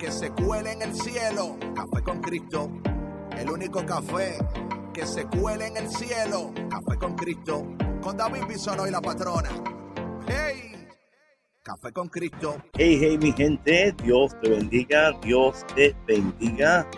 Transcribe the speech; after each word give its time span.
que 0.00 0.10
se 0.10 0.30
cuele 0.30 0.72
en 0.72 0.82
el 0.82 0.94
cielo. 0.94 1.58
Café 1.74 2.02
con 2.02 2.20
Cristo. 2.22 2.70
El 3.36 3.50
único 3.50 3.84
café 3.84 4.38
que 4.94 5.04
se 5.04 5.26
cuele 5.26 5.66
en 5.66 5.76
el 5.76 5.90
cielo. 5.90 6.52
Café 6.70 6.98
con 6.98 7.14
Cristo. 7.14 7.66
Con 8.00 8.16
David 8.16 8.44
Bisonó 8.48 8.86
y 8.86 8.90
la 8.90 9.02
patrona. 9.02 9.50
¡Hey! 10.26 10.88
Café 11.62 11.92
con 11.92 12.08
Cristo. 12.08 12.56
Hey, 12.78 12.98
hey, 12.98 13.18
mi 13.18 13.32
gente, 13.32 13.94
Dios 14.02 14.34
te 14.40 14.48
bendiga, 14.48 15.12
Dios 15.22 15.66
te 15.76 15.94
bendiga. 16.06 16.88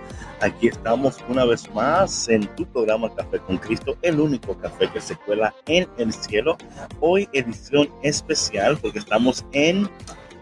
Aquí 0.40 0.68
estamos 0.68 1.18
una 1.28 1.44
vez 1.44 1.68
más 1.74 2.28
en 2.28 2.46
tu 2.54 2.64
programa 2.66 3.12
Café 3.16 3.40
con 3.40 3.58
Cristo, 3.58 3.96
el 4.02 4.20
único 4.20 4.56
café 4.58 4.88
que 4.92 5.00
se 5.00 5.16
cuela 5.16 5.52
en 5.66 5.88
el 5.98 6.12
cielo. 6.12 6.56
Hoy 7.00 7.28
edición 7.32 7.88
especial 8.04 8.78
porque 8.78 9.00
estamos 9.00 9.44
en 9.52 9.90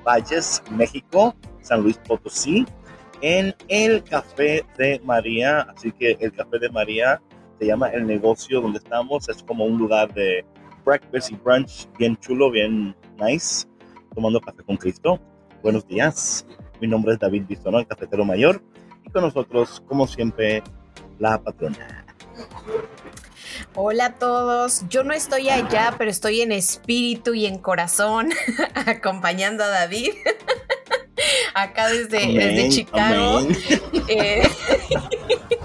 Valles, 0.04 0.62
México, 0.70 1.34
San 1.62 1.82
Luis 1.82 1.98
Potosí, 1.98 2.66
en 3.22 3.54
el 3.68 4.02
Café 4.04 4.64
de 4.78 5.00
María. 5.04 5.60
Así 5.62 5.92
que 5.92 6.16
el 6.20 6.32
Café 6.32 6.58
de 6.58 6.70
María 6.70 7.20
se 7.58 7.66
llama 7.66 7.88
el 7.90 8.06
negocio 8.06 8.60
donde 8.60 8.78
estamos. 8.78 9.28
Es 9.28 9.42
como 9.42 9.64
un 9.64 9.78
lugar 9.78 10.12
de 10.14 10.44
breakfast 10.84 11.30
y 11.30 11.36
brunch 11.36 11.88
bien 11.98 12.16
chulo, 12.16 12.50
bien 12.50 12.96
nice, 13.18 13.66
tomando 14.14 14.40
café 14.40 14.62
con 14.64 14.76
Cristo. 14.76 15.20
Buenos 15.62 15.86
días. 15.86 16.46
Mi 16.80 16.88
nombre 16.88 17.12
es 17.12 17.18
David 17.18 17.44
Bisono, 17.46 17.78
el 17.78 17.86
cafetero 17.86 18.24
mayor. 18.24 18.62
Y 19.04 19.10
con 19.10 19.22
nosotros, 19.22 19.82
como 19.86 20.06
siempre, 20.06 20.62
la 21.18 21.42
patrona. 21.42 22.06
Hola 23.74 24.06
a 24.06 24.14
todos, 24.14 24.88
yo 24.88 25.04
no 25.04 25.12
estoy 25.12 25.50
allá, 25.50 25.94
pero 25.98 26.10
estoy 26.10 26.40
en 26.40 26.52
espíritu 26.52 27.34
y 27.34 27.46
en 27.46 27.58
corazón 27.58 28.30
acompañando 28.86 29.64
a 29.64 29.68
David. 29.68 30.10
Acá 31.54 31.88
desde, 31.88 32.24
Amén, 32.24 32.37
desde 32.37 32.68
Chicago. 32.68 33.40
Eh, 34.09 34.43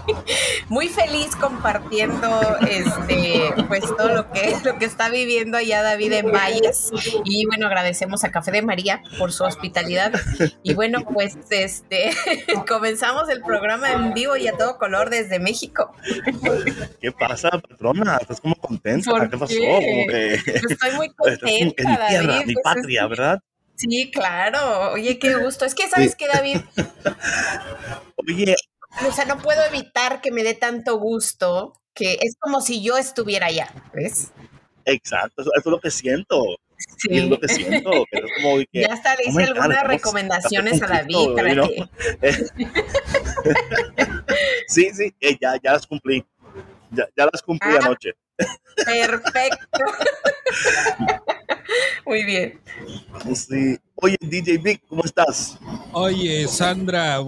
muy 0.69 0.87
feliz 0.87 1.35
compartiendo 1.35 2.39
este 2.69 3.53
pues 3.67 3.83
todo 3.97 4.09
lo 4.09 4.31
que 4.31 4.55
lo 4.63 4.77
que 4.77 4.85
está 4.85 5.09
viviendo 5.09 5.57
allá 5.57 5.81
David 5.81 6.13
en 6.13 6.31
Valles 6.31 6.91
y 7.23 7.45
bueno 7.45 7.67
agradecemos 7.67 8.23
a 8.23 8.31
Café 8.31 8.51
de 8.51 8.61
María 8.61 9.01
por 9.17 9.31
su 9.31 9.43
hospitalidad 9.43 10.13
y 10.63 10.73
bueno 10.73 11.03
pues 11.11 11.37
este 11.49 12.11
comenzamos 12.67 13.29
el 13.29 13.41
programa 13.41 13.91
en 13.91 14.13
vivo 14.13 14.35
y 14.37 14.47
a 14.47 14.57
todo 14.57 14.77
color 14.77 15.09
desde 15.09 15.39
México 15.39 15.91
¿Qué 17.01 17.11
pasa, 17.11 17.49
patrona? 17.49 18.17
¿Estás 18.17 18.41
como 18.41 18.55
contenta? 18.55 19.11
¿Por 19.11 19.29
¿Qué 19.29 19.37
pasó? 19.37 19.55
Como 19.57 20.07
que... 20.07 20.33
estoy 20.33 20.91
muy 20.95 21.09
que 21.09 21.31
mi 21.43 21.73
contenta 21.75 22.07
tierra, 22.07 22.27
David 22.27 22.45
mi 22.47 22.53
pues, 22.53 22.63
patria, 22.63 23.07
¿verdad? 23.07 23.39
Sí 23.75 24.11
claro 24.11 24.91
oye 24.93 25.19
qué 25.19 25.35
gusto 25.35 25.65
es 25.65 25.75
que 25.75 25.87
sabes 25.89 26.11
Sí. 26.11 26.17
que 26.17 26.27
David 26.27 26.61
Oye, 28.15 28.55
o 29.07 29.11
sea 29.11 29.25
no 29.25 29.37
puedo 29.39 29.63
evitar 29.65 30.21
que 30.21 30.31
me 30.31 30.43
dé 30.43 30.53
tanto 30.53 30.97
gusto 30.97 31.73
que 31.93 32.17
es 32.21 32.35
como 32.39 32.61
si 32.61 32.81
yo 32.83 32.97
estuviera 32.97 33.47
allá 33.47 33.69
¿ves? 33.93 34.31
exacto, 34.85 35.41
eso, 35.41 35.51
eso 35.53 35.69
es 35.69 35.71
lo 35.71 35.79
que 35.79 35.91
siento. 35.91 36.43
Y 37.09 37.19
es 37.19 37.25
lo 37.29 37.39
que 37.39 37.47
siento. 37.47 37.89
Que 38.11 38.19
es 38.19 38.25
como 38.35 38.57
que, 38.71 38.81
Ya 38.81 38.93
hasta 38.93 39.15
le 39.15 39.23
oh 39.25 39.29
hice 39.29 39.39
God, 39.39 39.47
algunas 39.61 39.83
recomendaciones 39.87 40.81
a 40.83 40.87
David 40.87 41.35
para 41.35 41.55
que 41.55 41.87
sí, 44.67 44.89
sí, 44.93 45.15
eh, 45.21 45.37
ya, 45.39 45.55
ya 45.63 45.73
las 45.73 45.87
cumplí. 45.87 46.25
Ya, 46.91 47.07
ya 47.15 47.29
las 47.31 47.41
cumplí 47.41 47.71
Ah. 47.75 47.79
anoche. 47.85 48.11
Perfecto. 48.85 49.79
Muy 52.05 52.23
bien. 52.23 52.59
Sí. 53.33 53.77
Oye, 53.95 54.17
DJ 54.21 54.57
Big, 54.59 54.81
¿cómo 54.87 55.03
estás? 55.03 55.57
Oye, 55.93 56.47
Sandra, 56.47 57.19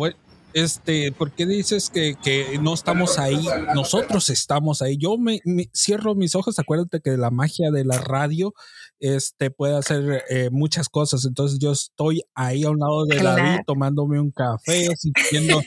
este, 0.53 1.11
¿por 1.11 1.31
qué 1.31 1.45
dices 1.45 1.89
que, 1.89 2.15
que 2.23 2.57
no 2.61 2.73
estamos 2.73 3.17
ahí? 3.19 3.45
Nosotros 3.73 4.29
estamos 4.29 4.81
ahí. 4.81 4.97
Yo 4.97 5.17
me, 5.17 5.39
me- 5.45 5.69
cierro 5.73 6.15
mis 6.15 6.35
ojos, 6.35 6.59
acuérdate 6.59 6.99
que 7.01 7.17
la 7.17 7.31
magia 7.31 7.71
de 7.71 7.85
la 7.85 7.97
radio 7.97 8.53
este, 8.99 9.49
puede 9.51 9.77
hacer 9.77 10.23
eh, 10.29 10.49
muchas 10.51 10.89
cosas. 10.89 11.25
Entonces 11.25 11.59
yo 11.59 11.71
estoy 11.71 12.21
ahí 12.35 12.63
a 12.63 12.69
un 12.69 12.79
lado 12.79 13.05
de 13.05 13.17
Claro. 13.17 13.41
David 13.43 13.59
tomándome 13.65 14.19
un 14.19 14.31
café, 14.31 14.87
sintiendo 14.97 15.61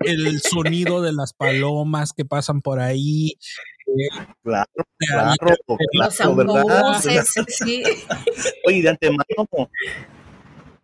el 0.00 0.40
sonido 0.40 1.02
de 1.02 1.12
las 1.12 1.32
palomas 1.32 2.12
que 2.12 2.24
pasan 2.24 2.62
por 2.62 2.80
ahí. 2.80 3.34
Claro, 4.42 4.70
claro, 4.98 5.34
claro, 5.92 6.34
¿verdad? 6.36 6.82
sí. 7.48 7.82
Oye, 8.66 8.82
de 8.82 8.88
antemano, 8.90 9.24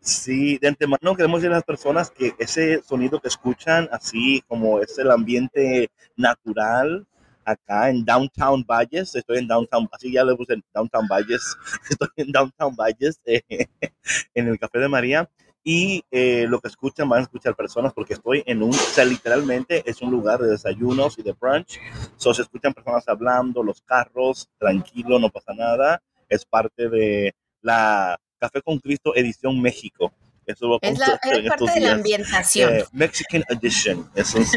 sí, 0.00 0.58
de 0.58 0.68
antemano 0.68 1.14
queremos 1.16 1.40
decir 1.40 1.52
a 1.52 1.56
las 1.56 1.64
personas 1.64 2.10
que 2.10 2.34
ese 2.38 2.82
sonido 2.82 3.20
que 3.20 3.28
escuchan, 3.28 3.88
así 3.92 4.42
como 4.48 4.80
es 4.80 4.98
el 4.98 5.10
ambiente 5.10 5.90
natural 6.16 7.06
acá 7.44 7.90
en 7.90 8.04
Downtown 8.04 8.64
Valles, 8.64 9.14
estoy 9.14 9.38
en 9.38 9.46
Downtown, 9.48 9.88
así 9.92 10.12
ya 10.12 10.24
le 10.24 10.34
puse 10.34 10.54
en 10.54 10.64
Downtown 10.74 11.06
Valles, 11.08 11.56
estoy 11.90 12.08
en 12.16 12.32
Downtown 12.32 12.74
Valles, 12.76 13.20
eh, 13.24 13.42
en 14.34 14.48
el 14.48 14.58
Café 14.58 14.78
de 14.80 14.88
María, 14.88 15.28
y 15.68 16.04
eh, 16.12 16.46
lo 16.48 16.60
que 16.60 16.68
escuchan 16.68 17.08
van 17.08 17.18
a 17.18 17.22
escuchar 17.24 17.56
personas 17.56 17.92
porque 17.92 18.14
estoy 18.14 18.40
en 18.46 18.62
un, 18.62 18.70
o 18.70 18.72
sea, 18.72 19.04
literalmente 19.04 19.82
es 19.84 20.00
un 20.00 20.12
lugar 20.12 20.38
de 20.38 20.48
desayunos 20.48 21.18
y 21.18 21.24
de 21.24 21.32
brunch, 21.32 21.80
so, 22.16 22.32
se 22.32 22.42
escuchan 22.42 22.72
personas 22.72 23.08
hablando, 23.08 23.64
los 23.64 23.82
carros, 23.82 24.48
tranquilo, 24.58 25.18
no 25.18 25.28
pasa 25.28 25.54
nada, 25.54 26.00
es 26.28 26.44
parte 26.44 26.88
de 26.88 27.34
la 27.62 28.16
Café 28.38 28.62
con 28.62 28.78
Cristo 28.78 29.16
edición 29.16 29.60
México. 29.60 30.12
Eso 30.46 30.68
lo 30.68 30.78
Es, 30.82 31.00
la, 31.00 31.18
es 31.24 31.48
parte 31.48 31.72
de 31.74 31.80
la 31.80 31.92
ambientación. 31.94 32.72
Eh, 32.72 32.84
Mexican 32.92 33.42
Edition. 33.48 34.08
Eso 34.14 34.38
es. 34.38 34.52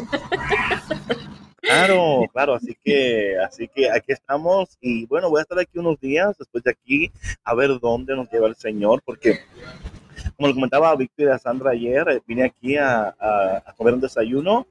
Claro, 1.62 2.22
claro, 2.32 2.54
así 2.54 2.76
que, 2.84 3.36
así 3.38 3.68
que 3.68 3.92
aquí 3.92 4.12
estamos 4.12 4.78
y 4.82 5.06
bueno, 5.06 5.30
voy 5.30 5.40
a 5.40 5.42
estar 5.42 5.60
aquí 5.60 5.78
unos 5.78 6.00
días 6.00 6.36
después 6.38 6.64
de 6.64 6.72
aquí 6.72 7.12
a 7.44 7.54
ver 7.54 7.80
dónde 7.80 8.16
nos 8.16 8.32
lleva 8.32 8.48
el 8.48 8.56
Señor, 8.56 9.02
porque 9.04 9.40
como 10.40 10.48
lo 10.48 10.54
comentaba 10.56 10.96
Víctor 10.96 11.26
y 11.28 11.30
a 11.32 11.38
Sandra 11.38 11.72
ayer, 11.72 12.08
eh, 12.08 12.22
vine 12.26 12.46
aquí 12.46 12.78
a, 12.78 13.14
a- 13.20 13.62
a 13.66 13.74
comer 13.76 13.96
un 13.96 14.00
desayuno 14.00 14.66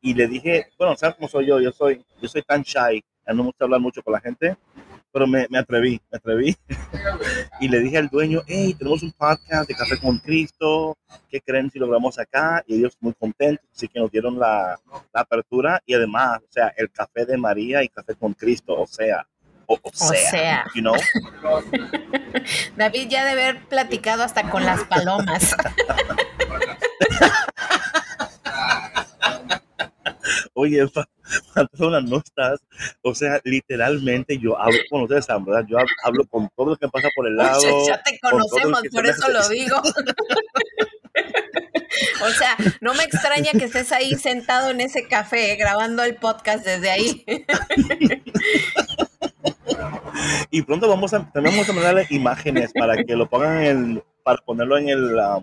y 0.00 0.14
le 0.14 0.26
dije, 0.26 0.66
bueno, 0.76 0.96
¿sabes 0.96 1.14
cómo 1.14 1.28
soy 1.28 1.46
yo? 1.46 1.60
Yo 1.60 1.70
soy, 1.70 2.04
yo 2.20 2.28
soy 2.28 2.42
tan 2.42 2.62
shy, 2.62 3.04
no 3.28 3.34
me 3.36 3.42
gusta 3.44 3.64
hablar 3.64 3.78
mucho 3.78 4.02
con 4.02 4.14
la 4.14 4.20
gente, 4.20 4.56
pero 5.12 5.28
me, 5.28 5.46
me 5.48 5.58
atreví, 5.58 6.00
me 6.10 6.16
atreví 6.18 6.56
y 7.60 7.68
le 7.68 7.78
dije 7.78 7.98
al 7.98 8.08
dueño, 8.08 8.40
hey, 8.48 8.74
tenemos 8.76 9.04
un 9.04 9.12
podcast 9.12 9.68
de 9.68 9.76
Café 9.76 10.00
con 10.00 10.18
Cristo, 10.18 10.98
¿qué 11.28 11.40
creen 11.40 11.70
si 11.70 11.78
lo 11.78 11.86
grabamos 11.86 12.18
acá? 12.18 12.64
Y 12.66 12.78
ellos 12.78 12.96
muy 12.98 13.12
contentos, 13.14 13.64
así 13.72 13.86
que 13.86 14.00
nos 14.00 14.10
dieron 14.10 14.40
la, 14.40 14.76
la 15.14 15.20
apertura 15.20 15.80
y 15.86 15.94
además, 15.94 16.40
o 16.40 16.50
sea, 16.52 16.74
el 16.76 16.90
café 16.90 17.26
de 17.26 17.36
María 17.38 17.84
y 17.84 17.88
café 17.88 18.16
con 18.16 18.34
Cristo, 18.34 18.74
o 18.74 18.88
sea, 18.88 19.24
o, 19.82 19.88
o 19.88 19.92
sea, 19.92 20.30
sea. 20.30 20.64
you 20.74 20.80
know? 20.82 20.94
David 22.76 23.08
ya 23.08 23.24
de 23.24 23.30
haber 23.32 23.64
platicado 23.66 24.22
hasta 24.22 24.50
con 24.50 24.64
las 24.64 24.84
palomas. 24.84 25.54
Oye, 30.54 30.86
pa- 30.88 31.08
patrona, 31.54 32.00
no 32.00 32.18
estás, 32.18 32.60
o 33.02 33.14
sea, 33.14 33.40
literalmente 33.44 34.38
yo 34.38 34.58
hablo 34.58 34.78
con 34.90 35.02
ustedes, 35.02 35.26
¿verdad? 35.26 35.64
Yo 35.68 35.78
hab- 35.78 35.86
hablo 36.04 36.24
con 36.26 36.48
todo 36.56 36.70
lo 36.70 36.76
que 36.76 36.88
pasa 36.88 37.08
por 37.16 37.26
el 37.26 37.36
lado. 37.36 37.58
Oye, 37.58 37.86
ya 37.88 38.02
te 38.02 38.18
con 38.20 38.32
conocemos, 38.32 38.80
se 38.82 38.90
por 38.90 39.06
eso 39.06 39.28
lo 39.28 39.48
digo. 39.48 39.76
O 42.22 42.28
sea, 42.30 42.56
no 42.80 42.94
me 42.94 43.02
extraña 43.04 43.50
que 43.52 43.64
estés 43.64 43.92
ahí 43.92 44.14
sentado 44.14 44.70
en 44.70 44.80
ese 44.80 45.08
café 45.08 45.56
grabando 45.56 46.02
el 46.04 46.14
podcast 46.16 46.64
desde 46.64 46.90
ahí. 46.90 47.24
Y 50.50 50.62
pronto 50.62 50.88
vamos 50.88 51.12
a, 51.14 51.30
también 51.32 51.54
vamos 51.54 51.68
a 51.68 51.72
mandarle 51.72 52.06
imágenes 52.10 52.72
para 52.72 53.02
que 53.02 53.16
lo 53.16 53.28
pongan 53.28 53.62
en 53.62 53.66
el, 53.94 54.02
para 54.22 54.38
ponerlo 54.42 54.78
en 54.78 54.88
el, 54.88 55.14
uh, 55.16 55.42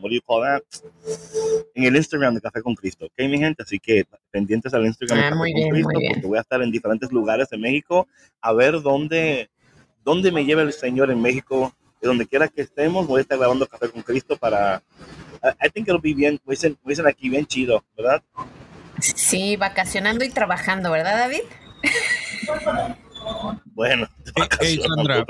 en 1.76 1.84
el 1.84 1.96
Instagram 1.96 2.36
de 2.36 2.42
Café 2.42 2.62
con 2.62 2.76
Cristo, 2.76 3.06
¿ok, 3.06 3.14
mi 3.28 3.38
gente? 3.40 3.64
Así 3.64 3.80
que 3.80 4.06
pendientes 4.32 4.74
al 4.74 4.86
Instagram 4.86 5.18
de 5.18 5.26
Ah, 5.26 5.30
Café 5.30 5.38
muy 5.38 5.52
con 5.52 5.60
bien, 5.62 5.70
Cristo, 5.72 5.90
muy 5.94 6.02
bien. 6.02 6.14
porque 6.14 6.28
voy 6.28 6.38
a 6.38 6.42
estar 6.42 6.62
en 6.62 6.72
diferentes 6.72 7.12
lugares 7.12 7.50
de 7.50 7.58
México 7.58 8.08
a 8.42 8.54
ver 8.54 8.82
dónde, 8.82 9.50
dónde 10.04 10.32
me 10.32 10.46
lleva 10.46 10.62
el 10.62 10.74
Señor 10.74 11.12
en 11.12 11.22
México 11.22 11.74
de 12.02 12.08
donde 12.08 12.26
quiera 12.28 12.48
que 12.48 12.62
estemos, 12.62 13.08
voy 13.08 13.20
a 13.20 13.22
estar 13.22 13.38
grabando 13.38 13.68
Café 13.68 13.90
con 13.90 14.02
Cristo 14.02 14.38
para... 14.38 14.82
I 15.64 15.70
think 15.70 15.88
it'll 15.88 16.02
be 16.02 16.14
bien, 16.14 16.40
voy 16.46 16.56
a 16.56 17.08
aquí 17.10 17.30
bien 17.30 17.46
chido, 17.46 17.84
¿verdad? 17.98 18.22
Sí, 19.00 19.56
vacacionando 19.56 20.26
y 20.26 20.30
trabajando, 20.30 20.92
¿verdad, 20.92 21.18
David? 21.18 21.42
Bueno, 23.74 24.08
Sandra, 24.36 25.26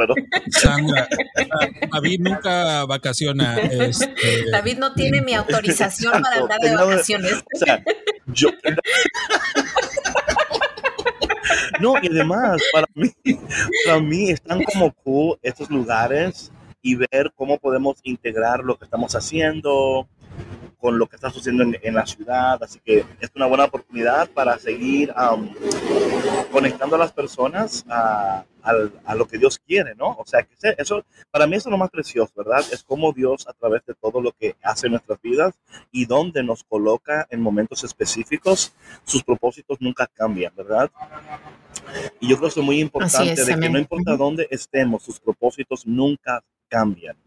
Sandra, 0.49 1.07
David 1.91 2.19
nunca 2.21 2.85
vacaciona. 2.85 3.57
Este, 3.59 4.49
David 4.51 4.77
no 4.79 4.93
tiene 4.93 5.21
mi 5.21 5.33
autorización 5.33 6.21
para 6.21 6.41
andar 6.41 6.59
de 6.59 6.75
vacaciones. 6.75 7.43
O 7.53 7.57
sea, 7.57 7.83
yo. 8.27 8.49
No, 11.79 11.93
y 12.01 12.07
además, 12.07 12.61
para 12.73 12.87
mí, 12.93 13.11
para 13.85 13.99
mí 13.99 14.29
están 14.29 14.63
como 14.63 14.91
cool 14.91 15.39
estos 15.41 15.69
lugares 15.69 16.51
y 16.81 16.95
ver 16.95 17.31
cómo 17.35 17.57
podemos 17.57 17.99
integrar 18.03 18.63
lo 18.63 18.77
que 18.77 18.85
estamos 18.85 19.15
haciendo, 19.15 20.07
con 20.79 20.97
lo 20.97 21.07
que 21.07 21.17
está 21.17 21.29
sucediendo 21.29 21.77
en, 21.81 21.93
la 21.93 22.05
ciudad. 22.05 22.61
Así 22.63 22.79
que 22.79 23.05
es 23.19 23.31
una 23.35 23.45
buena 23.45 23.65
oportunidad 23.65 24.29
para 24.29 24.57
seguir 24.57 25.13
conectando 26.51 26.95
a 26.95 26.99
las 26.99 27.11
personas 27.11 27.85
a, 27.89 28.45
lo 29.15 29.27
que 29.27 29.37
Dios 29.37 29.59
quiere, 29.59 29.95
¿no? 29.95 30.15
O 30.17 30.25
sea, 30.25 30.43
que 30.43 30.55
eso, 30.77 31.03
para 31.31 31.47
mí 31.47 31.55
eso 31.55 31.69
es 31.69 31.71
lo 31.71 31.77
más 31.77 31.89
precioso, 31.89 32.31
¿verdad? 32.35 32.63
Es 32.71 32.83
como 32.83 33.11
Dios 33.11 33.47
a 33.47 33.53
través 33.53 33.85
de 33.85 33.95
todo 33.95 34.21
lo 34.21 34.31
que 34.31 34.55
hace 34.63 34.87
en 34.87 34.93
nuestras 34.93 35.21
vidas 35.21 35.55
y 35.91 36.05
donde 36.05 36.43
nos 36.43 36.63
coloca 36.63 37.27
en 37.29 37.41
momentos 37.41 37.83
específicos, 37.83 38.73
sus 39.03 39.23
propósitos 39.23 39.77
nunca 39.81 40.07
cambian, 40.07 40.53
¿verdad? 40.55 40.89
Y 42.19 42.29
yo 42.29 42.37
creo 42.37 42.49
que 42.49 42.59
es 42.59 42.65
muy 42.65 42.79
importante 42.79 43.43
de 43.43 43.59
que 43.59 43.69
no 43.69 43.79
importa 43.79 44.15
dónde 44.15 44.47
estemos, 44.51 45.03
sus 45.03 45.19
propósitos 45.19 45.85
nunca 45.85 46.43
cambian. 46.67 47.17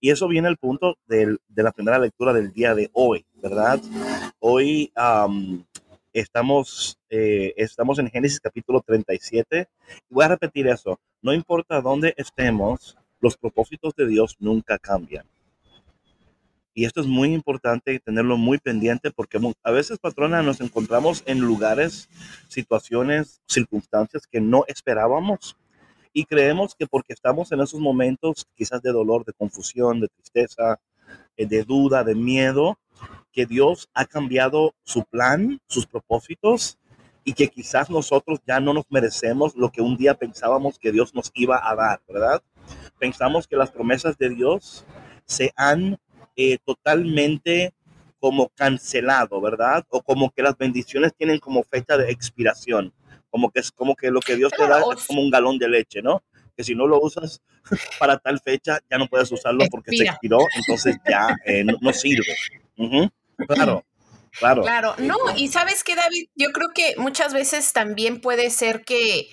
Y 0.00 0.10
eso 0.10 0.28
viene 0.28 0.48
al 0.48 0.56
punto 0.56 0.96
de 1.06 1.38
la 1.56 1.72
primera 1.72 1.98
lectura 1.98 2.32
del 2.32 2.52
día 2.52 2.74
de 2.74 2.88
hoy, 2.92 3.26
¿verdad? 3.34 3.80
Hoy 4.38 4.92
estamos, 6.12 6.98
eh, 7.10 7.52
estamos 7.56 7.98
en 7.98 8.08
Génesis 8.08 8.38
capítulo 8.38 8.80
37. 8.80 9.66
voy 10.08 10.24
a 10.24 10.28
repetir 10.28 10.68
eso. 10.68 11.00
No 11.20 11.32
importa 11.32 11.80
dónde 11.80 12.14
estemos, 12.16 12.96
los 13.20 13.36
propósitos 13.36 13.94
de 13.96 14.06
Dios 14.06 14.36
nunca 14.38 14.78
cambian. 14.78 15.26
Y 16.74 16.84
esto 16.84 17.00
es 17.00 17.08
muy 17.08 17.34
importante 17.34 17.98
tenerlo 17.98 18.36
muy 18.36 18.58
pendiente 18.58 19.10
porque 19.10 19.40
a 19.64 19.70
veces, 19.72 19.98
patrona, 19.98 20.42
nos 20.42 20.60
encontramos 20.60 21.24
en 21.26 21.40
lugares, 21.40 22.08
situaciones, 22.46 23.42
circunstancias 23.46 24.28
que 24.30 24.40
no 24.40 24.62
esperábamos 24.68 25.56
y 26.18 26.24
creemos 26.24 26.74
que 26.74 26.88
porque 26.88 27.12
estamos 27.12 27.52
en 27.52 27.60
esos 27.60 27.78
momentos 27.78 28.44
quizás 28.56 28.82
de 28.82 28.90
dolor, 28.90 29.24
de 29.24 29.32
confusión, 29.34 30.00
de 30.00 30.08
tristeza, 30.08 30.80
eh, 31.36 31.46
de 31.46 31.62
duda, 31.62 32.02
de 32.02 32.16
miedo, 32.16 32.76
que 33.30 33.46
Dios 33.46 33.88
ha 33.94 34.04
cambiado 34.04 34.74
su 34.82 35.04
plan, 35.04 35.60
sus 35.68 35.86
propósitos 35.86 36.76
y 37.22 37.34
que 37.34 37.46
quizás 37.46 37.88
nosotros 37.88 38.40
ya 38.44 38.58
no 38.58 38.74
nos 38.74 38.86
merecemos 38.90 39.54
lo 39.54 39.70
que 39.70 39.80
un 39.80 39.96
día 39.96 40.14
pensábamos 40.14 40.80
que 40.80 40.90
Dios 40.90 41.14
nos 41.14 41.30
iba 41.34 41.60
a 41.62 41.76
dar, 41.76 42.00
¿verdad? 42.08 42.42
Pensamos 42.98 43.46
que 43.46 43.54
las 43.54 43.70
promesas 43.70 44.18
de 44.18 44.30
Dios 44.30 44.84
se 45.24 45.52
han 45.54 46.00
eh, 46.34 46.58
totalmente 46.64 47.74
como 48.18 48.48
cancelado, 48.56 49.40
¿verdad? 49.40 49.86
O 49.90 50.02
como 50.02 50.30
que 50.30 50.42
las 50.42 50.58
bendiciones 50.58 51.14
tienen 51.16 51.38
como 51.38 51.62
fecha 51.62 51.96
de 51.96 52.10
expiración 52.10 52.92
como 53.38 53.52
que 53.52 53.60
es 53.60 53.70
como 53.70 53.94
que 53.94 54.10
lo 54.10 54.20
que 54.20 54.34
Dios 54.34 54.52
te 54.56 54.66
da 54.66 54.82
es 54.92 55.06
como 55.06 55.22
un 55.22 55.30
galón 55.30 55.58
de 55.58 55.68
leche, 55.68 56.02
¿no? 56.02 56.24
Que 56.56 56.64
si 56.64 56.74
no 56.74 56.88
lo 56.88 57.00
usas 57.00 57.40
para 58.00 58.18
tal 58.18 58.40
fecha, 58.40 58.80
ya 58.90 58.98
no 58.98 59.06
puedes 59.06 59.30
usarlo 59.30 59.64
porque 59.70 59.96
se 59.96 60.04
expiró, 60.04 60.38
entonces 60.56 60.96
ya 61.08 61.36
eh, 61.44 61.62
no, 61.64 61.92
sirve. 61.92 62.34
Claro. 63.46 63.84
Claro. 64.38 64.62
Claro, 64.62 64.94
no, 64.98 65.16
y 65.36 65.48
sabes 65.48 65.82
que 65.82 65.96
David, 65.96 66.28
yo 66.36 66.50
creo 66.52 66.68
que 66.74 66.94
muchas 66.96 67.32
veces 67.32 67.72
también 67.72 68.20
puede 68.20 68.50
ser 68.50 68.84
que 68.84 69.28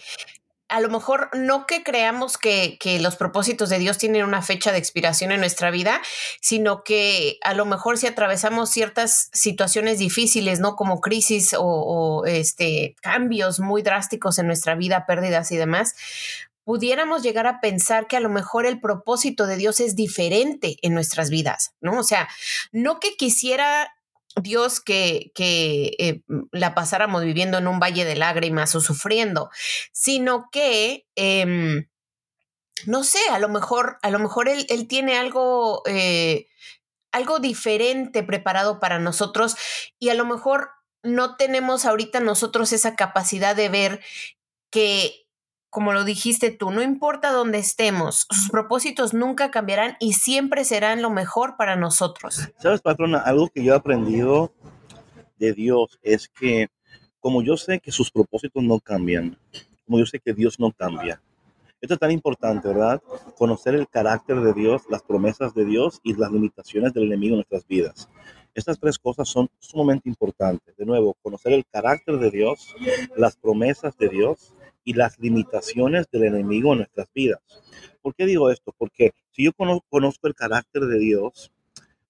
a 0.76 0.82
lo 0.82 0.90
mejor 0.90 1.30
no 1.34 1.66
que 1.66 1.84
creamos 1.84 2.38
que, 2.38 2.78
los 3.00 3.16
propósitos 3.16 3.70
de 3.70 3.80
Dios 3.80 3.98
tienen 3.98 4.26
una 4.26 4.42
fecha 4.42 4.74
de 4.74 4.78
expiración 4.78 5.32
en 5.32 5.40
nuestra 5.40 5.72
vida, 5.72 6.02
sino 6.42 6.84
que 6.84 7.38
a 7.44 7.54
lo 7.54 7.64
mejor 7.64 7.98
si 7.98 8.08
atravesamos 8.08 8.72
ciertas 8.72 9.30
situaciones 9.32 10.00
difíciles, 10.00 10.60
¿no? 10.60 10.76
Como 10.76 11.00
crisis 11.00 11.54
o, 11.54 11.64
o 11.64 12.26
este, 12.26 12.98
cambios 13.02 13.62
muy 13.62 13.84
drásticos 13.84 14.38
en 14.38 14.48
nuestra 14.48 14.76
vida, 14.76 15.06
pérdidas 15.06 15.50
y 15.54 15.56
demás, 15.56 15.96
pudiéramos 16.66 17.24
llegar 17.24 17.48
a 17.48 17.62
pensar 17.62 18.08
que 18.08 18.18
a 18.18 18.20
lo 18.20 18.30
mejor 18.30 18.66
el 18.66 18.82
propósito 18.82 19.48
de 19.48 19.56
Dios 19.56 19.80
es 19.80 19.96
diferente 19.96 20.76
en 20.82 20.94
nuestras 20.94 21.30
vidas, 21.30 21.74
¿no? 21.80 22.00
O 22.00 22.04
sea, 22.04 22.28
no 22.74 23.00
que 23.00 23.16
quisiera 23.16 23.95
Dios 24.42 24.80
que, 24.82 25.32
que 25.36 25.96
eh, 25.98 26.22
la 26.52 26.76
pasáramos 26.76 27.24
viviendo 27.24 27.58
en 27.58 27.68
un 27.68 27.80
valle 27.80 28.06
de 28.06 28.16
lágrimas 28.16 28.76
o 28.76 28.82
sufriendo, 28.82 29.50
sino 29.92 30.50
que, 30.52 31.06
em, 31.16 31.88
no 32.86 33.04
sé, 33.04 33.20
a 33.32 33.40
lo 33.40 33.50
mejor, 33.50 33.98
a 34.02 34.10
lo 34.10 34.20
mejor 34.20 34.50
él, 34.50 34.66
él 34.70 34.88
tiene 34.88 35.18
algo, 35.18 35.84
eh, 35.86 36.48
algo 37.12 37.40
diferente 37.40 38.24
preparado 38.24 38.80
para 38.80 39.00
nosotros 39.00 39.56
y 40.00 40.10
a 40.10 40.14
lo 40.16 40.26
mejor 40.26 40.70
no 41.02 41.38
tenemos 41.38 41.86
ahorita 41.86 42.20
nosotros 42.20 42.74
esa 42.74 42.96
capacidad 42.96 43.56
de 43.56 43.70
ver 43.70 44.02
que 44.72 45.25
como 45.76 45.92
lo 45.92 46.06
dijiste 46.06 46.52
tú, 46.52 46.72
no 46.72 46.82
importa 46.82 47.34
dónde 47.34 47.58
estemos, 47.58 48.28
sus 48.30 48.50
propósitos 48.50 49.14
nunca 49.14 49.52
cambiarán 49.52 49.98
y 50.00 50.14
siempre 50.14 50.64
serán 50.64 51.02
lo 51.02 51.10
mejor 51.10 51.58
para 51.58 51.76
nosotros. 51.76 52.48
Sabes, 52.60 52.80
patrona, 52.80 53.20
algo 53.20 53.50
que 53.50 53.62
yo 53.62 53.74
he 53.74 53.76
aprendido 53.76 54.54
de 55.38 55.52
Dios 55.52 56.00
es 56.02 56.30
que 56.30 56.70
como 57.20 57.42
yo 57.42 57.58
sé 57.58 57.82
que 57.82 57.92
sus 57.92 58.10
propósitos 58.10 58.64
no 58.64 58.80
cambian, 58.80 59.38
como 59.86 60.00
yo 60.00 60.06
sé 60.06 60.22
que 60.22 60.34
Dios 60.34 60.62
no 60.62 60.72
cambia, 60.72 61.22
esto 61.82 61.96
es 61.96 62.00
tan 62.00 62.12
importante, 62.12 62.70
¿verdad? 62.70 63.02
Conocer 63.38 63.76
el 63.76 63.90
carácter 63.90 64.40
de 64.40 64.54
Dios, 64.54 64.84
las 64.90 65.04
promesas 65.04 65.54
de 65.54 65.66
Dios 65.66 66.00
y 66.04 66.14
las 66.14 66.32
limitaciones 66.32 66.94
del 66.94 67.04
enemigo 67.04 67.34
en 67.34 67.40
nuestras 67.40 67.68
vidas. 67.68 68.08
Estas 68.54 68.80
tres 68.80 68.98
cosas 68.98 69.28
son 69.28 69.50
sumamente 69.60 70.08
importantes. 70.08 70.78
De 70.78 70.86
nuevo, 70.86 71.18
conocer 71.22 71.52
el 71.52 71.66
carácter 71.66 72.18
de 72.18 72.32
Dios, 72.32 72.74
las 73.18 73.36
promesas 73.36 73.98
de 73.98 74.08
Dios 74.08 74.55
y 74.86 74.94
las 74.94 75.20
limitaciones 75.20 76.08
del 76.12 76.26
enemigo 76.26 76.72
en 76.72 76.80
nuestras 76.80 77.10
vidas. 77.14 77.42
¿Por 78.02 78.16
qué 78.16 78.26
digo 78.26 78.50
esto? 78.50 78.74
Porque 78.78 79.14
si 79.32 79.44
yo 79.44 79.52
conozco 79.90 80.28
el 80.28 80.36
carácter 80.36 80.84
de 80.84 81.00
Dios, 81.00 81.52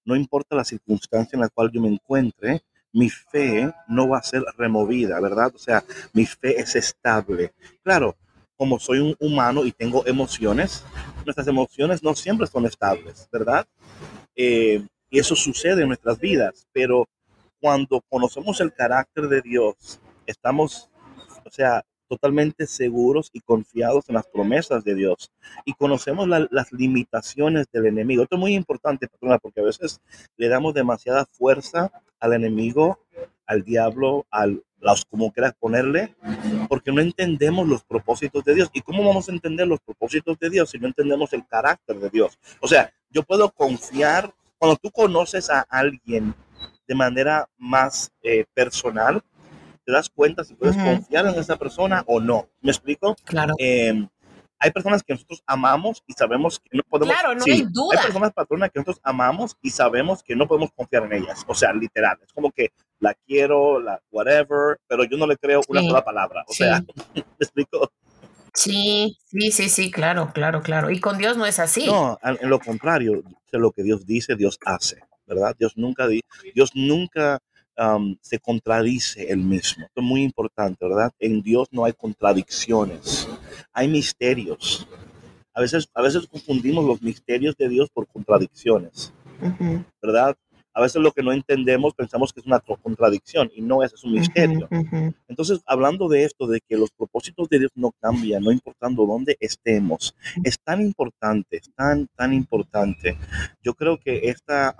no 0.04 0.14
importa 0.14 0.54
la 0.54 0.64
circunstancia 0.64 1.36
en 1.36 1.40
la 1.40 1.48
cual 1.48 1.70
yo 1.72 1.80
me 1.80 1.88
encuentre, 1.88 2.62
mi 2.92 3.10
fe 3.10 3.72
no 3.88 4.08
va 4.08 4.18
a 4.18 4.22
ser 4.22 4.42
removida, 4.56 5.20
¿verdad? 5.20 5.52
O 5.54 5.58
sea, 5.58 5.82
mi 6.12 6.26
fe 6.26 6.60
es 6.60 6.76
estable. 6.76 7.52
Claro, 7.82 8.16
como 8.56 8.78
soy 8.78 9.00
un 9.00 9.16
humano 9.18 9.64
y 9.64 9.72
tengo 9.72 10.06
emociones, 10.06 10.84
nuestras 11.24 11.46
emociones 11.48 12.02
no 12.02 12.14
siempre 12.14 12.46
son 12.46 12.66
estables, 12.66 13.28
¿verdad? 13.32 13.66
Eh, 14.34 14.86
y 15.10 15.18
eso 15.18 15.34
sucede 15.34 15.82
en 15.82 15.88
nuestras 15.88 16.18
vidas, 16.18 16.66
pero 16.72 17.08
cuando 17.60 18.02
conocemos 18.08 18.60
el 18.60 18.72
carácter 18.72 19.28
de 19.28 19.42
Dios, 19.42 20.00
estamos, 20.26 20.90
o 21.44 21.50
sea, 21.50 21.84
totalmente 22.08 22.66
seguros 22.66 23.30
y 23.32 23.40
confiados 23.40 24.08
en 24.08 24.14
las 24.16 24.26
promesas 24.26 24.84
de 24.84 24.94
Dios 24.94 25.32
y 25.64 25.74
conocemos 25.74 26.28
las 26.28 26.72
limitaciones 26.72 27.66
del 27.72 27.86
enemigo. 27.86 28.22
Esto 28.22 28.36
es 28.36 28.40
muy 28.40 28.54
importante, 28.54 29.08
porque 29.42 29.60
a 29.60 29.64
veces 29.64 30.00
le 30.36 30.48
damos 30.48 30.74
demasiada 30.74 31.26
fuerza 31.26 31.90
al 32.20 32.32
enemigo, 32.32 32.98
al 33.46 33.62
diablo, 33.62 34.26
al 34.30 34.62
los 34.80 35.04
como 35.04 35.32
quieras 35.32 35.54
ponerle, 35.58 36.14
porque 36.68 36.92
no 36.92 37.00
entendemos 37.00 37.66
los 37.66 37.82
propósitos 37.82 38.44
de 38.44 38.54
Dios. 38.54 38.70
¿Y 38.72 38.82
cómo 38.82 39.04
vamos 39.04 39.28
a 39.28 39.32
entender 39.32 39.66
los 39.66 39.80
propósitos 39.80 40.38
de 40.38 40.50
Dios 40.50 40.70
si 40.70 40.78
no 40.78 40.86
entendemos 40.86 41.32
el 41.32 41.46
carácter 41.46 41.96
de 41.96 42.10
Dios? 42.10 42.38
O 42.60 42.68
sea, 42.68 42.92
yo 43.10 43.22
puedo 43.22 43.50
confiar, 43.50 44.32
cuando 44.58 44.76
tú 44.76 44.90
conoces 44.90 45.50
a 45.50 45.66
alguien 45.68 46.34
de 46.86 46.94
manera 46.94 47.48
más 47.58 48.10
eh, 48.22 48.44
personal, 48.54 49.22
te 49.86 49.92
das 49.92 50.10
cuenta 50.10 50.44
si 50.44 50.54
puedes 50.54 50.76
confiar 50.76 51.26
en 51.26 51.36
esa 51.36 51.56
persona 51.56 52.02
o 52.06 52.20
no. 52.20 52.48
¿Me 52.60 52.72
explico? 52.72 53.16
Claro. 53.24 53.54
Em, 53.58 54.08
hay 54.58 54.70
personas 54.72 55.02
que 55.02 55.12
nosotros 55.12 55.42
amamos 55.46 56.02
y 56.06 56.12
sabemos 56.14 56.60
que 56.60 56.76
no 56.76 56.82
podemos. 56.88 57.14
Claro, 57.14 57.34
no 57.34 57.44
hay 57.46 57.62
duda. 57.62 57.98
Hay 57.98 58.04
personas 58.04 58.32
patronas 58.32 58.70
que 58.70 58.80
nosotros 58.80 59.00
amamos 59.04 59.56
y 59.62 59.70
sabemos 59.70 60.22
que 60.22 60.34
no 60.34 60.48
podemos 60.48 60.70
confiar 60.72 61.04
en 61.04 61.22
ellas. 61.22 61.44
O 61.46 61.54
sea, 61.54 61.72
literal. 61.72 62.18
Es 62.26 62.32
como 62.32 62.50
que 62.50 62.72
la 62.98 63.14
quiero, 63.14 63.80
la 63.80 64.02
whatever, 64.10 64.78
pero 64.88 65.04
yo 65.04 65.16
no 65.16 65.26
le 65.26 65.36
creo 65.36 65.60
una 65.68 65.82
sola 65.82 66.04
palabra. 66.04 66.44
O 66.48 66.52
sea, 66.52 66.82
¿me 67.14 67.22
explico? 67.38 67.92
Sí, 68.54 69.16
sí, 69.26 69.52
sí, 69.52 69.68
sí, 69.68 69.90
claro, 69.90 70.32
claro, 70.34 70.62
claro. 70.62 70.90
Y 70.90 70.98
con 70.98 71.18
Dios 71.18 71.36
no 71.36 71.46
es 71.46 71.58
así. 71.58 71.86
No, 71.86 72.18
en 72.22 72.50
lo 72.50 72.58
contrario, 72.58 73.22
lo 73.58 73.72
que 73.72 73.82
Dios 73.82 74.06
dice, 74.06 74.36
Dios 74.36 74.58
hace, 74.64 75.00
¿verdad? 75.26 75.54
Dios 75.58 75.76
nunca, 75.76 76.06
Dios 76.54 76.72
nunca 76.74 77.40
se 78.20 78.38
contradice 78.38 79.30
el 79.30 79.38
mismo. 79.38 79.84
Esto 79.84 80.00
es 80.00 80.06
muy 80.06 80.22
importante, 80.22 80.86
¿verdad? 80.86 81.12
En 81.18 81.42
Dios 81.42 81.68
no 81.70 81.84
hay 81.84 81.92
contradicciones, 81.92 83.28
hay 83.72 83.88
misterios. 83.88 84.86
a 85.54 85.60
veces, 85.60 85.88
a 85.94 86.02
veces 86.02 86.26
confundimos 86.26 86.84
los 86.84 87.00
misterios 87.02 87.56
de 87.56 87.68
Dios 87.68 87.88
por 87.90 88.06
contradicciones, 88.06 89.12
¿verdad? 90.02 90.36
A 90.74 90.82
veces 90.82 91.00
lo 91.00 91.10
que 91.10 91.22
no 91.22 91.32
entendemos 91.32 91.94
pensamos 91.94 92.34
que 92.34 92.40
es 92.40 92.46
una 92.46 92.60
contradicción 92.60 93.50
y 93.54 93.62
no, 93.62 93.82
ese 93.82 93.94
es 93.94 94.04
un 94.04 94.12
misterio. 94.12 94.68
Entonces, 95.26 95.62
hablando 95.64 96.06
de 96.06 96.24
esto, 96.24 96.46
de 96.46 96.60
que 96.60 96.76
los 96.76 96.90
propósitos 96.90 97.48
de 97.48 97.60
Dios 97.60 97.70
no 97.74 97.92
cambian, 97.98 98.42
no 98.42 98.52
importando 98.52 99.06
dónde 99.06 99.38
estemos, 99.40 100.14
es 100.44 100.58
tan 100.62 100.82
importante, 100.82 101.62
tan, 101.74 102.08
tan 102.14 102.34
importante. 102.34 103.16
Yo 103.62 103.72
creo 103.72 103.98
que 103.98 104.28
esta, 104.28 104.76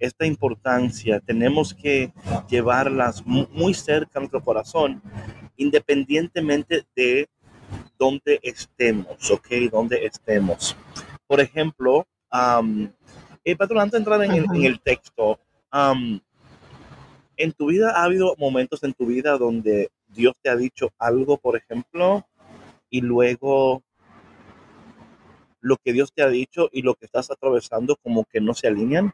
esta 0.00 0.26
importancia 0.26 1.20
tenemos 1.20 1.74
que 1.74 2.12
llevarlas 2.48 3.24
muy 3.26 3.74
cerca 3.74 4.18
a 4.18 4.20
nuestro 4.20 4.42
corazón, 4.42 5.02
independientemente 5.56 6.84
de 6.96 7.28
dónde 7.98 8.40
estemos, 8.42 9.30
¿ok? 9.30 9.48
Dónde 9.70 10.04
estemos. 10.04 10.76
Por 11.26 11.40
ejemplo, 11.40 12.06
eh, 13.44 13.56
Patrón, 13.56 13.80
antes 13.80 13.92
de 13.92 13.98
entrar 13.98 14.22
en 14.24 14.64
el, 14.64 14.80
texto, 14.80 15.38
¿en 17.36 17.52
tu 17.52 17.66
vida 17.66 17.92
ha 17.96 18.04
habido 18.04 18.34
momentos 18.38 18.82
en 18.82 18.92
tu 18.92 19.06
vida 19.06 19.38
donde 19.38 19.90
Dios 20.08 20.34
te 20.42 20.50
ha 20.50 20.56
dicho 20.56 20.90
algo, 20.98 21.38
por 21.38 21.56
ejemplo, 21.56 22.26
y 22.90 23.00
luego 23.00 23.82
lo 25.60 25.76
que 25.76 25.92
Dios 25.92 26.12
te 26.12 26.22
ha 26.22 26.28
dicho 26.28 26.68
y 26.72 26.82
lo 26.82 26.94
que 26.94 27.06
estás 27.06 27.30
atravesando 27.30 27.96
como 27.96 28.24
que 28.24 28.40
no 28.40 28.52
se 28.54 28.66
alinean? 28.66 29.12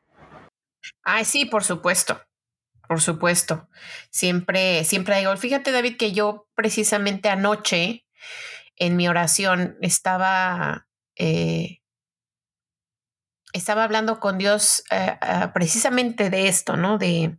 Ay, 1.03 1.25
sí, 1.25 1.45
por 1.45 1.65
supuesto. 1.65 2.21
Por 2.89 3.01
supuesto. 3.01 3.69
Siempre, 4.11 4.85
siempre 4.85 5.19
digo, 5.19 5.37
fíjate, 5.37 5.73
David, 5.73 5.97
que 5.99 6.13
yo 6.13 6.49
precisamente 6.55 7.29
anoche 7.29 8.07
en 8.77 8.97
mi 8.97 9.09
oración 9.09 9.77
estaba 9.83 10.89
eh, 11.17 11.81
estaba 13.53 13.85
hablando 13.85 14.21
con 14.21 14.39
Dios 14.39 14.83
eh, 14.91 15.17
ah, 15.21 15.53
precisamente 15.53 16.31
de 16.31 16.49
esto, 16.49 16.77
¿no? 16.77 16.99
De 16.99 17.39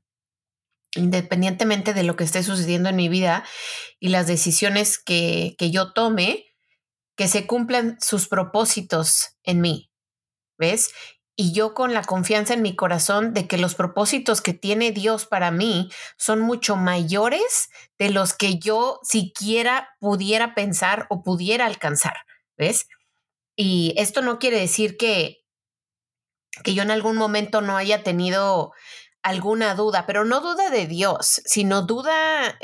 independientemente 0.95 1.93
de 1.93 2.03
lo 2.03 2.15
que 2.15 2.23
esté 2.23 2.41
sucediendo 2.41 2.89
en 2.89 2.95
mi 2.95 3.09
vida 3.09 3.45
y 3.99 4.09
las 4.09 4.25
decisiones 4.25 4.97
que, 4.97 5.55
que 5.57 5.69
yo 5.69 5.93
tome, 5.93 6.45
que 7.15 7.27
se 7.27 7.45
cumplan 7.45 7.97
sus 8.01 8.27
propósitos 8.27 9.37
en 9.43 9.61
mí, 9.61 9.91
¿ves? 10.57 10.91
Y 11.41 11.53
yo 11.53 11.73
con 11.73 11.93
la 11.93 12.03
confianza 12.03 12.53
en 12.53 12.61
mi 12.61 12.75
corazón 12.75 13.33
de 13.33 13.47
que 13.47 13.57
los 13.57 13.73
propósitos 13.73 14.41
que 14.41 14.53
tiene 14.53 14.91
Dios 14.91 15.25
para 15.25 15.51
mí 15.51 15.89
son 16.17 16.41
mucho 16.41 16.75
mayores 16.75 17.69
de 17.97 18.09
los 18.09 18.33
que 18.33 18.59
yo 18.59 18.99
siquiera 19.03 19.95
pudiera 20.01 20.53
pensar 20.53 21.07
o 21.09 21.23
pudiera 21.23 21.65
alcanzar, 21.65 22.25
¿ves? 22.57 22.89
Y 23.55 23.93
esto 23.95 24.21
no 24.21 24.37
quiere 24.37 24.59
decir 24.59 24.97
que 24.97 25.45
que 26.65 26.73
yo 26.73 26.83
en 26.83 26.91
algún 26.91 27.15
momento 27.15 27.61
no 27.61 27.77
haya 27.77 28.03
tenido 28.03 28.73
alguna 29.23 29.75
duda, 29.75 30.05
pero 30.05 30.25
no 30.25 30.41
duda 30.41 30.69
de 30.69 30.87
Dios, 30.87 31.41
sino 31.45 31.83
duda 31.83 32.57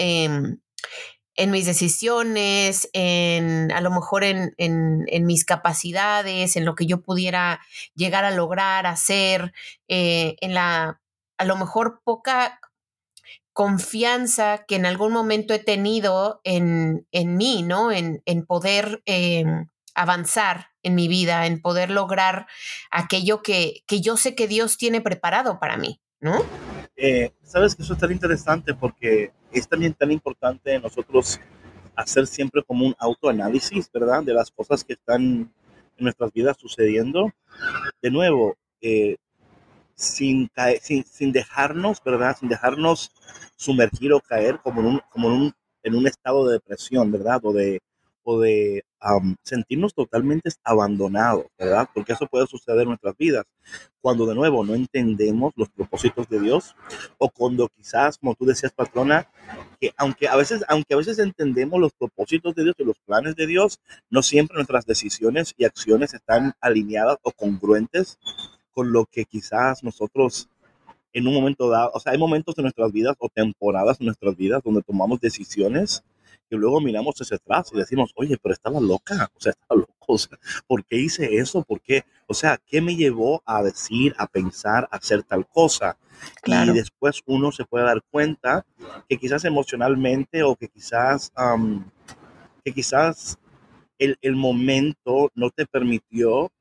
en 1.35 1.51
mis 1.51 1.65
decisiones, 1.65 2.89
en 2.93 3.71
a 3.71 3.81
lo 3.81 3.91
mejor 3.91 4.23
en, 4.23 4.53
en, 4.57 5.25
mis 5.25 5.45
capacidades, 5.45 6.55
en 6.55 6.65
lo 6.65 6.75
que 6.75 6.85
yo 6.85 7.01
pudiera 7.01 7.59
llegar 7.93 8.25
a 8.25 8.31
lograr, 8.31 8.85
hacer, 8.85 9.53
eh, 9.87 10.35
en 10.41 10.53
la 10.53 11.01
a 11.37 11.45
lo 11.45 11.57
mejor 11.57 12.01
poca 12.03 12.59
confianza 13.51 14.65
que 14.67 14.75
en 14.75 14.85
algún 14.85 15.11
momento 15.11 15.53
he 15.53 15.59
tenido 15.59 16.41
en, 16.43 17.07
en 17.11 17.37
mí, 17.37 17.63
¿no? 17.63 17.91
En, 17.91 18.21
en 18.25 18.45
poder 18.45 19.01
em, 19.05 19.69
avanzar 19.93 20.71
en 20.83 20.95
mi 20.95 21.07
vida, 21.07 21.45
en 21.45 21.61
poder 21.61 21.89
lograr 21.89 22.47
aquello 22.91 23.41
que, 23.41 23.83
que 23.87 24.01
yo 24.01 24.17
sé 24.17 24.35
que 24.35 24.47
Dios 24.47 24.77
tiene 24.77 25.01
preparado 25.01 25.59
para 25.59 25.77
mí, 25.77 26.01
¿no? 26.19 26.43
Eh, 26.95 27.31
Sabes 27.43 27.75
que 27.75 27.83
eso 27.83 27.93
es 27.93 27.99
tan 27.99 28.11
interesante 28.11 28.73
porque 28.73 29.31
es 29.51 29.67
también 29.67 29.93
tan 29.93 30.11
importante 30.11 30.79
nosotros 30.79 31.39
hacer 31.95 32.27
siempre 32.27 32.63
como 32.63 32.85
un 32.85 32.95
autoanálisis, 32.99 33.89
¿verdad? 33.91 34.23
De 34.23 34.33
las 34.33 34.51
cosas 34.51 34.83
que 34.83 34.93
están 34.93 35.21
en 35.23 36.03
nuestras 36.03 36.31
vidas 36.33 36.57
sucediendo. 36.59 37.31
De 38.01 38.11
nuevo, 38.11 38.57
eh, 38.81 39.17
sin, 39.95 40.49
sin, 40.81 41.05
sin, 41.05 41.31
dejarnos, 41.31 42.03
¿verdad? 42.03 42.35
Sin 42.37 42.49
dejarnos 42.49 43.11
sumergir 43.55 44.13
o 44.13 44.19
caer 44.19 44.59
como 44.61 44.81
en 44.81 44.87
un, 44.87 45.01
como 45.09 45.29
en 45.29 45.33
un, 45.33 45.53
en 45.83 45.95
un 45.95 46.07
estado 46.07 46.45
de 46.47 46.53
depresión, 46.53 47.11
¿verdad? 47.11 47.39
O 47.43 47.53
de, 47.53 47.81
o 48.23 48.39
de 48.39 48.83
sentirnos 49.43 49.93
totalmente 49.93 50.49
abandonados, 50.63 51.45
¿verdad? 51.57 51.87
Porque 51.93 52.13
eso 52.13 52.27
puede 52.27 52.47
suceder 52.47 52.81
en 52.81 52.89
nuestras 52.89 53.15
vidas. 53.17 53.45
Cuando 54.01 54.25
de 54.25 54.35
nuevo 54.35 54.63
no 54.65 54.73
entendemos 54.73 55.53
los 55.55 55.69
propósitos 55.69 56.27
de 56.29 56.39
Dios 56.39 56.75
o 57.17 57.29
cuando 57.29 57.69
quizás, 57.69 58.17
como 58.17 58.35
tú 58.35 58.45
decías, 58.45 58.71
patrona, 58.71 59.27
que 59.79 59.93
aunque 59.97 60.27
a 60.27 60.35
veces, 60.35 60.63
aunque 60.67 60.93
a 60.93 60.97
veces 60.97 61.19
entendemos 61.19 61.79
los 61.79 61.93
propósitos 61.93 62.55
de 62.55 62.63
Dios 62.63 62.75
y 62.79 62.83
los 62.83 62.99
planes 62.99 63.35
de 63.35 63.47
Dios, 63.47 63.79
no 64.09 64.23
siempre 64.23 64.55
nuestras 64.55 64.85
decisiones 64.85 65.53
y 65.57 65.65
acciones 65.65 66.13
están 66.13 66.53
alineadas 66.59 67.17
o 67.21 67.31
congruentes 67.31 68.19
con 68.73 68.91
lo 68.91 69.05
que 69.05 69.25
quizás 69.25 69.83
nosotros 69.83 70.49
en 71.13 71.27
un 71.27 71.33
momento 71.33 71.69
dado, 71.69 71.91
o 71.93 71.99
sea, 71.99 72.11
hay 72.11 72.17
momentos 72.17 72.55
de 72.55 72.63
nuestras 72.63 72.91
vidas 72.91 73.15
o 73.19 73.29
temporadas 73.29 74.01
en 74.01 74.07
nuestras 74.07 74.35
vidas 74.35 74.61
donde 74.63 74.81
tomamos 74.81 75.21
decisiones 75.21 76.03
que 76.49 76.55
luego 76.55 76.81
miramos 76.81 77.15
hacia 77.19 77.37
atrás 77.37 77.69
y 77.73 77.77
decimos, 77.77 78.11
oye, 78.15 78.37
pero 78.41 78.53
estaba 78.53 78.79
loca, 78.79 79.29
o 79.35 79.39
sea, 79.39 79.51
estaba 79.51 79.79
loco, 79.81 79.93
o 80.07 80.17
sea, 80.17 80.37
¿por 80.67 80.85
qué 80.85 80.97
hice 80.97 81.37
eso? 81.37 81.63
¿Por 81.63 81.81
qué? 81.81 82.03
O 82.27 82.33
sea, 82.33 82.59
¿qué 82.65 82.81
me 82.81 82.95
llevó 82.95 83.41
a 83.45 83.63
decir, 83.63 84.15
a 84.17 84.27
pensar, 84.27 84.87
a 84.91 84.97
hacer 84.97 85.23
tal 85.23 85.47
cosa? 85.47 85.97
Y 86.45 86.71
después 86.71 87.21
uno 87.25 87.51
se 87.51 87.65
puede 87.65 87.85
dar 87.85 88.01
cuenta 88.09 88.65
que 89.09 89.17
quizás 89.17 89.43
emocionalmente 89.45 90.43
o 90.43 90.55
que 90.55 90.67
quizás, 90.67 91.31
que 92.63 92.73
quizás 92.73 93.37
el, 93.99 94.17
el, 94.21 94.35
momento 94.35 95.31
no 95.35 95.49
te 95.49 95.65
permitió 95.65 96.51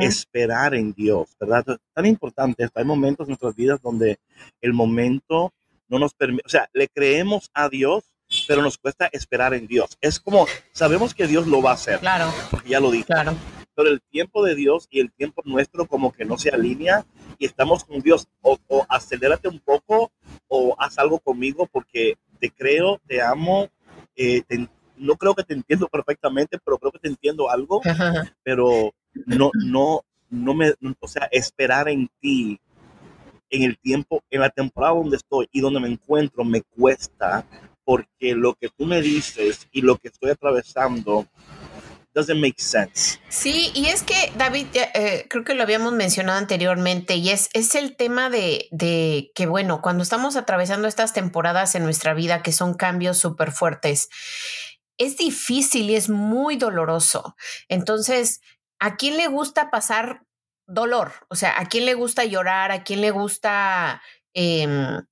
esperar 0.00 0.74
en 0.74 0.92
Dios, 0.92 1.36
¿verdad? 1.40 1.64
Tan 1.92 2.06
importante 2.06 2.68
Hay 2.74 2.84
momentos 2.84 3.26
en 3.26 3.30
nuestras 3.30 3.54
vidas 3.56 3.80
donde 3.80 4.18
el 4.60 4.72
momento 4.72 5.52
no 5.88 5.98
nos 5.98 6.14
permite, 6.14 6.44
o 6.46 6.48
sea, 6.48 6.68
le 6.72 6.88
creemos 6.88 7.50
a 7.54 7.68
Dios, 7.68 8.13
pero 8.46 8.62
nos 8.62 8.78
cuesta 8.78 9.08
esperar 9.12 9.54
en 9.54 9.66
Dios. 9.66 9.96
Es 10.00 10.20
como, 10.20 10.46
sabemos 10.72 11.14
que 11.14 11.26
Dios 11.26 11.46
lo 11.46 11.62
va 11.62 11.70
a 11.70 11.74
hacer. 11.74 12.00
Claro. 12.00 12.32
Porque 12.50 12.70
ya 12.70 12.80
lo 12.80 12.90
dije. 12.90 13.06
Claro. 13.06 13.34
Pero 13.74 13.88
el 13.88 14.00
tiempo 14.02 14.44
de 14.44 14.54
Dios 14.54 14.86
y 14.90 15.00
el 15.00 15.12
tiempo 15.12 15.42
nuestro 15.44 15.86
como 15.86 16.12
que 16.12 16.24
no 16.24 16.38
se 16.38 16.50
alinea 16.50 17.04
y 17.38 17.46
estamos 17.46 17.84
con 17.84 18.00
Dios. 18.00 18.28
O, 18.42 18.58
acelérate 18.88 19.48
un 19.48 19.58
poco 19.60 20.12
o 20.48 20.76
haz 20.78 20.98
algo 20.98 21.18
conmigo 21.18 21.68
porque 21.70 22.16
te 22.38 22.50
creo, 22.50 23.00
te 23.06 23.20
amo, 23.20 23.68
eh, 24.16 24.42
no 24.96 25.16
creo 25.16 25.34
que 25.34 25.42
te 25.42 25.54
entiendo 25.54 25.88
perfectamente, 25.88 26.58
pero 26.64 26.78
creo 26.78 26.92
que 26.92 27.00
te 27.00 27.08
entiendo 27.08 27.50
algo, 27.50 27.80
pero 28.44 28.92
no, 29.26 29.50
no, 29.54 30.02
no 30.30 30.54
me, 30.54 30.74
o 31.00 31.08
sea, 31.08 31.28
esperar 31.32 31.88
en 31.88 32.08
ti 32.20 32.60
en 33.50 33.62
el 33.62 33.78
tiempo, 33.78 34.22
en 34.30 34.40
la 34.40 34.50
temporada 34.50 34.94
donde 34.94 35.16
estoy 35.16 35.48
y 35.52 35.60
donde 35.60 35.80
me 35.80 35.88
encuentro, 35.88 36.44
me 36.44 36.62
cuesta 36.62 37.46
porque 37.84 38.34
lo 38.34 38.54
que 38.54 38.68
tú 38.68 38.86
me 38.86 39.00
dices 39.00 39.68
y 39.72 39.82
lo 39.82 39.96
que 39.98 40.08
estoy 40.08 40.30
atravesando 40.30 41.26
doesn't 42.14 42.40
make 42.40 42.62
sense. 42.62 43.18
Sí, 43.28 43.72
y 43.74 43.86
es 43.86 44.02
que 44.02 44.32
David, 44.36 44.68
eh, 44.72 45.26
creo 45.28 45.44
que 45.44 45.54
lo 45.54 45.64
habíamos 45.64 45.92
mencionado 45.92 46.38
anteriormente, 46.38 47.16
y 47.16 47.30
es, 47.30 47.50
es 47.52 47.74
el 47.74 47.96
tema 47.96 48.30
de, 48.30 48.68
de, 48.70 49.32
que, 49.34 49.46
bueno, 49.46 49.82
cuando 49.82 50.02
estamos 50.02 50.36
atravesando 50.36 50.86
estas 50.86 51.12
temporadas 51.12 51.74
en 51.74 51.82
nuestra 51.82 52.14
vida, 52.14 52.42
que 52.42 52.52
son 52.52 52.74
cambios 52.74 53.18
súper 53.18 53.50
fuertes, 53.50 54.08
es 54.96 55.16
difícil 55.16 55.90
y 55.90 55.96
es 55.96 56.08
muy 56.08 56.56
doloroso. 56.56 57.34
Entonces, 57.68 58.40
¿a 58.78 58.96
quién 58.96 59.16
le 59.16 59.26
gusta 59.26 59.70
pasar 59.70 60.22
dolor? 60.66 61.12
O 61.28 61.34
sea, 61.34 61.58
¿a 61.58 61.66
quién 61.66 61.84
le 61.84 61.94
gusta 61.94 62.24
llorar? 62.24 62.70
¿A 62.70 62.84
quién 62.84 63.00
le 63.00 63.10
gusta... 63.10 64.00
Eh, 64.34 65.02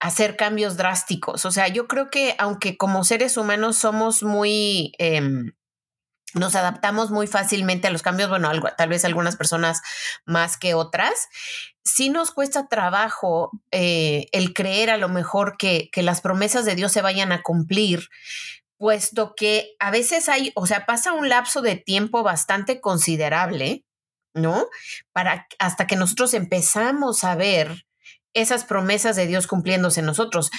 hacer 0.00 0.36
cambios 0.36 0.76
drásticos. 0.76 1.44
O 1.44 1.50
sea, 1.50 1.68
yo 1.68 1.88
creo 1.88 2.10
que 2.10 2.34
aunque 2.38 2.76
como 2.76 3.04
seres 3.04 3.36
humanos 3.36 3.76
somos 3.76 4.22
muy... 4.22 4.92
Em, 4.98 5.52
nos 6.34 6.54
adaptamos 6.54 7.10
muy 7.10 7.26
fácilmente 7.26 7.88
a 7.88 7.90
los 7.90 8.02
cambios, 8.02 8.28
bueno, 8.28 8.50
algo, 8.50 8.68
tal 8.76 8.90
vez 8.90 9.04
algunas 9.06 9.36
personas 9.36 9.80
más 10.26 10.58
que 10.58 10.74
otras, 10.74 11.28
sí 11.82 12.10
nos 12.10 12.32
cuesta 12.32 12.68
trabajo 12.68 13.50
eh, 13.70 14.26
el 14.32 14.52
creer 14.52 14.90
a 14.90 14.98
lo 14.98 15.08
mejor 15.08 15.56
que, 15.56 15.88
que 15.90 16.02
las 16.02 16.20
promesas 16.20 16.66
de 16.66 16.74
Dios 16.74 16.92
se 16.92 17.00
vayan 17.00 17.32
a 17.32 17.42
cumplir, 17.42 18.10
puesto 18.76 19.34
que 19.34 19.74
a 19.78 19.90
veces 19.90 20.28
hay, 20.28 20.52
o 20.54 20.66
sea, 20.66 20.84
pasa 20.84 21.14
un 21.14 21.30
lapso 21.30 21.62
de 21.62 21.76
tiempo 21.76 22.22
bastante 22.22 22.80
considerable, 22.80 23.84
¿no? 24.34 24.66
Para 25.12 25.46
hasta 25.58 25.86
que 25.86 25.96
nosotros 25.96 26.34
empezamos 26.34 27.24
a 27.24 27.34
ver 27.34 27.87
esas 28.40 28.64
promesas 28.64 29.16
de 29.16 29.26
Dios 29.26 29.46
cumpliéndose 29.46 30.00
en 30.00 30.06
nosotros. 30.06 30.50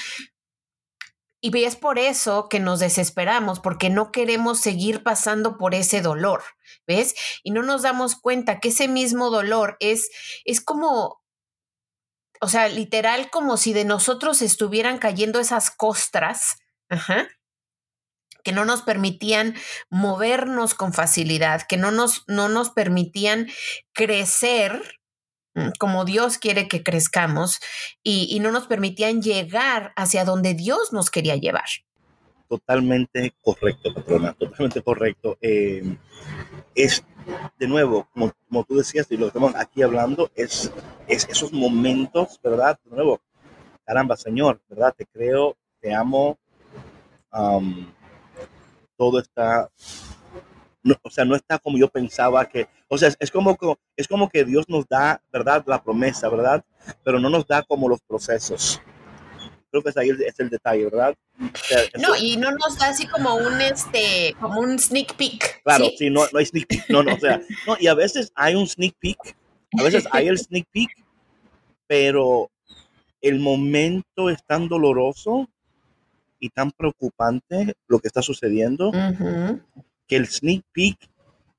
y 1.41 1.63
es 1.63 1.77
por 1.77 1.99
eso 1.99 2.49
que 2.49 2.59
nos 2.59 2.79
desesperamos, 2.79 3.61
porque 3.61 3.89
no 3.89 4.11
queremos 4.11 4.59
seguir 4.59 5.03
pasando 5.03 5.57
por 5.57 5.73
ese 5.73 6.01
dolor, 6.01 6.43
¿ves? 6.85 7.15
Y 7.43 7.51
no 7.51 7.63
nos 7.63 7.81
damos 7.83 8.15
cuenta 8.15 8.59
que 8.59 8.69
ese 8.69 8.89
mismo 8.89 9.29
dolor 9.29 9.77
es, 9.79 10.09
es 10.43 10.59
como, 10.59 11.21
o 12.41 12.49
sea, 12.49 12.67
literal 12.67 13.29
como 13.29 13.55
si 13.55 13.71
de 13.71 13.85
nosotros 13.85 14.41
estuvieran 14.41 14.97
cayendo 14.97 15.39
esas 15.39 15.71
costras, 15.71 16.57
que 18.43 18.51
no 18.51 18.65
nos 18.65 18.81
permitían 18.81 19.55
movernos 19.89 20.73
con 20.73 20.91
facilidad, 20.93 21.61
que 21.67 21.77
no 21.77 21.91
nos, 21.91 22.23
no 22.27 22.49
nos 22.49 22.69
permitían 22.71 23.47
crecer 23.93 24.98
como 25.79 26.05
Dios 26.05 26.37
quiere 26.37 26.67
que 26.67 26.83
crezcamos 26.83 27.59
y, 28.03 28.39
no 28.39 28.51
nos 28.51 28.67
permitían 28.67 29.21
llegar 29.21 29.91
hacia 29.95 30.25
donde 30.25 30.53
Dios 30.53 30.93
nos 30.93 31.09
quería 31.09 31.35
llevar. 31.35 31.65
Totalmente 32.47 33.33
correcto, 33.41 33.93
patrona, 33.93 34.33
totalmente 34.33 34.81
correcto. 34.81 35.37
Eh, 35.41 35.97
es, 36.73 37.03
de 37.59 37.67
nuevo, 37.67 38.07
como, 38.13 38.63
tú 38.63 38.77
decías 38.77 39.07
y 39.11 39.17
lo 39.17 39.25
que 39.25 39.27
estamos 39.27 39.55
aquí 39.55 39.81
hablando, 39.81 40.31
es 40.35 40.71
esos 41.07 41.51
momentos, 41.51 42.39
¿verdad? 42.41 42.79
De 42.85 42.95
nuevo, 42.95 43.21
caramba, 43.85 44.15
Señor, 44.17 44.61
¿verdad? 44.69 44.95
Te 44.97 45.05
creo, 45.05 45.57
te 45.81 45.93
amo, 45.93 46.37
todo 48.97 49.19
está 49.19 49.69
o 51.03 51.09
sea, 51.09 51.25
no 51.25 51.35
está 51.35 51.59
como 51.59 51.77
yo 51.77 51.87
pensaba 51.89 52.47
que, 52.47 52.67
o 52.87 52.97
sea, 52.97 53.11
es 53.19 53.31
como, 53.31 53.57
es 53.95 54.07
como 54.07 54.29
que 54.29 54.45
Dios 54.45 54.67
nos 54.69 54.87
da, 54.87 55.21
¿verdad? 55.31 55.63
La 55.67 55.83
promesa, 55.83 56.29
¿verdad? 56.29 56.63
Pero 57.03 57.19
no 57.19 57.29
nos 57.29 57.45
da 57.47 57.63
como 57.63 57.89
los 57.89 58.01
procesos. 58.01 58.81
Creo 59.71 59.83
que 59.83 59.89
es 59.89 59.97
ahí 59.97 60.09
el, 60.09 60.21
es 60.23 60.39
el 60.39 60.49
detalle, 60.49 60.85
¿verdad? 60.85 61.15
no, 61.99 62.15
y 62.15 62.37
no 62.37 62.51
nos 62.51 62.77
da 62.77 62.87
así 62.87 63.07
como 63.07 63.35
un, 63.35 63.61
este, 63.61 64.35
como 64.39 64.61
un 64.61 64.79
sneak 64.79 65.15
peek. 65.15 65.61
Claro, 65.63 65.85
sí, 65.97 66.09
no, 66.09 66.21
no 66.31 66.39
hay 66.39 66.45
sneak 66.45 66.67
peek, 66.67 66.89
no, 66.89 67.03
no, 67.03 67.13
o 67.13 67.19
sea, 67.19 67.41
no, 67.67 67.77
y 67.79 67.87
a 67.87 67.93
veces 67.93 68.31
hay 68.35 68.55
un 68.55 68.67
sneak 68.67 68.95
peek, 68.99 69.37
a 69.79 69.83
veces 69.83 70.07
hay 70.11 70.27
el 70.27 70.39
sneak 70.39 70.65
peek, 70.71 70.89
pero 71.85 72.49
el 73.21 73.39
momento 73.39 74.29
es 74.29 74.43
tan 74.45 74.67
doloroso 74.67 75.47
y 76.39 76.49
tan 76.49 76.71
preocupante 76.71 77.75
lo 77.87 77.99
que 77.99 78.07
está 78.07 78.21
sucediendo 78.21 78.91
que 80.09 80.17
el 80.17 80.27
sneak 80.27 80.63
peek 80.73 80.97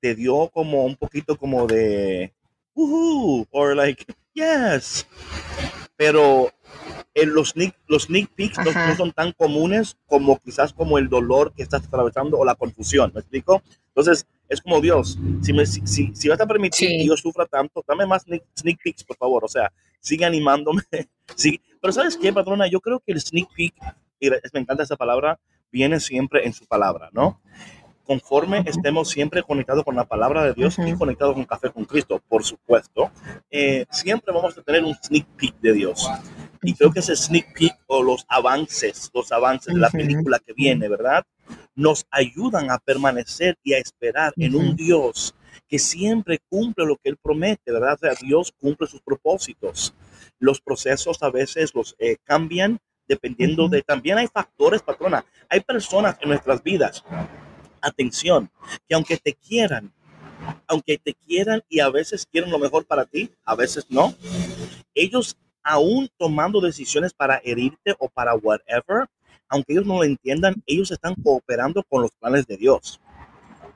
te 0.01 0.15
dio 0.15 0.49
como 0.49 0.85
un 0.85 0.97
poquito 0.97 1.39
como 1.39 1.67
de 1.67 2.35
uh 2.75 3.45
or 3.51 3.77
like 3.77 4.05
yes 4.35 5.07
pero 5.97 6.51
en 7.15 7.33
los 7.33 7.51
sneak 7.51 7.77
los 7.87 8.05
sneak 8.05 8.29
peeks 8.35 8.59
no, 8.59 8.97
son 8.97 9.13
tan 9.13 9.33
comunes 9.33 9.97
como 10.07 10.39
quizás 10.41 10.73
como 10.73 10.99
el 10.99 11.09
dolor 11.09 11.53
que 11.55 11.63
estás 11.63 11.87
atravesando 11.87 12.39
o 12.39 12.45
la 12.45 12.57
confusión 12.57 13.13
me 13.15 13.21
explico 13.21 13.63
entonces 13.89 14.27
es 14.49 14.61
como 14.61 14.81
Dios 14.81 15.17
si 15.43 15.53
me 15.53 15.65
si, 15.65 16.11
si, 16.15 16.29
vas 16.29 16.41
a 16.41 16.47
permitir 16.47 16.89
que 16.89 17.07
yo 17.07 17.17
sufra 17.17 17.47
tanto 17.47 17.85
dame 17.87 18.05
más 18.05 18.23
sneak, 18.23 18.43
sneak 18.59 18.83
peeks 18.83 19.05
por 19.05 19.17
favor 19.17 19.45
o 19.45 19.49
sea 19.49 19.73
sigue 20.01 20.25
animándome 20.25 20.83
sí 21.37 21.61
pero 21.81 21.93
sabes 21.93 22.17
qué 22.17 22.33
patrona 22.33 22.67
yo 22.67 22.81
creo 22.81 22.99
que 22.99 23.13
el 23.13 23.21
sneak 23.21 23.49
peek 23.55 23.75
y 24.19 24.29
me 24.29 24.61
encanta 24.61 24.83
esa 24.83 24.97
palabra 24.97 25.39
viene 25.71 26.01
siempre 26.01 26.45
en 26.47 26.53
su 26.53 26.67
palabra 26.67 27.11
no 27.13 27.41
conforme 28.11 28.65
estemos 28.67 29.09
siempre 29.09 29.41
conectados 29.45 29.85
con 29.85 29.95
la 29.95 30.05
palabra 30.05 30.43
de 30.43 30.53
Dios 30.53 30.77
y 30.85 30.95
conectados 30.95 31.33
con 31.35 31.45
Café 31.45 31.71
con 31.71 31.85
Cristo, 31.85 32.21
por 32.29 32.43
supuesto, 32.43 33.13
eh, 33.53 33.87
siempre 33.89 34.35
vamos 34.35 34.59
a 34.59 34.63
tener 34.63 34.83
un 34.83 34.97
sneak 34.97 35.27
peek 35.37 35.61
de 35.61 35.73
Dios. 35.75 36.11
Y 36.61 36.75
creo 36.75 36.91
que 36.91 36.99
ese 36.99 37.15
sneak 37.15 37.55
peek 37.55 37.73
o 37.87 38.03
los 38.03 38.27
avances, 38.29 39.13
los 39.15 39.31
avances 39.31 39.73
de 39.73 39.79
la 39.79 39.91
película 39.91 40.41
que 40.45 40.53
viene, 40.55 40.89
¿verdad? 40.89 41.25
Nos 41.77 42.05
ayudan 42.11 42.73
a 42.73 42.79
permanecer 42.79 43.57
y 43.63 43.75
a 43.75 43.79
esperar 43.79 44.33
en 44.37 44.57
un 44.57 44.75
Dios 44.75 45.37
que 45.69 45.79
siempre 45.79 46.41
cumple 46.49 46.87
lo 46.87 46.97
que 46.97 47.11
Él 47.11 47.17
promete, 47.17 47.71
¿verdad? 47.71 47.95
O 47.95 47.99
sea, 47.99 48.15
Dios 48.21 48.53
cumple 48.59 48.89
sus 48.89 49.03
propósitos. 49.03 49.95
Los 50.41 50.61
procesos 50.61 51.23
a 51.23 51.31
veces 51.31 51.77
los 51.77 51.95
eh, 52.01 52.17
cambian 52.25 52.81
dependiendo 53.07 53.69
de, 53.69 53.83
también 53.83 54.19
hay 54.19 54.27
factores, 54.27 54.83
patrona, 54.83 55.25
hay 55.49 55.61
personas 55.61 56.17
en 56.21 56.29
nuestras 56.29 56.61
vidas 56.63 57.05
atención, 57.83 58.51
que 58.89 58.95
aunque 58.95 59.17
te 59.17 59.35
quieran, 59.35 59.93
aunque 60.67 60.99
te 60.99 61.15
quieran 61.15 61.63
y 61.69 61.81
a 61.81 61.89
veces 61.91 62.27
quieren 62.31 62.51
lo 62.51 62.59
mejor 62.59 62.87
para 62.87 63.05
ti, 63.05 63.31
a 63.45 63.55
veces 63.55 63.87
no, 63.91 64.15
ellos 64.95 65.37
aún 65.63 66.09
tomando 66.17 66.61
decisiones 66.61 67.13
para 67.13 67.41
herirte 67.45 67.95
o 67.99 68.09
para 68.09 68.35
whatever, 68.35 69.07
aunque 69.49 69.73
ellos 69.73 69.87
no 69.87 69.97
lo 69.97 70.05
entiendan, 70.05 70.63
ellos 70.67 70.91
están 70.91 71.15
cooperando 71.17 71.83
con 71.85 72.03
los 72.03 72.11
planes 72.13 72.47
de 72.47 72.57
Dios. 72.57 73.01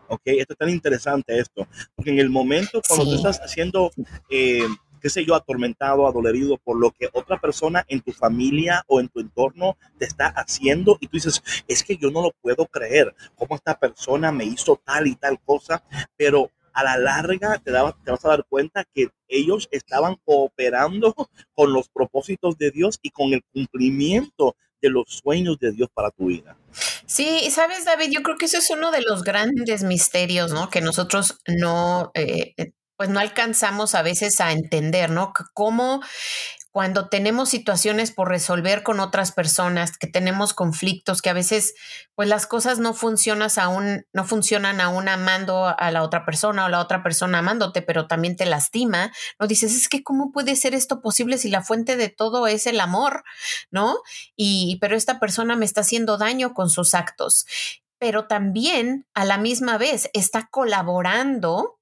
Ok, 0.08 0.22
esto 0.26 0.52
es 0.52 0.58
tan 0.58 0.68
interesante 0.68 1.38
esto, 1.38 1.66
porque 1.96 2.10
en 2.10 2.18
el 2.18 2.28
momento 2.28 2.80
cuando 2.86 3.06
tú 3.06 3.14
estás 3.14 3.40
haciendo 3.40 3.90
eh, 4.30 4.66
qué 5.04 5.10
sé 5.10 5.26
yo, 5.26 5.34
atormentado, 5.34 6.06
adolerido 6.06 6.56
por 6.56 6.80
lo 6.80 6.90
que 6.90 7.10
otra 7.12 7.38
persona 7.38 7.84
en 7.88 8.00
tu 8.00 8.10
familia 8.10 8.84
o 8.86 9.00
en 9.00 9.10
tu 9.10 9.20
entorno 9.20 9.76
te 9.98 10.06
está 10.06 10.28
haciendo 10.28 10.96
y 10.98 11.08
tú 11.08 11.18
dices, 11.18 11.42
es 11.68 11.84
que 11.84 11.98
yo 11.98 12.10
no 12.10 12.22
lo 12.22 12.30
puedo 12.40 12.64
creer, 12.64 13.14
cómo 13.34 13.54
esta 13.54 13.78
persona 13.78 14.32
me 14.32 14.46
hizo 14.46 14.80
tal 14.82 15.06
y 15.06 15.14
tal 15.14 15.38
cosa, 15.44 15.84
pero 16.16 16.50
a 16.72 16.82
la 16.84 16.96
larga 16.96 17.58
te, 17.58 17.70
te 17.70 18.10
vas 18.10 18.24
a 18.24 18.28
dar 18.28 18.46
cuenta 18.48 18.82
que 18.94 19.10
ellos 19.28 19.68
estaban 19.72 20.16
cooperando 20.24 21.14
con 21.54 21.74
los 21.74 21.90
propósitos 21.90 22.56
de 22.56 22.70
Dios 22.70 22.98
y 23.02 23.10
con 23.10 23.34
el 23.34 23.44
cumplimiento 23.52 24.56
de 24.80 24.88
los 24.88 25.04
sueños 25.22 25.58
de 25.58 25.72
Dios 25.72 25.90
para 25.92 26.12
tu 26.12 26.28
vida. 26.28 26.56
Sí, 27.04 27.50
sabes, 27.50 27.84
David, 27.84 28.08
yo 28.10 28.22
creo 28.22 28.38
que 28.38 28.46
eso 28.46 28.56
es 28.56 28.70
uno 28.70 28.90
de 28.90 29.02
los 29.02 29.22
grandes 29.22 29.82
misterios, 29.82 30.50
¿no? 30.50 30.70
Que 30.70 30.80
nosotros 30.80 31.40
no 31.46 32.10
eh, 32.14 32.54
pues 32.96 33.10
no 33.10 33.20
alcanzamos 33.20 33.94
a 33.94 34.02
veces 34.02 34.40
a 34.40 34.52
entender, 34.52 35.10
¿no? 35.10 35.32
Cómo 35.52 36.00
cuando 36.74 37.08
tenemos 37.08 37.50
situaciones 37.50 38.10
por 38.10 38.28
resolver 38.28 38.82
con 38.82 38.98
otras 38.98 39.30
personas, 39.30 39.96
que 39.96 40.08
tenemos 40.08 40.54
conflictos, 40.54 41.22
que 41.22 41.30
a 41.30 41.32
veces 41.32 41.74
pues 42.16 42.28
las 42.28 42.48
cosas 42.48 42.80
no 42.80 42.94
funcionan 42.94 43.48
aún, 43.58 44.06
no 44.12 44.24
funcionan 44.24 44.80
aún 44.80 45.08
amando 45.08 45.66
a 45.66 45.90
la 45.92 46.02
otra 46.02 46.24
persona 46.24 46.64
o 46.64 46.68
la 46.68 46.80
otra 46.80 47.04
persona 47.04 47.38
amándote, 47.38 47.80
pero 47.80 48.08
también 48.08 48.34
te 48.34 48.44
lastima, 48.44 49.12
¿no? 49.38 49.46
Dices, 49.46 49.72
es 49.72 49.88
que 49.88 50.02
cómo 50.02 50.32
puede 50.32 50.56
ser 50.56 50.74
esto 50.74 51.00
posible 51.00 51.38
si 51.38 51.48
la 51.48 51.62
fuente 51.62 51.96
de 51.96 52.08
todo 52.08 52.48
es 52.48 52.66
el 52.66 52.80
amor, 52.80 53.22
¿no? 53.70 53.98
Y 54.34 54.78
pero 54.80 54.96
esta 54.96 55.20
persona 55.20 55.54
me 55.54 55.66
está 55.66 55.82
haciendo 55.82 56.18
daño 56.18 56.54
con 56.54 56.70
sus 56.70 56.94
actos 56.94 57.46
pero 57.96 58.26
también 58.26 59.06
a 59.14 59.24
la 59.24 59.38
misma 59.38 59.78
vez 59.78 60.10
está 60.12 60.48
colaborando 60.50 61.78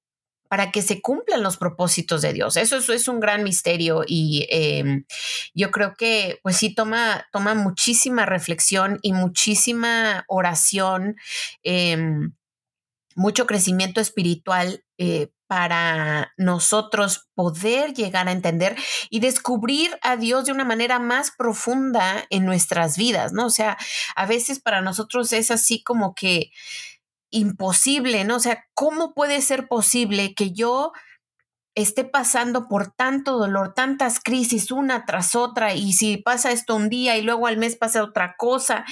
para 0.53 0.69
que 0.69 0.83
se 0.83 1.01
cumplan 1.01 1.41
los 1.41 1.57
propósitos 1.57 2.21
de 2.21 2.31
Dios. 2.31 2.57
Eso, 2.57 2.77
es 2.77 3.07
un 3.07 3.19
gran 3.19 3.41
misterio 3.41 4.03
y 4.05 4.45
em, 4.51 5.03
yo 5.55 5.71
creo 5.71 5.95
que 5.97 6.39
pues 6.43 6.57
sí 6.57 6.75
toma, 6.75 7.25
toma 7.31 7.55
muchísima 7.55 8.27
reflexión 8.27 8.99
y 9.01 9.13
muchísima 9.13 10.25
oración, 10.27 11.15
em, 11.63 12.33
mucho 13.15 13.47
crecimiento 13.47 13.99
espiritual. 13.99 14.83
Eh, 14.99 15.31
para 15.47 16.33
nosotros 16.37 17.27
poder 17.35 17.93
llegar 17.93 18.27
a 18.27 18.31
entender 18.31 18.75
y 19.11 19.19
descubrir 19.19 19.91
a 20.01 20.17
Dios 20.17 20.45
de 20.45 20.51
una 20.51 20.65
manera 20.65 20.97
más 20.97 21.31
profunda 21.37 22.25
en 22.31 22.45
nuestras 22.45 22.97
vidas, 22.97 23.33
¿no? 23.33 23.45
O 23.47 23.49
sea, 23.51 23.77
a 24.15 24.25
veces 24.25 24.59
para 24.59 24.81
nosotros 24.81 25.31
es 25.31 25.51
así 25.51 25.83
como 25.83 26.15
que 26.15 26.49
imposible, 27.33 28.23
¿no? 28.23 28.37
O 28.37 28.39
sea, 28.39 28.65
¿cómo 28.73 29.13
puede 29.13 29.41
ser 29.41 29.67
posible 29.67 30.33
que 30.35 30.51
yo 30.51 30.93
esté 31.75 32.03
pasando 32.03 32.67
por 32.67 32.91
tanto 32.91 33.37
dolor, 33.37 33.73
tantas 33.73 34.19
crisis 34.19 34.71
una 34.71 35.05
tras 35.05 35.35
otra 35.35 35.73
y 35.73 35.93
si 35.93 36.17
pasa 36.17 36.51
esto 36.51 36.75
un 36.75 36.87
día 36.87 37.17
y 37.17 37.23
luego 37.23 37.47
al 37.47 37.57
mes 37.57 37.75
pasa 37.75 38.03
otra 38.03 38.35
cosa 38.37 38.85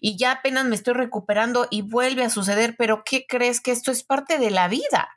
y 0.00 0.16
ya 0.16 0.32
apenas 0.32 0.64
me 0.64 0.76
estoy 0.76 0.94
recuperando 0.94 1.66
y 1.70 1.82
vuelve 1.82 2.22
a 2.22 2.30
suceder, 2.30 2.76
pero 2.78 3.02
¿qué 3.04 3.26
crees 3.28 3.60
que 3.60 3.72
esto 3.72 3.90
es 3.90 4.04
parte 4.04 4.38
de 4.38 4.50
la 4.50 4.68
vida? 4.68 5.08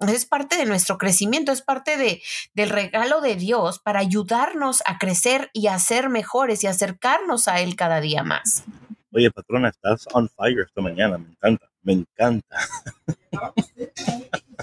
Es 0.00 0.26
parte 0.26 0.56
de 0.56 0.66
nuestro 0.66 0.98
crecimiento, 0.98 1.52
es 1.52 1.62
parte 1.62 1.96
de, 1.96 2.22
del 2.54 2.70
regalo 2.70 3.20
de 3.20 3.36
Dios 3.36 3.78
para 3.78 4.00
ayudarnos 4.00 4.82
a 4.86 4.98
crecer 4.98 5.50
y 5.52 5.68
a 5.68 5.78
ser 5.78 6.10
mejores 6.10 6.64
y 6.64 6.66
acercarnos 6.66 7.48
a 7.48 7.60
Él 7.60 7.76
cada 7.76 8.00
día 8.00 8.22
más. 8.22 8.64
Oye, 9.12 9.30
patrona, 9.30 9.70
estás 9.70 10.06
on 10.12 10.28
fire 10.28 10.64
esta 10.66 10.82
mañana, 10.82 11.16
me 11.16 11.30
encanta 11.30 11.66
me 11.86 11.92
encanta. 11.92 12.58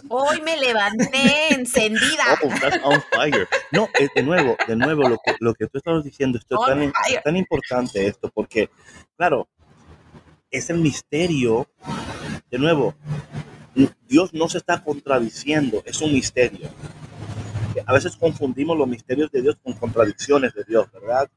Hoy 0.09 0.41
me 0.41 0.57
levanté 0.57 1.53
encendida. 1.53 2.23
Oh, 2.43 2.49
that's 2.59 2.83
on 2.83 3.01
fire. 3.11 3.47
No, 3.71 3.87
eh, 3.97 4.09
de 4.13 4.23
nuevo, 4.23 4.57
de 4.67 4.75
nuevo, 4.75 5.07
lo 5.07 5.17
que, 5.23 5.35
lo 5.39 5.53
que 5.53 5.67
tú 5.67 5.77
estabas 5.77 6.03
diciendo, 6.03 6.37
esto 6.37 6.59
es 6.59 6.67
tan, 6.67 7.21
tan, 7.23 7.37
importante 7.37 8.05
esto, 8.05 8.29
porque, 8.29 8.69
claro, 9.15 9.47
es 10.51 10.69
el 10.69 10.79
misterio, 10.79 11.67
de 12.51 12.59
nuevo, 12.59 12.93
Dios 14.07 14.33
no 14.33 14.49
se 14.49 14.57
está 14.57 14.83
contradiciendo, 14.83 15.81
es 15.85 16.01
un 16.01 16.11
misterio. 16.11 16.69
A 17.85 17.93
veces 17.93 18.17
confundimos 18.17 18.77
los 18.77 18.87
misterios 18.87 19.31
de 19.31 19.41
Dios 19.41 19.57
con 19.63 19.73
contradicciones 19.73 20.53
de 20.53 20.65
Dios, 20.65 20.91
¿verdad? 20.91 21.29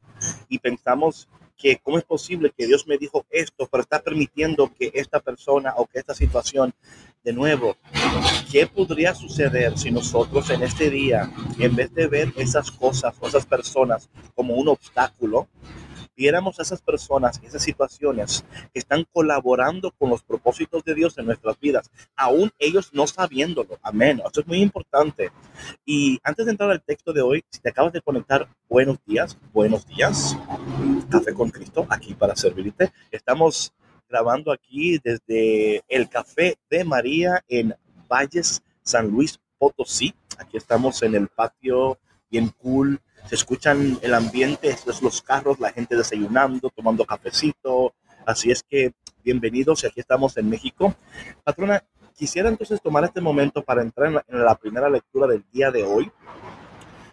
Y 0.49 0.59
pensamos 0.59 1.29
que 1.57 1.79
cómo 1.83 1.99
es 1.99 2.05
posible 2.05 2.53
que 2.57 2.67
Dios 2.67 2.87
me 2.87 2.99
dijo 2.99 3.25
esto, 3.31 3.69
pero 3.71 3.83
está 3.83 4.01
permitiendo 4.01 4.73
que 4.79 4.91
esta 4.95 5.21
persona 5.21 5.75
o 5.77 5.87
que 5.87 5.99
esta 5.99 6.15
situación, 6.15 6.75
de 7.25 7.33
nuevo, 7.33 7.77
¿qué 8.51 8.67
podría 8.67 9.15
suceder 9.15 9.77
si 9.79 9.91
nosotros 9.91 10.51
en 10.51 10.63
este 10.63 10.91
día, 10.91 11.31
en 11.59 11.75
vez 11.75 11.93
de 11.95 12.07
ver 12.07 12.33
esas 12.37 12.71
cosas 12.71 13.15
o 13.21 13.29
esas 13.29 13.47
personas 13.47 14.09
como 14.35 14.55
un 14.55 14.69
obstáculo, 14.69 15.49
viéramos 16.17 16.59
a 16.59 16.63
esas 16.63 16.81
personas, 16.81 17.41
esas 17.45 17.63
situaciones 17.63 18.45
que 18.73 18.79
están 18.79 19.07
colaborando 19.13 19.93
con 19.93 20.11
los 20.11 20.23
propósitos 20.23 20.83
de 20.85 20.95
Dios 20.95 21.17
en 21.19 21.27
nuestras 21.27 21.61
vidas, 21.61 21.91
aún 22.17 22.51
ellos 22.59 22.91
no 22.93 23.07
sabiéndolo. 23.07 23.79
Amén. 23.83 24.23
Esto 24.25 24.41
es 24.41 24.47
muy 24.47 24.61
importante. 24.61 25.31
Y 25.85 26.19
antes 26.23 26.47
de 26.47 26.53
entrar 26.53 26.71
al 26.71 26.83
texto 26.83 27.13
de 27.13 27.23
hoy, 27.23 27.45
si 27.51 27.61
te 27.61 27.69
acabas 27.69 27.93
de 27.93 28.01
conectar, 28.01 28.49
buenos 28.69 28.99
días, 29.05 29.39
buenos 29.53 29.87
días. 29.87 30.37
Café 31.11 31.35
con 31.35 31.51
Cristo, 31.51 31.87
aquí 31.91 32.15
para 32.15 32.35
servirte. 32.35 32.93
Estamos 33.11 33.75
grabando 34.09 34.53
aquí 34.53 34.99
desde 35.03 35.83
el 35.89 36.09
Café 36.09 36.57
de 36.71 36.85
María 36.85 37.45
en 37.49 37.75
Valles, 38.09 38.63
San 38.83 39.09
Luis 39.09 39.39
Potosí. 39.59 40.15
Aquí 40.39 40.57
estamos 40.57 41.03
en 41.03 41.15
el 41.15 41.29
patio 41.29 41.99
bien 42.31 42.51
cool 42.63 43.01
se 43.29 43.35
escuchan 43.35 43.99
el 44.03 44.15
ambiente, 44.15 44.69
es 44.71 45.03
los 45.03 45.23
carros, 45.23 45.59
la 45.59 45.73
gente 45.73 45.97
desayunando, 45.97 46.71
tomando 46.71 47.05
cafecito. 47.05 47.95
Así 48.25 48.51
es 48.51 48.63
que 48.63 48.93
bienvenidos 49.25 49.83
y 49.83 49.87
aquí 49.87 50.01
estamos 50.01 50.37
en 50.37 50.49
México. 50.49 50.95
Patrona, 51.43 51.83
quisiera 52.15 52.49
entonces 52.49 52.81
tomar 52.81 53.05
este 53.05 53.21
momento 53.21 53.63
para 53.63 53.83
entrar 53.83 54.25
en 54.29 54.45
la, 54.45 54.55
primera 54.55 54.89
lectura 54.89 55.27
del 55.27 55.45
día 55.53 55.71
de 55.71 55.83
hoy, 55.83 56.11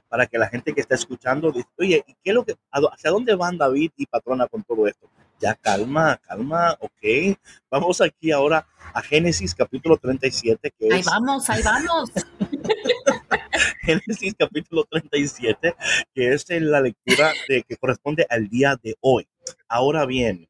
para 0.07 0.27
que 0.27 0.37
la 0.37 0.47
gente 0.47 0.73
que 0.73 0.81
está 0.81 0.95
escuchando 0.95 1.51
diga, 1.51 1.67
oye, 1.77 2.03
¿y 2.07 2.13
qué 2.23 2.29
es 2.29 2.33
lo 2.35 2.45
que, 2.45 2.55
hacia 2.71 3.09
dónde 3.09 3.35
van 3.35 3.57
David 3.57 3.91
y 3.97 4.05
Patrona 4.05 4.47
con 4.47 4.63
todo 4.63 4.87
esto? 4.87 5.09
Ya 5.39 5.55
calma, 5.55 6.17
calma, 6.17 6.77
ok. 6.79 7.37
Vamos 7.69 7.99
aquí 8.01 8.31
ahora 8.31 8.65
a 8.93 9.01
Génesis 9.01 9.55
capítulo 9.55 9.97
37, 9.97 10.71
que 10.77 10.87
es... 10.87 10.93
Ahí 10.93 11.03
vamos, 11.03 11.49
ahí 11.49 11.61
vamos. 11.63 12.11
Génesis 13.81 14.35
capítulo 14.37 14.85
37, 14.89 15.75
que 16.13 16.33
es 16.33 16.45
la 16.49 16.81
lectura 16.81 17.31
de, 17.47 17.63
que 17.63 17.77
corresponde 17.77 18.25
al 18.29 18.49
día 18.49 18.77
de 18.81 18.95
hoy. 19.01 19.27
Ahora 19.67 20.05
bien, 20.05 20.47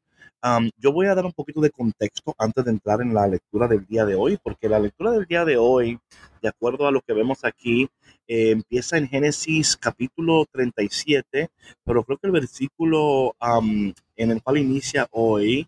yo 0.76 0.92
voy 0.92 1.06
a 1.06 1.14
dar 1.14 1.24
un 1.24 1.32
poquito 1.32 1.60
de 1.60 1.70
contexto 1.70 2.34
antes 2.38 2.64
de 2.64 2.70
entrar 2.70 3.00
en 3.00 3.14
la 3.14 3.26
lectura 3.26 3.66
del 3.66 3.86
día 3.86 4.04
de 4.04 4.14
hoy, 4.14 4.38
porque 4.42 4.68
la 4.68 4.78
lectura 4.78 5.10
del 5.12 5.24
día 5.26 5.44
de 5.44 5.56
hoy, 5.56 5.98
de 6.42 6.48
acuerdo 6.48 6.86
a 6.86 6.90
lo 6.90 7.00
que 7.00 7.14
vemos 7.14 7.44
aquí, 7.44 7.88
eh, 8.28 8.50
empieza 8.50 8.98
en 8.98 9.08
Génesis 9.08 9.76
capítulo 9.76 10.44
37, 10.52 11.48
pero 11.84 12.04
creo 12.04 12.18
que 12.18 12.26
el 12.26 12.32
versículo 12.32 13.34
en 14.16 14.30
el 14.30 14.42
cual 14.42 14.58
inicia 14.58 15.08
hoy, 15.10 15.66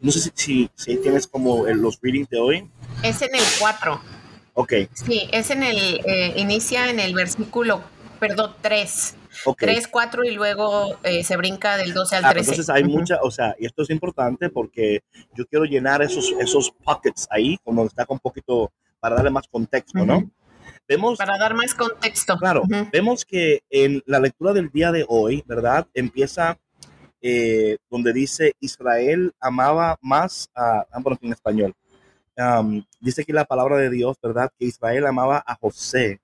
no 0.00 0.10
sé 0.10 0.32
si, 0.34 0.68
si, 0.74 0.96
tienes 0.96 1.28
como 1.28 1.64
los 1.66 2.00
readings 2.00 2.28
de 2.28 2.38
hoy. 2.38 2.70
Es 3.04 3.22
en 3.22 3.34
el 3.34 3.44
4. 3.60 4.00
Ok. 4.54 4.72
Sí, 4.92 5.28
es 5.32 5.50
en 5.50 5.62
el, 5.62 6.00
eh, 6.04 6.34
inicia 6.36 6.90
en 6.90 7.00
el 7.00 7.14
versículo, 7.14 7.82
perdón, 8.20 8.54
3. 8.60 9.16
3, 9.56 9.88
4 9.88 10.24
y 10.24 10.32
luego 10.32 10.98
eh, 11.02 11.24
se 11.24 11.36
brinca 11.36 11.76
del 11.76 11.94
12 11.94 12.16
al 12.16 12.22
13. 12.22 12.28
Ah, 12.28 12.40
entonces 12.40 12.68
hay 12.68 12.84
mucha, 12.84 13.18
o 13.22 13.30
sea, 13.30 13.56
y 13.58 13.66
esto 13.66 13.82
es 13.82 13.90
importante 13.90 14.50
porque 14.50 15.00
yo 15.34 15.46
quiero 15.46 15.64
llenar 15.64 16.02
esos, 16.02 16.32
esos 16.38 16.70
pockets 16.84 17.26
ahí, 17.30 17.58
como 17.64 17.86
está 17.86 18.04
con 18.04 18.16
un 18.16 18.20
poquito, 18.20 18.70
para 19.00 19.16
darle 19.16 19.30
más 19.30 19.48
contexto, 19.48 20.04
¿no? 20.04 20.30
Vemos, 20.86 21.18
para 21.18 21.38
dar 21.38 21.54
más 21.54 21.74
contexto. 21.74 22.36
Claro, 22.36 22.62
vemos 22.92 23.24
que 23.24 23.62
en 23.70 24.02
la 24.06 24.20
lectura 24.20 24.52
del 24.52 24.70
día 24.70 24.92
de 24.92 25.04
hoy, 25.08 25.42
¿verdad? 25.46 25.86
Empieza 25.94 26.58
eh, 27.20 27.78
donde 27.88 28.12
dice 28.12 28.54
Israel 28.60 29.32
amaba 29.40 29.96
más 30.02 30.50
a, 30.54 30.84
ah, 30.90 30.98
bueno, 31.00 31.18
en 31.22 31.32
español, 31.32 31.74
dice 33.00 33.22
aquí 33.22 33.32
la 33.32 33.44
palabra 33.44 33.76
de 33.76 33.90
Dios, 33.90 34.16
¿verdad? 34.22 34.50
Que 34.58 34.66
Israel 34.66 35.06
amaba 35.06 35.42
a 35.46 35.54
José 35.56 36.20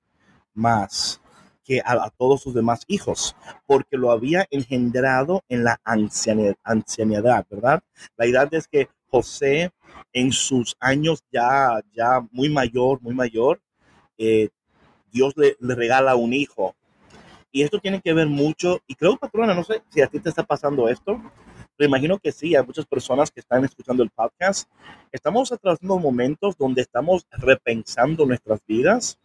más 0.55 1.21
que 1.65 1.83
a, 1.85 2.09
todos 2.17 2.41
sus 2.41 2.55
demás 2.55 2.85
hijos, 2.87 3.37
porque 3.67 3.99
lo 3.99 4.11
había 4.11 4.47
engendrado 4.51 5.45
en 5.51 5.65
la 5.65 5.79
ancianidad, 5.85 7.47
¿verdad? 7.51 7.83
La 8.17 8.27
idea 8.27 8.49
es 8.51 8.67
que 8.67 8.89
José 9.11 9.71
en 10.15 10.33
sus 10.33 10.77
años 10.81 11.23
ya, 11.31 11.81
ya 11.93 12.27
muy 12.31 12.49
mayor, 12.49 13.03
muy 13.03 13.15
mayor, 13.15 13.61
eh, 14.17 14.49
Dios 15.13 15.35
le, 15.37 15.57
le, 15.61 15.75
regala 15.75 16.17
un 16.17 16.33
hijo. 16.33 16.75
Y 17.53 17.63
esto 17.63 17.79
tiene 17.81 18.01
que 18.01 18.15
ver 18.15 18.29
mucho, 18.29 18.81
y 18.87 18.95
creo, 18.95 19.19
patrona, 19.19 19.53
no 19.53 19.65
sé 19.65 19.83
si 19.91 20.01
a 20.01 20.07
ti 20.07 20.21
te 20.21 20.31
está 20.31 20.45
pasando 20.45 20.89
esto, 20.89 21.21
me 21.79 21.87
imagino 21.87 22.19
que 22.19 22.33
sí, 22.33 22.57
hay 22.57 22.67
muchas 22.67 22.87
personas 22.87 23.31
que 23.31 23.41
están 23.41 23.65
escuchando 23.65 24.03
el 24.03 24.11
podcast. 24.11 24.69
Estamos 25.13 25.53
atravesando 25.53 25.99
momentos 25.99 26.57
donde 26.57 26.83
estamos 26.83 27.27
repensando 27.31 28.27
nuestras 28.27 28.61
vidas 28.67 29.19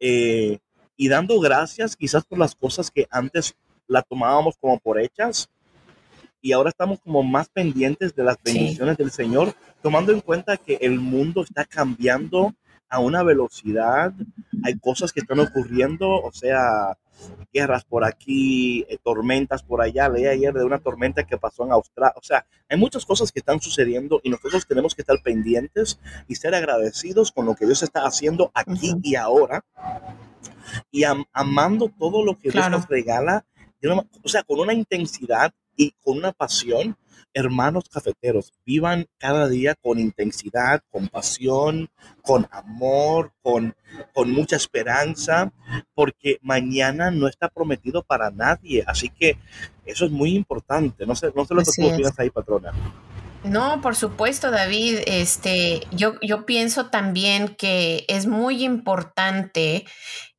eh, 0.00 0.58
y 0.96 1.08
dando 1.08 1.38
gracias 1.38 1.96
quizás 1.96 2.24
por 2.24 2.38
las 2.38 2.54
cosas 2.54 2.90
que 2.90 3.06
antes 3.10 3.54
la 3.86 4.02
tomábamos 4.02 4.56
como 4.58 4.78
por 4.78 5.00
hechas 5.00 5.48
y 6.40 6.52
ahora 6.52 6.70
estamos 6.70 7.00
como 7.00 7.22
más 7.22 7.48
pendientes 7.48 8.14
de 8.14 8.24
las 8.24 8.36
bendiciones 8.42 8.96
del 8.96 9.10
Señor, 9.10 9.54
tomando 9.82 10.12
en 10.12 10.20
cuenta 10.20 10.56
que 10.56 10.78
el 10.80 11.00
mundo 11.00 11.42
está 11.42 11.64
cambiando 11.64 12.54
a 12.88 13.00
una 13.00 13.22
velocidad, 13.22 14.12
hay 14.62 14.78
cosas 14.78 15.12
que 15.12 15.20
están 15.20 15.40
ocurriendo, 15.40 16.08
o 16.08 16.32
sea, 16.32 16.96
guerras 17.52 17.84
por 17.84 18.04
aquí, 18.04 18.84
eh, 18.88 18.98
tormentas 19.02 19.62
por 19.62 19.80
allá. 19.80 20.08
Leí 20.08 20.26
ayer 20.26 20.52
de 20.52 20.64
una 20.64 20.78
tormenta 20.78 21.24
que 21.24 21.38
pasó 21.38 21.64
en 21.64 21.72
Australia. 21.72 22.14
O 22.16 22.22
sea, 22.22 22.46
hay 22.68 22.78
muchas 22.78 23.04
cosas 23.06 23.32
que 23.32 23.40
están 23.40 23.60
sucediendo 23.60 24.20
y 24.22 24.30
nosotros 24.30 24.66
tenemos 24.66 24.94
que 24.94 25.02
estar 25.02 25.20
pendientes 25.22 25.98
y 26.26 26.34
ser 26.34 26.54
agradecidos 26.54 27.32
con 27.32 27.46
lo 27.46 27.54
que 27.54 27.66
Dios 27.66 27.82
está 27.82 28.06
haciendo 28.06 28.50
aquí 28.54 28.94
y 29.02 29.14
ahora 29.14 29.64
y 30.90 31.04
amando 31.32 31.90
todo 31.98 32.24
lo 32.24 32.38
que 32.38 32.50
Dios 32.50 32.70
nos 32.70 32.86
regala, 32.88 33.44
o 34.22 34.28
sea, 34.28 34.42
con 34.42 34.60
una 34.60 34.74
intensidad 34.74 35.52
y 35.76 35.92
con 36.02 36.18
una 36.18 36.32
pasión 36.32 36.96
hermanos 37.34 37.88
cafeteros, 37.88 38.52
vivan 38.64 39.06
cada 39.18 39.48
día 39.48 39.74
con 39.74 39.98
intensidad, 39.98 40.82
con 40.90 41.08
pasión, 41.08 41.88
con 42.22 42.48
amor, 42.50 43.32
con, 43.42 43.74
con 44.12 44.30
mucha 44.30 44.56
esperanza, 44.56 45.52
porque 45.94 46.38
mañana 46.42 47.10
no 47.10 47.28
está 47.28 47.48
prometido 47.48 48.02
para 48.02 48.30
nadie. 48.30 48.84
Así 48.86 49.08
que 49.08 49.38
eso 49.84 50.04
es 50.04 50.10
muy 50.10 50.34
importante. 50.34 51.06
No 51.06 51.14
sé, 51.14 51.32
no 51.34 51.44
sé 51.44 51.54
lo 51.54 51.62
que 51.62 51.70
tú 51.74 51.86
opinas 51.86 52.18
ahí, 52.18 52.30
patrona. 52.30 52.72
No, 53.44 53.80
por 53.80 53.94
supuesto, 53.94 54.50
David. 54.50 54.98
Este, 55.06 55.80
yo, 55.92 56.14
yo 56.20 56.44
pienso 56.44 56.86
también 56.86 57.54
que 57.56 58.04
es 58.08 58.26
muy 58.26 58.64
importante 58.64 59.86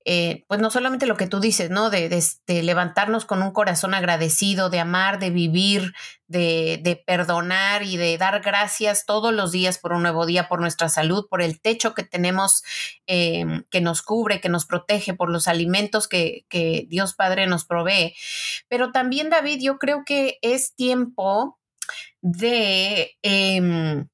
eh, 0.06 0.46
pues 0.48 0.62
no 0.62 0.72
solamente 0.72 1.06
lo 1.06 1.18
que 1.18 1.28
tú 1.28 1.40
dices, 1.40 1.70
¿no? 1.70 1.90
De, 1.90 2.10
levantarnos 2.48 3.26
con 3.26 3.42
un 3.44 3.52
corazón 3.52 3.94
agradecido, 3.94 4.70
de 4.70 4.80
amar, 4.80 5.20
de 5.20 5.30
vivir, 5.30 5.94
de, 6.28 7.04
perdonar 7.06 7.84
y 7.84 7.98
de 7.98 8.18
dar 8.18 8.42
gracias 8.42 9.06
todos 9.06 9.34
los 9.34 9.52
días 9.52 9.78
por 9.78 9.94
un 9.94 10.04
nuevo 10.04 10.26
día, 10.26 10.48
por 10.48 10.62
nuestra 10.62 10.90
salud, 10.90 11.28
por 11.30 11.42
el 11.42 11.60
techo 11.60 11.94
que 11.94 12.04
tenemos 12.04 12.64
em, 13.08 13.64
que 13.70 13.82
nos 13.82 14.02
cubre, 14.02 14.40
que 14.40 14.50
nos 14.50 14.66
protege, 14.66 15.14
por 15.14 15.30
los 15.30 15.48
alimentos 15.48 16.08
que, 16.08 16.46
Dios 16.88 17.14
Padre 17.14 17.48
nos 17.48 17.66
provee. 17.66 18.16
Pero 18.68 18.92
también, 18.92 19.30
David, 19.30 19.60
yo 19.62 19.78
creo 19.78 20.04
que 20.06 20.40
es 20.42 20.76
tiempo 20.76 21.60
de, 22.22 23.18
em, 23.22 24.08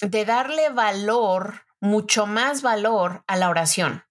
de 0.00 0.24
darle 0.24 0.68
valor, 0.70 1.62
mucho 1.80 2.26
más 2.26 2.62
valor 2.62 3.24
a 3.26 3.36
la 3.36 3.48
oración 3.48 4.04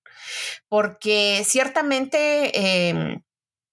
porque 0.67 1.43
ciertamente 1.45 2.89
em, 2.89 3.21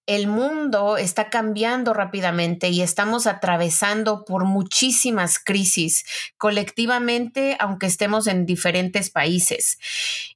el 0.07 0.29
mundo 0.29 0.97
está 0.97 1.31
cambiando 1.31 1.93
rápidamente 1.93 2.69
y 2.69 2.81
estamos 2.81 3.27
atravesando 3.27 4.25
por 4.25 4.45
muchísimas 4.45 5.39
crisis 5.39 6.05
colectivamente, 6.39 7.57
aunque 7.59 7.87
estemos 7.87 8.29
en 8.29 8.47
diferentes 8.47 9.11
países. 9.11 9.79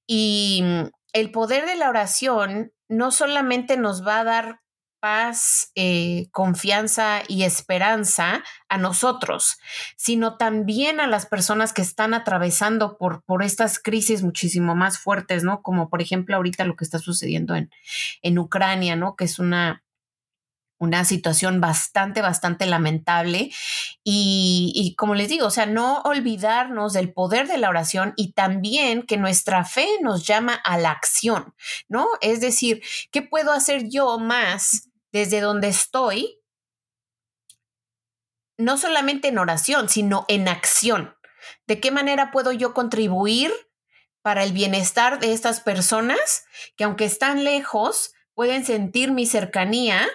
Y 0.07 0.63
mm, 0.65 0.91
el 1.13 1.31
poder 1.31 1.67
de 1.67 1.77
la 1.77 1.89
oración 1.89 2.73
no 2.89 3.13
solamente 3.13 3.77
nos 3.77 4.07
va 4.07 4.21
a 4.21 4.25
dar 4.25 4.61
paz, 5.01 5.73
eh, 5.75 6.29
confianza 6.31 7.23
y 7.27 7.45
esperanza 7.45 8.45
a 8.69 8.79
nosotros, 8.79 9.59
sino 9.97 10.37
también 10.37 11.01
a 11.01 11.07
las 11.07 11.27
personas 11.27 11.73
que 11.73 11.83
están 11.83 12.15
atravesando 12.15 12.99
por, 12.99 13.23
por 13.25 13.43
estas 13.43 13.79
crisis 13.79 14.23
muchísimo 14.23 14.75
más 14.75 14.99
fuertes, 14.99 15.43
¿no? 15.43 15.63
Como 15.63 15.89
por 15.89 16.03
ejemplo 16.03 16.37
ahorita 16.37 16.65
lo 16.65 16.77
que 16.77 16.85
está 16.85 16.99
sucediendo 16.99 17.55
en, 17.55 17.71
en 18.23 18.39
Ucrania, 18.39 18.97
¿no? 18.97 19.17
Que 19.17 19.25
es 19.25 19.39
una, 19.39 19.83
una 20.81 21.05
situación 21.05 21.61
bastante, 21.61 22.23
bastante 22.23 22.67
lamentable. 22.67 23.53
Y, 24.03 24.73
y, 24.75 24.95
como 24.97 25.15
les 25.15 25.29
digo, 25.29 25.47
o 25.47 25.51
sea, 25.51 25.67
no 25.67 26.01
olvidarnos 26.01 26.95
del 26.95 27.13
poder 27.13 27.47
de 27.47 27.59
la 27.59 27.69
oración 27.69 28.15
y 28.17 28.33
también 28.33 29.03
que 29.03 29.19
nuestra 29.19 29.65
fe 29.65 29.87
nos 30.01 30.27
llama 30.27 30.55
a 30.55 30.79
la 30.79 30.91
acción, 30.91 31.55
¿no? 31.89 32.09
Es 32.23 32.41
decir, 32.41 32.83
¿qué 33.13 33.21
puedo 33.21 33.53
hacer 33.53 33.89
yo 33.91 34.19
más 34.19 34.90
desde 35.13 35.41
donde 35.41 35.69
estoy, 35.69 36.41
no 38.59 38.77
solamente 38.77 39.29
en 39.29 39.39
oración, 39.39 39.89
sino 39.89 40.25
en 40.29 40.49
acción. 40.49 41.17
¿De 41.67 41.81
qué 41.81 41.91
manera 41.91 42.31
puedo 42.31 42.53
yo 42.53 42.75
contribuir 42.75 43.53
para 44.23 44.45
el 44.45 44.53
bienestar 44.53 45.19
de 45.19 45.33
estas 45.33 45.61
personas 45.61 46.45
que 46.77 46.85
aunque 46.85 47.07
están 47.07 47.45
lejos, 47.45 48.13
pueden 48.35 48.65
sentir 48.65 49.13
mi 49.13 49.27
cercanía 49.27 50.07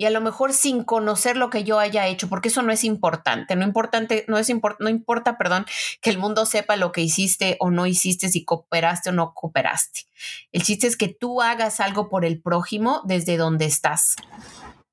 y 0.00 0.06
a 0.06 0.10
lo 0.10 0.22
mejor 0.22 0.54
sin 0.54 0.82
conocer 0.82 1.36
lo 1.36 1.50
que 1.50 1.62
yo 1.62 1.78
haya 1.78 2.06
hecho, 2.06 2.30
porque 2.30 2.48
eso 2.48 2.62
no 2.62 2.72
es 2.72 2.84
importante, 2.84 3.54
no 3.54 3.66
importante, 3.66 4.24
no 4.28 4.38
es 4.38 4.50
no 4.78 4.88
importa, 4.88 5.36
perdón, 5.36 5.66
que 6.00 6.08
el 6.08 6.16
mundo 6.16 6.46
sepa 6.46 6.76
lo 6.76 6.90
que 6.90 7.02
hiciste 7.02 7.58
o 7.60 7.70
no 7.70 7.84
hiciste, 7.84 8.30
si 8.30 8.42
cooperaste 8.42 9.10
o 9.10 9.12
no 9.12 9.34
cooperaste. 9.34 10.06
El 10.52 10.62
chiste 10.62 10.86
es 10.86 10.96
que 10.96 11.08
tú 11.08 11.42
hagas 11.42 11.80
algo 11.80 12.08
por 12.08 12.24
el 12.24 12.40
prójimo 12.40 13.02
desde 13.04 13.36
donde 13.36 13.66
estás. 13.66 14.16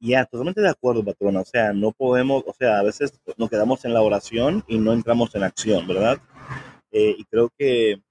Ya, 0.02 0.26
totalmente 0.26 0.60
de 0.60 0.72
acuerdo, 0.72 1.06
patrona. 1.06 1.39
O 1.39 1.46
sea, 1.46 1.72
no 1.72 1.93
podemos, 1.93 2.43
o 2.46 2.54
sea, 2.54 2.80
a 2.80 2.84
veces 2.84 3.17
nos 3.38 3.50
quedamos 3.50 3.86
en 3.86 3.93
la 3.93 4.02
oración 4.02 4.65
y 4.67 4.78
no 4.78 4.91
entramos 4.91 5.34
en 5.36 5.43
acción, 5.43 5.88
¿verdad? 5.88 6.20
Eh, 6.91 7.15
y 7.17 7.24
creo 7.24 7.50
que 7.58 8.02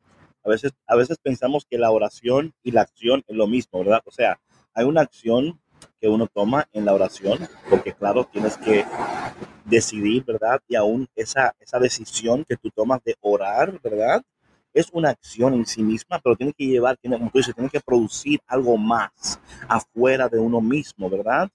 a 0.43 0.49
veces, 0.49 0.73
a 0.87 0.97
veces 0.97 1.19
pensamos 1.23 1.67
que 1.69 1.77
la 1.77 1.91
oración 1.91 2.55
y 2.63 2.71
la 2.71 2.81
acción 2.81 3.23
es 3.29 3.37
lo 3.37 3.47
mismo, 3.47 3.81
¿verdad? 3.81 4.01
O 4.07 4.11
sea, 4.11 4.41
hay 4.73 4.87
una 4.87 5.03
acción 5.03 5.61
que 6.01 6.09
uno 6.09 6.27
toma 6.27 6.69
en 6.73 6.85
la 6.85 6.95
oración, 6.95 7.39
porque 7.71 7.93
claro, 7.93 8.25
tienes 8.25 8.57
que 8.59 8.85
decidir, 9.65 10.25
¿verdad? 10.25 10.61
Y 10.69 10.77
aún 10.77 11.09
esa, 11.15 11.55
esa 11.61 11.79
decisión 11.79 12.45
que 12.45 12.57
tú 12.57 12.71
tomas 12.71 13.03
de 13.05 13.17
orar, 13.21 13.81
¿verdad? 13.83 14.23
Es 14.73 14.89
una 14.93 15.11
acción 15.11 15.55
en 15.55 15.67
sí 15.67 15.83
misma, 15.83 16.21
pero 16.23 16.37
tiene 16.37 16.53
que 16.53 16.67
llevar, 16.67 16.97
tiene, 16.99 17.19
como 17.19 17.31
tú 17.31 17.39
dices, 17.39 17.55
tiene 17.55 17.71
que 17.71 17.81
producir 17.81 18.41
algo 18.47 18.77
más 18.77 19.41
afuera 19.69 20.29
de 20.29 20.39
uno 20.39 20.61
mismo, 20.61 21.09
¿verdad? 21.09 21.49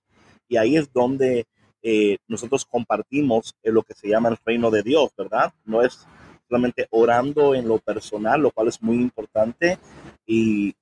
Y 0.47 0.58
ahí 0.58 0.75
es 0.75 0.91
donde 0.91 1.45
eh, 1.84 2.17
nosotros 2.27 2.65
compartimos 2.65 3.56
lo 3.63 3.84
que 3.84 3.93
se 3.93 4.08
llama 4.08 4.30
el 4.30 4.38
reino 4.45 4.69
de 4.69 4.84
Dios, 4.84 5.12
¿verdad? 5.17 5.54
No 5.65 5.82
es 5.82 6.06
solamente 6.51 6.85
orando 6.89 7.55
en 7.55 7.65
lo 7.65 7.77
personal, 7.77 8.41
lo 8.41 8.51
cual 8.51 8.67
es 8.67 8.81
muy 8.81 8.97
importante, 8.97 9.79
y, 10.25 10.75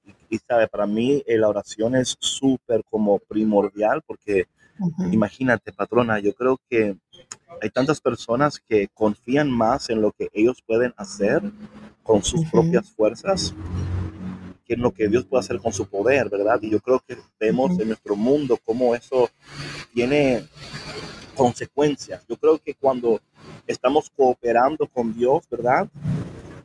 sabe, 0.47 0.67
para 0.67 0.87
mí 0.87 1.21
eh, 1.27 1.37
la 1.37 1.47
oración 1.47 1.95
es 1.95 2.15
súper 2.19 2.83
como 2.89 3.19
primordial 3.19 4.01
porque 4.05 4.47
imagínate, 5.11 5.71
patrona, 5.71 6.19
yo 6.19 6.33
creo 6.33 6.59
que 6.69 6.95
hay 7.61 7.69
tantas 7.69 8.01
personas 8.01 8.59
que 8.59 8.87
confían 8.93 9.51
más 9.51 9.89
en 9.89 10.01
lo 10.01 10.11
que 10.11 10.29
ellos 10.33 10.63
pueden 10.65 10.93
hacer 10.97 11.43
con 12.01 12.23
sus 12.23 12.45
propias 12.49 12.89
fuerzas 12.89 13.53
que 14.65 14.73
en 14.73 14.81
lo 14.81 14.91
que 14.91 15.07
Dios 15.07 15.25
puede 15.25 15.41
hacer 15.41 15.59
con 15.59 15.73
su 15.73 15.87
poder, 15.87 16.29
¿verdad? 16.29 16.59
Y 16.61 16.71
yo 16.71 16.79
creo 16.79 17.03
que 17.07 17.17
vemos 17.39 17.77
en 17.79 17.89
nuestro 17.89 18.15
mundo 18.15 18.57
cómo 18.63 18.95
eso 18.95 19.29
tiene 19.93 20.47
consecuencias. 21.43 22.25
Yo 22.27 22.37
creo 22.37 22.59
que 22.59 22.75
cuando 22.75 23.19
estamos 23.65 24.09
cooperando 24.15 24.87
con 24.87 25.13
Dios, 25.15 25.43
¿verdad? 25.49 25.89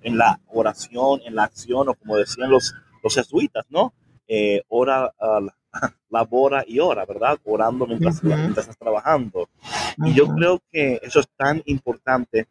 en 0.05 0.19
la 0.19 0.39
oración, 0.49 1.21
en 1.25 1.35
la 1.35 1.45
acción, 1.45 1.89
o 1.89 1.95
como 1.95 2.17
decían 2.17 2.51
los, 2.51 2.75
los 3.03 3.15
jesuitas, 3.15 3.65
¿no? 3.71 3.93
Eh, 4.29 4.63
ora, 4.69 5.13
uh, 5.19 5.49
labora 6.11 6.63
y 6.67 6.79
ora, 6.79 7.05
¿verdad? 7.05 7.39
Orando 7.45 7.87
mientras, 7.87 8.23
estás 8.23 8.79
trabajando. 8.79 9.49
Y 9.99 10.13
yo 10.13 10.29
creo 10.29 10.61
que 10.71 11.01
eso 11.03 11.21
es 11.21 11.29
tan 11.37 11.63
importante 11.65 12.47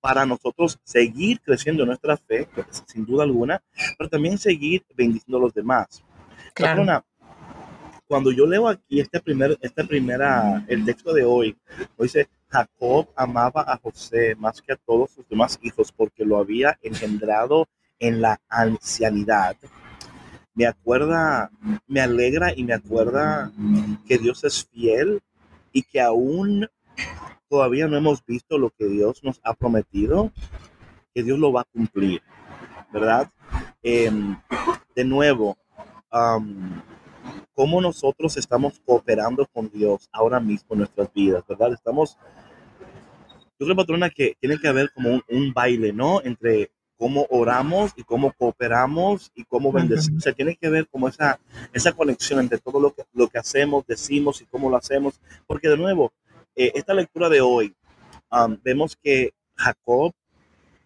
para 0.00 0.26
nosotros 0.26 0.78
seguir 0.82 1.40
creciendo 1.40 1.82
en 1.82 1.88
nuestra 1.88 2.16
fe, 2.16 2.48
sin 2.86 3.06
duda 3.06 3.22
alguna, 3.22 3.62
pero 3.96 4.10
también 4.10 4.38
seguir 4.38 4.84
bendiciendo 4.96 5.38
a 5.38 5.40
los 5.40 5.54
demás. 5.54 6.02
Claro. 6.52 7.04
Cuando 8.14 8.30
yo 8.30 8.46
leo 8.46 8.68
aquí 8.68 9.00
este 9.00 9.18
primer, 9.18 9.58
esta 9.60 9.82
primera, 9.82 10.64
el 10.68 10.84
texto 10.84 11.12
de 11.12 11.24
hoy, 11.24 11.56
dice, 11.98 12.28
Jacob 12.46 13.08
amaba 13.16 13.64
a 13.66 13.76
José 13.78 14.36
más 14.36 14.62
que 14.62 14.72
a 14.72 14.76
todos 14.76 15.10
sus 15.10 15.28
demás 15.28 15.58
hijos 15.62 15.90
porque 15.90 16.24
lo 16.24 16.38
había 16.38 16.78
engendrado 16.80 17.66
en 17.98 18.22
la 18.22 18.40
ancianidad. 18.48 19.56
Me 20.54 20.64
acuerda, 20.64 21.50
me 21.88 22.00
alegra 22.02 22.52
y 22.56 22.62
me 22.62 22.74
acuerda 22.74 23.50
que 24.06 24.16
Dios 24.18 24.44
es 24.44 24.64
fiel 24.64 25.20
y 25.72 25.82
que 25.82 26.00
aún 26.00 26.68
todavía 27.48 27.88
no 27.88 27.96
hemos 27.96 28.24
visto 28.24 28.58
lo 28.58 28.70
que 28.70 28.86
Dios 28.86 29.24
nos 29.24 29.40
ha 29.42 29.54
prometido, 29.54 30.30
que 31.12 31.24
Dios 31.24 31.40
lo 31.40 31.52
va 31.52 31.62
a 31.62 31.72
cumplir, 31.72 32.22
¿verdad? 32.92 33.28
Em, 33.82 34.36
de 34.94 35.04
nuevo, 35.04 35.58
cómo 37.54 37.80
nosotros 37.80 38.36
estamos 38.36 38.80
cooperando 38.84 39.46
con 39.46 39.70
Dios 39.70 40.08
ahora 40.12 40.40
mismo 40.40 40.68
en 40.72 40.78
nuestras 40.78 41.12
vidas, 41.12 41.44
¿verdad? 41.48 41.72
Estamos 41.72 42.18
yo 43.58 43.66
creo, 43.66 43.76
patrona, 43.76 44.10
que 44.10 44.36
tiene 44.40 44.58
que 44.58 44.66
haber 44.66 44.92
como 44.92 45.22
un, 45.28 45.52
baile, 45.52 45.92
¿no? 45.92 46.20
Entre 46.22 46.70
cómo 46.96 47.26
oramos 47.30 47.92
y 47.96 48.02
cómo 48.02 48.32
cooperamos 48.32 49.30
y 49.34 49.44
cómo 49.44 49.70
bendecimos. 49.70 50.18
O 50.18 50.20
sea, 50.22 50.32
tiene 50.32 50.56
que 50.56 50.68
ver 50.68 50.88
como 50.88 51.06
esa, 51.06 51.38
esa 51.72 51.92
conexión 51.92 52.40
entre 52.40 52.58
todo 52.58 52.80
lo 52.80 52.92
que, 52.92 53.04
lo 53.12 53.28
que 53.28 53.38
hacemos, 53.38 53.86
decimos 53.86 54.42
y 54.42 54.46
cómo 54.46 54.70
lo 54.70 54.76
hacemos. 54.76 55.20
Porque 55.46 55.68
de 55.68 55.76
nuevo, 55.76 56.12
eh, 56.56 56.72
esta 56.74 56.94
lectura 56.94 57.28
de 57.28 57.40
hoy, 57.40 57.76
um, 58.30 58.58
vemos 58.64 58.96
que 59.00 59.32
Jacob 59.54 60.12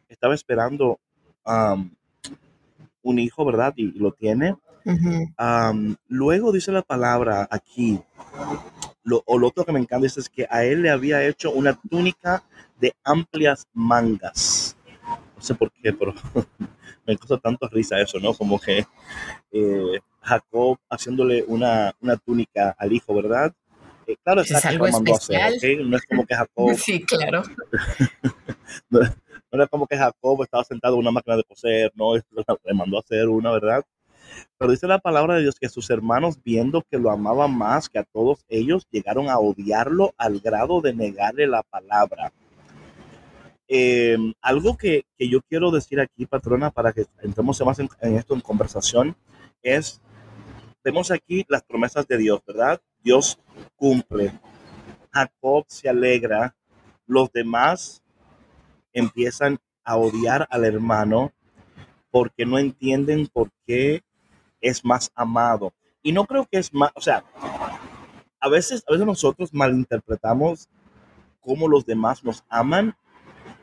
estaba 0.09 0.35
esperando 0.35 0.99
um, 1.47 1.91
un 3.03 3.19
hijo, 3.19 3.47
¿verdad? 3.47 3.73
Y, 3.77 3.99
lo 3.99 4.13
tiene. 4.13 4.57
Um, 4.85 5.97
luego 6.09 6.53
dice 6.53 6.73
la 6.73 6.83
palabra 6.83 7.47
aquí, 7.51 8.01
lo, 9.05 9.23
o 9.27 9.39
lo 9.39 9.49
otro 9.49 9.65
que 9.65 9.73
me 9.73 9.81
encanta 9.81 10.07
es 10.07 10.29
que 10.29 10.47
a 10.51 10.65
él 10.65 10.83
le 10.83 10.91
había 10.91 11.25
hecho 11.25 11.51
una 11.51 11.79
túnica 11.89 12.43
de 12.81 12.95
amplias 13.05 13.67
mangas. 13.73 14.77
No 15.37 15.43
sé 15.43 15.55
por 15.55 15.71
qué, 15.73 15.93
pero 15.93 16.15
me 17.07 17.17
causa 17.17 17.39
tanto 17.39 17.69
risa 17.69 18.01
eso, 18.01 18.19
¿no? 18.19 18.35
Como 18.35 18.59
que 18.59 18.87
eh, 19.53 20.01
Jacob 20.21 20.79
haciéndole 20.91 21.45
una, 21.47 21.93
una, 22.01 22.17
túnica 22.17 22.75
al 22.79 22.93
hijo, 22.93 23.15
¿verdad? 23.15 23.53
Eh, 24.07 24.17
claro, 24.23 24.43
es 24.43 24.65
algo 24.65 24.87
especial. 24.87 25.55
No 25.89 25.97
es 25.97 26.05
como 26.05 26.27
que 26.27 26.35
Jacob. 26.35 26.75
Sí, 26.77 27.03
claro. 27.03 27.43
no, 28.91 29.01
no, 29.53 29.63
es 29.63 29.71
como 29.71 29.87
que 29.87 29.97
Jacob 29.97 30.43
estaba 30.43 30.65
sentado 30.65 30.95
en 30.95 31.01
una 31.01 31.11
máquina 31.11 31.37
de 31.37 31.45
coser, 31.45 31.93
no, 31.95 32.15
le 32.15 32.75
mandó 32.75 32.97
a 32.97 33.01
hacer 33.01 33.29
una, 33.29 33.53
¿verdad? 33.53 33.85
Pero 34.57 34.71
dice 34.71 34.87
la 34.87 34.99
palabra 34.99 35.35
de 35.35 35.43
Dios 35.43 35.57
que 35.59 35.69
sus 35.69 35.91
hermanos, 35.91 36.39
viendo 36.43 36.83
que 36.91 36.99
lo 36.99 37.11
amaban 37.11 37.57
más 37.57 37.89
que 37.89 37.99
a 37.99 38.05
todos 38.05 38.45
ellos, 38.49 38.87
llegaron 38.91 39.29
a 39.29 39.39
odiarlo 39.39 40.15
al 40.17 40.41
grado 40.41 40.81
de 40.81 40.95
negarle 40.95 41.47
la 41.47 41.63
palabra. 41.63 42.33
Em, 43.69 44.33
algo 44.41 44.79
que, 44.79 45.05
yo 45.19 45.41
quiero 45.43 45.71
decir 45.71 46.01
aquí, 46.01 46.25
patrona, 46.25 46.71
para 46.71 46.93
que 46.93 47.05
entremos 47.23 47.61
más 47.65 47.79
en, 47.79 47.89
esto 48.17 48.35
en 48.35 48.41
conversación, 48.41 49.17
es, 49.63 50.01
vemos 50.83 51.11
aquí 51.11 51.45
las 51.49 51.63
promesas 51.63 52.07
de 52.09 52.17
Dios, 52.17 52.41
¿verdad? 52.47 52.81
Dios 53.03 53.39
cumple. 53.77 54.33
Jacob 55.13 55.65
se 55.69 55.89
alegra, 55.89 56.57
los 57.07 57.31
demás 57.33 58.03
empiezan 58.93 59.59
a 59.85 59.97
odiar 59.97 60.47
al 60.51 60.65
hermano 60.65 61.33
porque 62.11 62.47
no 62.47 62.59
entienden 62.59 63.27
por 63.27 63.51
qué 63.67 64.03
es 64.61 64.85
más 64.85 65.11
amado. 65.15 65.73
Y 66.03 66.13
no 66.13 66.25
creo 66.25 66.47
que 66.51 66.59
es 66.59 66.73
más, 66.73 66.91
o 66.95 67.01
sea, 67.01 67.25
a 68.41 68.49
veces, 68.49 68.85
a 68.89 68.93
veces 68.93 69.07
nosotros 69.07 69.53
malinterpretamos 69.53 70.69
cómo 71.41 71.69
los 71.69 71.85
demás 71.87 72.25
nos 72.25 72.45
aman 72.49 72.97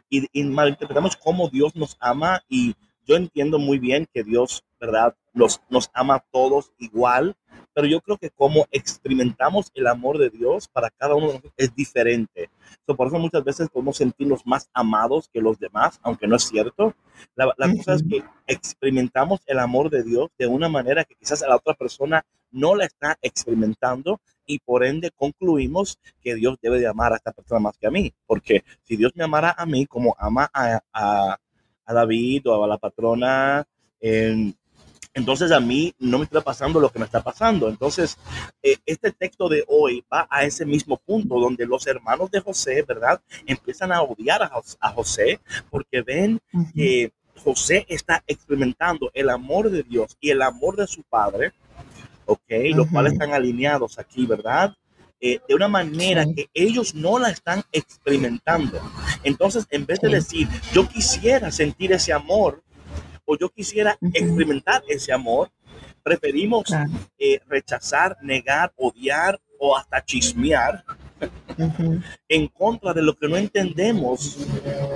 y, 0.10 0.43
malinterpretamos 0.43 1.15
cómo 1.17 1.49
Dios 1.49 1.75
nos 1.75 1.97
ama 1.99 2.41
y 2.47 2.75
yo 3.05 3.15
entiendo 3.15 3.60
muy 3.60 3.79
bien 3.79 4.08
que 4.13 4.23
Dios, 4.23 4.63
¿verdad? 4.79 5.15
Los, 5.34 5.62
nos 5.69 5.89
ama 5.93 6.15
a 6.15 6.25
todos 6.31 6.71
igual, 6.77 7.36
pero 7.75 7.88
yo 7.88 7.99
creo 7.99 8.17
que 8.17 8.29
como 8.29 8.65
experimentamos 8.71 9.69
el 9.75 9.88
amor 9.88 10.17
de 10.17 10.29
Dios 10.29 10.69
para 10.69 10.89
cada 10.89 11.13
uno 11.13 11.27
de 11.27 11.33
nosotros 11.33 11.53
es 11.57 11.75
diferente. 11.75 12.49
por 12.85 13.07
eso 13.07 13.19
muchas 13.19 13.43
veces 13.43 13.69
podemos 13.69 13.97
sentirnos 13.97 14.47
más 14.47 14.69
amados 14.73 15.29
que 15.31 15.41
los 15.41 15.59
demás, 15.59 15.99
aunque 16.01 16.25
no 16.25 16.38
es 16.38 16.43
cierto. 16.43 16.95
La, 17.35 17.53
cosa 17.75 17.95
es 17.95 18.03
que 18.09 18.23
experimentamos 18.47 19.41
el 19.45 19.59
amor 19.59 19.89
de 19.89 20.03
Dios 20.03 20.31
de 20.38 20.47
una 20.47 20.69
manera 20.69 21.03
que 21.03 21.15
quizás 21.15 21.43
a 21.43 21.49
la 21.49 21.57
otra 21.57 21.73
persona 21.73 22.25
no 22.49 22.75
la 22.75 22.85
está 22.85 23.17
experimentando 23.21 24.21
y 24.45 24.59
por 24.59 24.85
ende 24.85 25.11
concluimos 25.11 25.99
que 26.21 26.35
Dios 26.35 26.57
debe 26.61 26.79
de 26.79 26.88
amar 26.88 27.11
a 27.11 27.17
esta 27.17 27.33
persona 27.33 27.59
más 27.59 27.77
que 27.77 27.88
a 27.88 27.91
mí. 27.91 28.13
Porque 28.25 28.63
si 28.83 28.95
Dios 28.95 29.11
me 29.15 29.25
amara 29.25 29.53
a 29.57 29.65
mí 29.65 29.85
como 29.85 30.15
ama 30.17 30.49
a, 30.53 30.79
a, 30.93 31.38
a 31.85 31.93
David 31.93 32.47
o 32.47 32.63
a 32.63 32.67
la 32.67 32.77
patrona, 32.77 33.67
en 33.99 34.55
entonces 35.15 35.51
a 35.54 35.62
mí 35.62 35.95
no 35.97 36.19
me 36.19 36.25
está 36.25 36.41
pasando 36.41 36.80
lo 36.80 36.89
que 36.89 36.99
me 36.99 37.06
está 37.06 37.23
pasando. 37.23 37.69
Entonces, 37.69 38.17
eh, 38.62 38.75
este 38.86 39.12
texto 39.12 39.47
de 39.47 39.63
hoy 39.67 40.04
va 40.12 40.28
a 40.30 40.43
ese 40.43 40.65
mismo 40.65 40.97
punto 40.97 41.39
donde 41.39 41.65
los 41.65 41.88
hermanos 41.88 42.30
de 42.30 42.41
José, 42.41 42.84
¿verdad? 42.84 43.21
Empiezan 43.45 43.93
a 43.93 44.01
odiar 44.01 44.43
a, 44.43 44.91
José 44.91 45.39
porque 45.69 46.01
ven 46.01 46.39
que 46.75 47.13
José 47.43 47.86
está 47.88 48.23
experimentando 48.28 49.10
el 49.13 49.30
amor 49.30 49.71
de 49.71 49.84
Dios 49.84 50.17
y 50.19 50.32
el 50.32 50.41
amor 50.41 50.75
de 50.75 50.86
su 50.86 51.01
padre, 51.04 51.54
¿ok? 52.25 52.51
Los 52.75 52.88
cuales 52.88 53.13
están 53.13 53.34
alineados 53.34 53.97
aquí, 53.97 54.25
¿verdad? 54.25 54.75
eh, 55.21 55.39
de 55.47 55.56
una 55.56 55.67
manera 55.67 56.25
que 56.25 56.49
ellos 56.54 56.93
no 56.93 57.17
la 57.17 57.30
están 57.30 57.63
experimentando. 57.71 58.80
Entonces, 59.23 59.65
en 59.69 59.86
vez 59.86 59.99
de 60.01 60.10
decir, 60.10 60.47
yo 60.73 60.88
quisiera 60.88 61.51
sentir 61.51 61.93
ese 61.93 62.13
amor 62.13 62.64
o 63.25 63.38
yo 63.38 63.49
quisiera 63.49 63.97
experimentar 64.13 64.83
ese 64.88 65.11
amor, 65.11 65.51
preferimos 66.03 66.65
eh, 67.17 67.39
rechazar, 67.47 68.17
negar, 68.21 68.71
odiar 68.77 69.39
o 69.59 69.75
hasta 69.75 70.03
chismear 70.03 70.83
en 72.27 72.47
contra 72.47 72.93
de 72.93 73.01
lo 73.01 73.15
que 73.15 73.27
no 73.27 73.38
entendemos, 73.38 74.38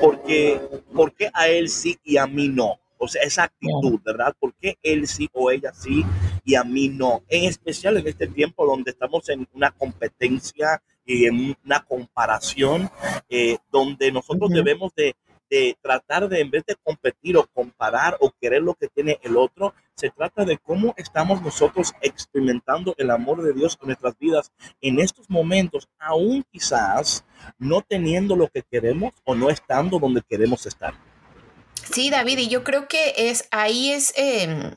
porque, 0.01 0.61
porque 0.93 1.29
a 1.33 1.47
él 1.47 1.69
sí 1.69 1.97
y 2.03 2.17
a 2.17 2.27
mí 2.27 2.49
no. 2.49 2.79
O 3.01 3.07
sea, 3.07 3.23
esa 3.23 3.43
actitud, 3.43 3.99
¿verdad? 4.03 4.35
¿Por 4.37 4.53
qué 4.55 4.77
él 4.83 5.07
sí 5.07 5.29
o 5.31 5.49
ella 5.49 5.71
sí 5.73 6.03
y 6.43 6.55
a 6.55 6.65
mí 6.65 6.89
no? 6.89 7.23
En 7.29 7.45
especial 7.45 7.95
en 7.97 8.07
este 8.07 8.27
tiempo 8.27 8.65
donde 8.65 8.91
estamos 8.91 9.29
en 9.29 9.47
una 9.53 9.71
competencia 9.71 10.81
y 11.05 11.25
en 11.25 11.55
una 11.65 11.79
comparación, 11.85 12.89
eh, 13.29 13.57
donde 13.71 14.11
nosotros 14.11 14.51
debemos 14.51 14.93
de, 14.95 15.15
de 15.49 15.77
tratar 15.81 16.29
de, 16.29 16.41
en 16.41 16.51
vez 16.51 16.63
de 16.65 16.75
competir 16.75 17.38
o 17.38 17.47
comparar 17.47 18.17
o 18.19 18.31
querer 18.39 18.62
lo 18.62 18.75
que 18.75 18.88
tiene 18.88 19.19
el 19.23 19.38
otro, 19.38 19.73
se 19.95 20.09
trata 20.09 20.45
de 20.45 20.57
cómo 20.57 20.93
estamos 20.97 21.41
nosotros 21.41 21.93
experimentando 22.01 22.95
el 22.97 23.12
amor 23.12 23.43
de 23.43 23.53
Dios 23.53 23.77
en 23.81 23.88
nuestras 23.88 24.17
vidas 24.17 24.51
en 24.81 24.99
estos 24.99 25.29
momentos, 25.29 25.89
aún 25.99 26.45
quizás 26.51 27.25
no 27.57 27.81
teniendo 27.81 28.35
lo 28.35 28.47
que 28.47 28.63
queremos 28.63 29.13
o 29.25 29.35
no 29.35 29.49
estando 29.49 29.99
donde 29.99 30.21
queremos 30.21 30.65
estar. 30.65 30.93
Sí, 31.91 32.09
David, 32.09 32.38
y 32.38 32.47
yo 32.47 32.63
creo 32.63 32.88
que 32.88 33.13
es 33.17 33.47
ahí 33.51 33.91
es, 33.91 34.13
em, 34.15 34.75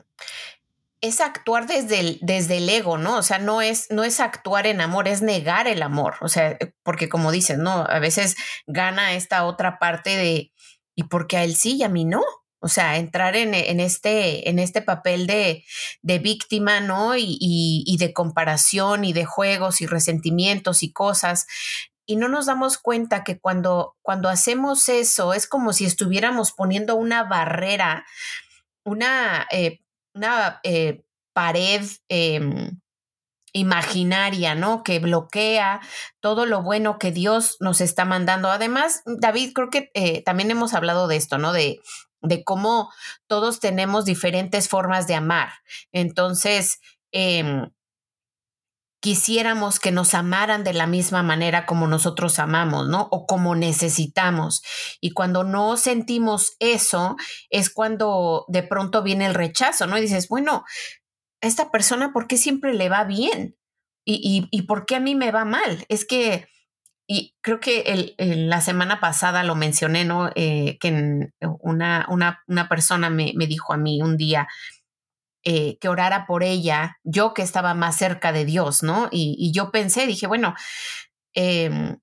es 1.03 1.19
actuar 1.19 1.67
desde 1.67 1.99
el, 1.99 2.19
desde 2.21 2.57
el 2.57 2.69
ego, 2.69 2.97
¿no? 2.97 3.17
O 3.17 3.23
sea, 3.23 3.37
no 3.37 3.61
es, 3.61 3.87
no 3.91 4.05
es 4.05 4.21
actuar 4.21 4.65
en 4.65 4.79
amor, 4.79 5.09
es 5.09 5.21
negar 5.21 5.67
el 5.67 5.83
amor. 5.83 6.15
O 6.21 6.29
sea, 6.29 6.57
porque 6.81 7.09
como 7.09 7.33
dices, 7.33 7.57
¿no? 7.57 7.85
A 7.89 7.99
veces 7.99 8.37
gana 8.67 9.13
esta 9.13 9.43
otra 9.43 9.79
parte 9.79 10.15
de, 10.15 10.53
¿y 10.95 11.03
porque 11.03 11.35
a 11.35 11.43
él 11.43 11.57
sí 11.57 11.75
y 11.75 11.83
a 11.83 11.89
mí 11.89 12.05
no? 12.05 12.23
O 12.59 12.69
sea, 12.69 12.95
entrar 12.95 13.35
en, 13.35 13.53
en 13.53 13.81
este, 13.81 14.49
en 14.49 14.59
este 14.59 14.81
papel 14.81 15.27
de, 15.27 15.65
de 16.01 16.19
víctima, 16.19 16.79
¿no? 16.79 17.17
Y, 17.17 17.37
y, 17.37 17.83
y, 17.85 17.97
de 17.97 18.13
comparación 18.13 19.03
y 19.03 19.11
de 19.11 19.25
juegos 19.25 19.81
y 19.81 19.85
resentimientos 19.85 20.83
y 20.83 20.93
cosas 20.93 21.47
y 22.05 22.15
no 22.15 22.29
nos 22.29 22.45
damos 22.45 22.77
cuenta 22.77 23.25
que 23.25 23.39
cuando, 23.39 23.97
cuando 24.01 24.29
hacemos 24.29 24.87
eso 24.87 25.33
es 25.33 25.47
como 25.47 25.73
si 25.73 25.85
estuviéramos 25.85 26.51
poniendo 26.51 26.95
una 26.95 27.23
barrera, 27.23 28.05
una, 28.85 29.47
eh, 29.51 29.82
una 30.13 30.59
eh, 30.63 31.03
pared 31.33 31.81
em, 32.09 32.79
imaginaria, 33.53 34.55
¿no? 34.55 34.83
Que 34.83 34.99
bloquea 34.99 35.81
todo 36.19 36.45
lo 36.45 36.61
bueno 36.61 36.97
que 36.97 37.11
Dios 37.11 37.57
nos 37.59 37.81
está 37.81 38.05
mandando. 38.05 38.49
Además, 38.49 39.01
David, 39.05 39.51
creo 39.53 39.69
que 39.69 39.91
eh, 39.93 40.23
también 40.23 40.51
hemos 40.51 40.73
hablado 40.73 41.07
de 41.07 41.15
esto, 41.15 41.37
¿no? 41.37 41.53
De, 41.53 41.79
de 42.21 42.43
cómo 42.43 42.91
todos 43.27 43.59
tenemos 43.59 44.05
diferentes 44.05 44.69
formas 44.69 45.07
de 45.07 45.15
amar. 45.15 45.49
Entonces, 45.91 46.79
eh, 47.11 47.67
quisiéramos 49.03 49.81
que 49.81 49.91
nos 49.91 50.13
amaran 50.13 50.63
de 50.63 50.71
la 50.71 50.87
misma 50.87 51.23
manera 51.23 51.65
como 51.65 51.87
nosotros 51.87 52.39
amamos, 52.39 52.87
¿no? 52.87 53.09
O 53.11 53.25
como 53.25 53.53
necesitamos. 53.53 54.63
Y 55.01 55.11
cuando 55.11 55.43
no 55.43 55.75
sentimos 55.75 56.55
eso, 56.59 57.17
es 57.49 57.69
cuando 57.69 58.45
de 58.47 58.63
pronto 58.63 59.03
viene 59.03 59.25
el 59.25 59.33
rechazo, 59.33 59.87
¿no? 59.87 59.97
Y 59.97 60.01
dices, 60.01 60.29
bueno, 60.29 60.63
esta 61.41 61.69
persona, 61.69 62.13
¿por 62.13 62.27
qué 62.27 62.37
siempre 62.37 62.73
le 62.73 62.87
va 62.87 63.03
bien? 63.03 63.57
¿Y, 64.05 64.47
y, 64.49 64.61
por 64.61 64.85
qué 64.85 64.95
a 64.95 65.01
mí 65.01 65.15
me 65.15 65.31
va 65.31 65.43
mal? 65.43 65.85
Es 65.89 66.05
que, 66.05 66.47
y 67.05 67.35
creo 67.41 67.59
que 67.59 68.15
el, 68.17 68.49
la 68.49 68.61
semana 68.61 69.01
pasada 69.01 69.43
lo 69.43 69.55
mencioné, 69.55 70.05
¿no? 70.05 70.29
Eh, 70.35 70.77
que 70.79 71.29
una, 71.41 72.07
una, 72.09 72.41
una 72.47 72.69
persona 72.69 73.09
me, 73.09 73.33
me 73.35 73.47
dijo 73.47 73.73
a 73.73 73.77
mí 73.77 74.01
un 74.01 74.15
día, 74.15 74.47
eh, 75.43 75.77
que 75.79 75.89
orara 75.89 76.25
por 76.25 76.43
ella, 76.43 76.99
yo 77.03 77.33
que 77.33 77.41
estaba 77.41 77.73
más 77.73 77.97
cerca 77.97 78.31
de 78.31 78.45
Dios, 78.45 78.83
¿no? 78.83 79.09
Y, 79.11 79.51
yo 79.53 79.71
pensé, 79.71 80.07
dije, 80.07 80.27
bueno, 80.27 80.55
em, 81.33 81.97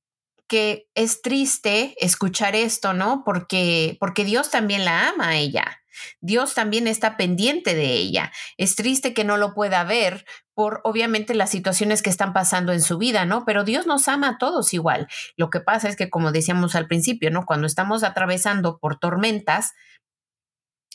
que 0.48 0.88
es 0.94 1.22
triste 1.22 1.94
escuchar 2.00 2.56
esto, 2.56 2.92
¿no? 2.92 3.22
Porque, 3.24 3.96
porque 4.00 4.24
Dios 4.24 4.50
también 4.50 4.84
la 4.84 5.08
ama 5.08 5.28
a 5.28 5.36
ella. 5.36 5.80
Dios 6.20 6.54
también 6.54 6.86
está 6.86 7.16
pendiente 7.16 7.74
de 7.74 7.92
ella. 7.92 8.32
Es 8.56 8.76
triste 8.76 9.14
que 9.14 9.24
no 9.24 9.36
lo 9.36 9.54
pueda 9.54 9.84
ver 9.84 10.24
por 10.54 10.80
obviamente 10.84 11.34
las 11.34 11.50
situaciones 11.50 12.02
que 12.02 12.10
están 12.10 12.32
pasando 12.32 12.72
en 12.72 12.82
su 12.82 12.98
vida, 12.98 13.24
¿no? 13.24 13.44
Pero 13.44 13.64
Dios 13.64 13.86
nos 13.86 14.08
ama 14.08 14.28
a 14.28 14.38
todos 14.38 14.74
igual. 14.74 15.08
Lo 15.36 15.50
que 15.50 15.60
pasa 15.60 15.88
es 15.88 15.96
que, 15.96 16.10
como 16.10 16.32
decíamos 16.32 16.74
al 16.74 16.86
principio, 16.86 17.30
¿no? 17.30 17.46
Cuando 17.46 17.66
estamos 17.66 18.02
atravesando 18.02 18.78
por 18.78 18.98
tormentas, 18.98 19.72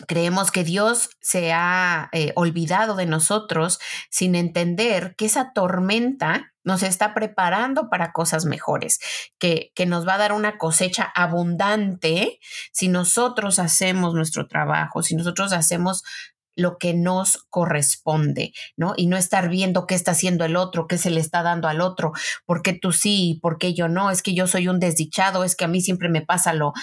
Creemos 0.07 0.51
que 0.51 0.65
Dios 0.65 1.09
se 1.21 1.53
ha 1.53 2.09
eh, 2.11 2.33
olvidado 2.35 2.95
de 2.95 3.05
nosotros 3.05 3.79
sin 4.09 4.35
entender 4.35 5.15
que 5.15 5.25
esa 5.25 5.53
tormenta 5.53 6.51
nos 6.65 6.83
está 6.83 7.13
preparando 7.13 7.89
para 7.89 8.11
cosas 8.11 8.43
mejores, 8.43 8.99
que, 9.39 9.71
que 9.73 9.85
nos 9.85 10.05
va 10.05 10.15
a 10.15 10.17
dar 10.17 10.33
una 10.33 10.57
cosecha 10.57 11.03
abundante 11.15 12.39
si 12.73 12.89
nosotros 12.89 13.59
hacemos 13.59 14.13
nuestro 14.15 14.47
trabajo, 14.47 15.01
si 15.01 15.15
nosotros 15.15 15.53
hacemos 15.53 16.03
lo 16.55 16.77
que 16.77 16.93
nos 16.93 17.45
corresponde, 17.49 18.53
¿no? 18.77 18.93
Y 18.97 19.07
no 19.07 19.17
estar 19.17 19.49
viendo 19.49 19.87
qué 19.87 19.95
está 19.95 20.11
haciendo 20.11 20.45
el 20.45 20.55
otro, 20.55 20.87
qué 20.87 20.97
se 20.97 21.09
le 21.09 21.19
está 21.19 21.43
dando 21.43 21.67
al 21.67 21.81
otro, 21.81 22.13
por 22.45 22.61
qué 22.61 22.73
tú 22.73 22.91
sí, 22.91 23.39
por 23.41 23.57
qué 23.57 23.73
yo 23.73 23.87
no, 23.87 24.11
es 24.11 24.21
que 24.21 24.33
yo 24.33 24.47
soy 24.47 24.67
un 24.67 24.79
desdichado, 24.79 25.43
es 25.43 25.55
que 25.55 25.65
a 25.65 25.69
mí 25.69 25.81
siempre 25.81 26.09
me 26.09 26.21
pasa 26.21 26.53
lo, 26.53 26.73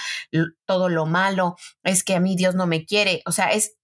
todo 0.66 0.88
lo 0.88 1.06
malo, 1.06 1.56
es 1.82 2.04
que 2.04 2.14
a 2.14 2.20
mí 2.20 2.36
Dios 2.36 2.54
no 2.54 2.66
me 2.66 2.84
quiere, 2.84 3.22
o 3.26 3.32
sea, 3.32 3.52
es 3.52 3.76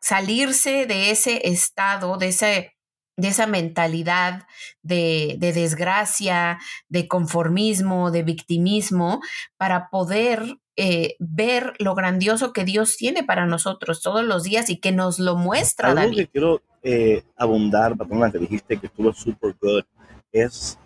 salirse 0.00 0.86
de 0.86 1.10
ese 1.10 1.48
estado, 1.48 2.16
de 2.16 2.28
ese 2.28 2.77
de 3.18 3.28
esa 3.28 3.46
mentalidad 3.46 4.46
de, 4.82 5.36
de, 5.38 5.52
desgracia, 5.52 6.58
de 6.88 7.08
conformismo, 7.08 8.12
de 8.12 8.22
victimismo, 8.22 9.20
para 9.56 9.90
poder 9.90 10.58
eh, 10.76 11.16
ver 11.18 11.74
lo 11.80 11.96
grandioso 11.96 12.52
que 12.52 12.64
Dios 12.64 12.96
tiene 12.96 13.24
para 13.24 13.44
nosotros 13.44 14.00
todos 14.00 14.24
los 14.24 14.44
días 14.44 14.70
y 14.70 14.76
que 14.76 14.92
nos 14.92 15.18
lo 15.18 15.34
muestra. 15.34 15.90
Algo 15.90 16.14
que 16.14 16.28
quiero 16.28 16.62
eh, 16.84 17.24
abundar, 17.36 17.96
patrona, 17.96 18.30
que 18.30 18.38
dijiste 18.38 18.78
que 18.78 18.86
estuvo 18.86 19.12
super 19.12 19.56
good, 19.60 19.82
es 20.30 20.78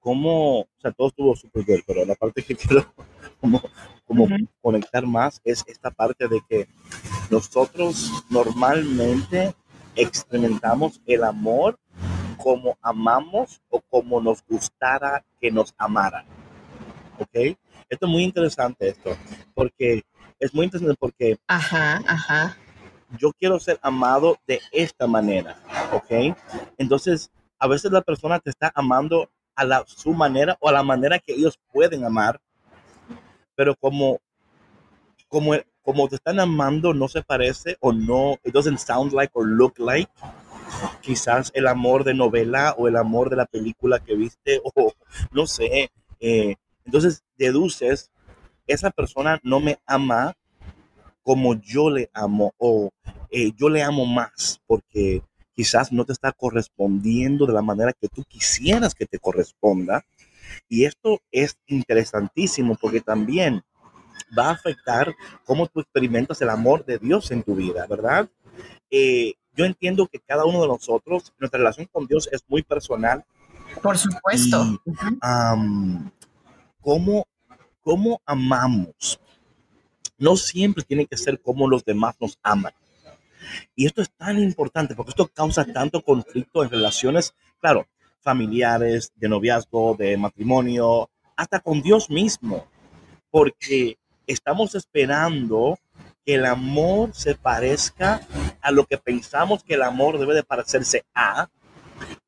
cómo, 0.00 0.62
o 0.62 0.68
sea, 0.82 0.90
todo 0.90 1.08
estuvo 1.08 1.36
super 1.36 1.64
good, 1.64 1.80
pero 1.86 2.04
la 2.04 2.16
parte 2.16 2.42
que 2.42 2.56
quiero 2.56 2.84
como, 3.40 3.62
como 4.04 4.26
conectar 4.60 5.06
más 5.06 5.40
es 5.44 5.62
esta 5.68 5.92
parte 5.92 6.26
de 6.26 6.40
que 6.48 6.66
nosotros 7.30 8.10
normalmente 8.28 9.54
experimentamos 9.96 11.00
el 11.06 11.24
amor 11.24 11.78
como 12.36 12.78
amamos 12.82 13.60
o 13.70 13.80
como 13.80 14.20
nos 14.20 14.44
gustara 14.46 15.24
que 15.40 15.50
nos 15.50 15.74
amaran. 15.78 16.26
¿Ok? 17.18 17.56
Esto 17.88 18.06
es 18.06 18.12
muy 18.12 18.24
interesante 18.24 18.88
esto, 18.88 19.16
porque 19.54 20.04
es 20.38 20.54
muy 20.54 20.64
interesante 20.64 20.96
porque 20.98 21.38
ajá, 21.46 22.02
ajá. 22.06 22.56
yo 23.18 23.32
quiero 23.32 23.58
ser 23.58 23.78
amado 23.82 24.36
de 24.46 24.60
esta 24.72 25.06
manera, 25.06 25.56
¿ok? 25.92 26.36
Entonces, 26.78 27.30
a 27.58 27.68
veces 27.68 27.92
la 27.92 28.02
persona 28.02 28.38
te 28.40 28.50
está 28.50 28.72
amando 28.74 29.30
a 29.54 29.64
la, 29.64 29.84
su 29.86 30.12
manera 30.12 30.56
o 30.60 30.68
a 30.68 30.72
la 30.72 30.82
manera 30.82 31.18
que 31.18 31.32
ellos 31.32 31.58
pueden 31.72 32.04
amar, 32.04 32.40
pero 33.54 33.74
como, 33.76 34.18
como, 35.28 35.54
como 35.86 36.08
te 36.08 36.16
están 36.16 36.40
amando 36.40 36.92
no 36.92 37.06
se 37.06 37.22
parece 37.22 37.76
o 37.78 37.92
no, 37.92 38.40
it 38.44 38.52
doesn't 38.52 38.78
sound 38.78 39.12
like 39.12 39.30
or 39.34 39.46
look 39.46 39.78
like, 39.78 40.10
quizás 41.00 41.52
el 41.54 41.68
amor 41.68 42.02
de 42.02 42.12
novela 42.12 42.74
o 42.76 42.88
el 42.88 42.96
amor 42.96 43.30
de 43.30 43.36
la 43.36 43.46
película 43.46 44.00
que 44.00 44.16
viste 44.16 44.60
o 44.74 44.92
no 45.30 45.46
sé, 45.46 45.92
eh, 46.18 46.56
entonces 46.84 47.22
deduces, 47.38 48.10
esa 48.66 48.90
persona 48.90 49.38
no 49.44 49.60
me 49.60 49.78
ama 49.86 50.34
como 51.22 51.54
yo 51.54 51.88
le 51.88 52.10
amo 52.12 52.52
o 52.58 52.90
eh, 53.30 53.52
yo 53.56 53.68
le 53.68 53.84
amo 53.84 54.06
más 54.06 54.60
porque 54.66 55.22
quizás 55.54 55.92
no 55.92 56.04
te 56.04 56.12
está 56.12 56.32
correspondiendo 56.32 57.46
de 57.46 57.52
la 57.52 57.62
manera 57.62 57.92
que 57.92 58.08
tú 58.08 58.24
quisieras 58.24 58.94
que 58.94 59.06
te 59.06 59.20
corresponda. 59.20 60.04
Y 60.68 60.84
esto 60.84 61.20
es 61.32 61.56
interesantísimo 61.66 62.76
porque 62.80 63.00
también 63.00 63.62
va 64.36 64.48
a 64.48 64.52
afectar 64.52 65.14
cómo 65.44 65.66
tú 65.66 65.80
experimentas 65.80 66.40
el 66.42 66.50
amor 66.50 66.84
de 66.84 66.98
Dios 66.98 67.30
en 67.30 67.42
tu 67.42 67.54
vida, 67.54 67.86
¿verdad? 67.86 68.28
Eh, 68.90 69.34
yo 69.54 69.64
entiendo 69.64 70.06
que 70.06 70.20
cada 70.20 70.44
uno 70.44 70.62
de 70.62 70.68
nosotros, 70.68 71.32
nuestra 71.38 71.58
relación 71.58 71.88
con 71.90 72.06
Dios 72.06 72.28
es 72.30 72.44
muy 72.48 72.62
personal. 72.62 73.24
Por 73.82 73.96
supuesto 73.98 74.80
cómo, 76.80 77.26
cómo 77.80 78.20
amamos. 78.26 79.20
No 80.18 80.36
siempre 80.36 80.84
tiene 80.84 81.06
que 81.06 81.16
ser 81.16 81.40
como 81.40 81.68
los 81.68 81.84
demás 81.84 82.16
nos 82.20 82.38
aman. 82.42 82.72
Y 83.74 83.86
esto 83.86 84.02
es 84.02 84.10
tan 84.10 84.38
importante 84.38 84.94
porque 84.94 85.10
esto 85.10 85.28
causa 85.28 85.64
tanto 85.64 86.02
conflicto 86.02 86.62
en 86.62 86.70
relaciones. 86.70 87.34
Claro, 87.60 87.86
familiares, 88.20 89.12
de 89.16 89.28
noviazgo, 89.28 89.94
de 89.98 90.16
matrimonio, 90.16 91.10
hasta 91.36 91.60
con 91.60 91.82
Dios 91.82 92.10
mismo, 92.10 92.66
porque 93.30 93.98
estamos 94.26 94.74
esperando 94.74 95.78
que 96.24 96.34
el 96.34 96.46
amor 96.46 97.14
se 97.14 97.34
parezca 97.34 98.20
a 98.60 98.70
lo 98.70 98.84
que 98.84 98.98
pensamos 98.98 99.62
que 99.62 99.74
el 99.74 99.82
amor 99.82 100.18
debe 100.18 100.34
de 100.34 100.42
parecerse 100.42 101.04
a, 101.14 101.48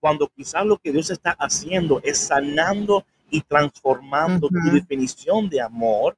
cuando 0.00 0.28
quizás 0.28 0.64
lo 0.64 0.78
que 0.78 0.92
Dios 0.92 1.10
está 1.10 1.32
haciendo 1.38 2.00
es 2.04 2.18
sanando 2.18 3.04
y 3.30 3.42
transformando 3.42 4.48
tu 4.48 4.70
definición 4.72 5.48
de 5.48 5.60
amor 5.60 6.16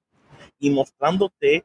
y 0.58 0.70
mostrándote 0.70 1.64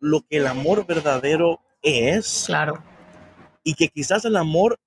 lo 0.00 0.20
que 0.22 0.38
el 0.38 0.46
amor 0.46 0.86
verdadero 0.86 1.60
es. 1.80 2.44
Claro. 2.46 2.82
Y 3.62 3.74
que 3.74 3.88
quizás 3.88 4.24
el 4.24 4.36
amor 4.36 4.78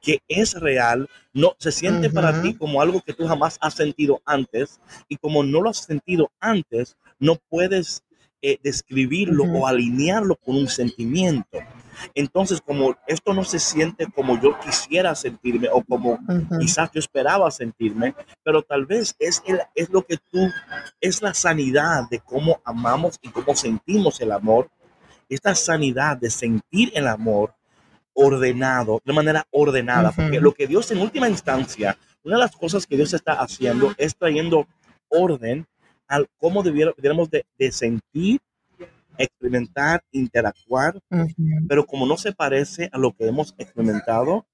que 0.00 0.22
es 0.28 0.54
real, 0.54 1.08
no 1.32 1.54
se 1.58 1.72
siente 1.72 2.10
para 2.10 2.40
ti 2.40 2.54
como 2.54 2.80
algo 2.80 3.00
que 3.00 3.12
tú 3.12 3.26
jamás 3.26 3.58
has 3.60 3.74
sentido 3.74 4.20
antes 4.24 4.80
y 5.08 5.16
como 5.16 5.42
no 5.42 5.60
lo 5.60 5.70
has 5.70 5.78
sentido 5.78 6.30
antes, 6.38 6.96
no 7.18 7.36
puedes 7.48 8.02
eh, 8.42 8.58
describirlo 8.62 9.44
o 9.44 9.66
alinearlo 9.66 10.36
con 10.36 10.56
un 10.56 10.68
sentimiento. 10.68 11.58
Entonces, 12.14 12.60
como 12.60 12.94
esto 13.06 13.32
no 13.32 13.44
se 13.44 13.58
siente 13.58 14.06
como 14.14 14.40
yo 14.40 14.58
quisiera 14.60 15.14
sentirme 15.14 15.68
o 15.72 15.82
como 15.82 16.18
quizás 16.60 16.90
yo 16.92 17.00
esperaba 17.00 17.50
sentirme, 17.50 18.14
pero 18.44 18.62
tal 18.62 18.86
vez 18.86 19.16
es, 19.18 19.42
el, 19.46 19.60
es 19.74 19.88
lo 19.90 20.02
que 20.06 20.18
tú, 20.18 20.50
es 21.00 21.22
la 21.22 21.34
sanidad 21.34 22.08
de 22.10 22.20
cómo 22.20 22.60
amamos 22.64 23.18
y 23.22 23.30
cómo 23.30 23.56
sentimos 23.56 24.20
el 24.20 24.32
amor. 24.32 24.70
Esta 25.28 25.54
sanidad 25.54 26.16
de 26.18 26.30
sentir 26.30 26.92
el 26.94 27.08
amor 27.08 27.54
ordenado, 28.12 29.00
de 29.04 29.12
manera 29.12 29.46
ordenada, 29.50 30.12
porque 30.12 30.40
lo 30.40 30.52
que 30.52 30.66
Dios 30.66 30.90
en 30.90 31.00
última 31.00 31.28
instancia, 31.28 31.98
una 32.22 32.36
de 32.36 32.42
las 32.42 32.56
cosas 32.56 32.86
que 32.86 32.96
Dios 32.96 33.12
está 33.12 33.32
haciendo 33.34 33.94
es 33.98 34.16
trayendo 34.16 34.66
orden 35.08 35.66
al 36.08 36.28
cómo 36.38 36.62
debiéramos 36.62 37.30
de, 37.30 37.44
sentir, 37.70 38.40
experimentar, 39.18 40.02
interactuar, 40.12 41.00
pero 41.68 41.86
como 41.86 42.06
no 42.06 42.16
se 42.16 42.32
parece 42.32 42.88
a 42.92 42.98
lo 42.98 43.12
que 43.12 43.26
hemos 43.26 43.54
experimentado, 43.58 44.46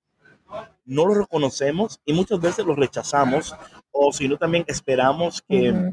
no 0.84 1.06
lo 1.06 1.14
reconocemos 1.14 2.00
y 2.04 2.12
muchas 2.12 2.40
veces 2.40 2.66
lo 2.66 2.74
rechazamos 2.74 3.54
o 3.90 4.12
si 4.12 4.28
no 4.28 4.36
también 4.36 4.64
esperamos 4.66 5.42
que, 5.48 5.92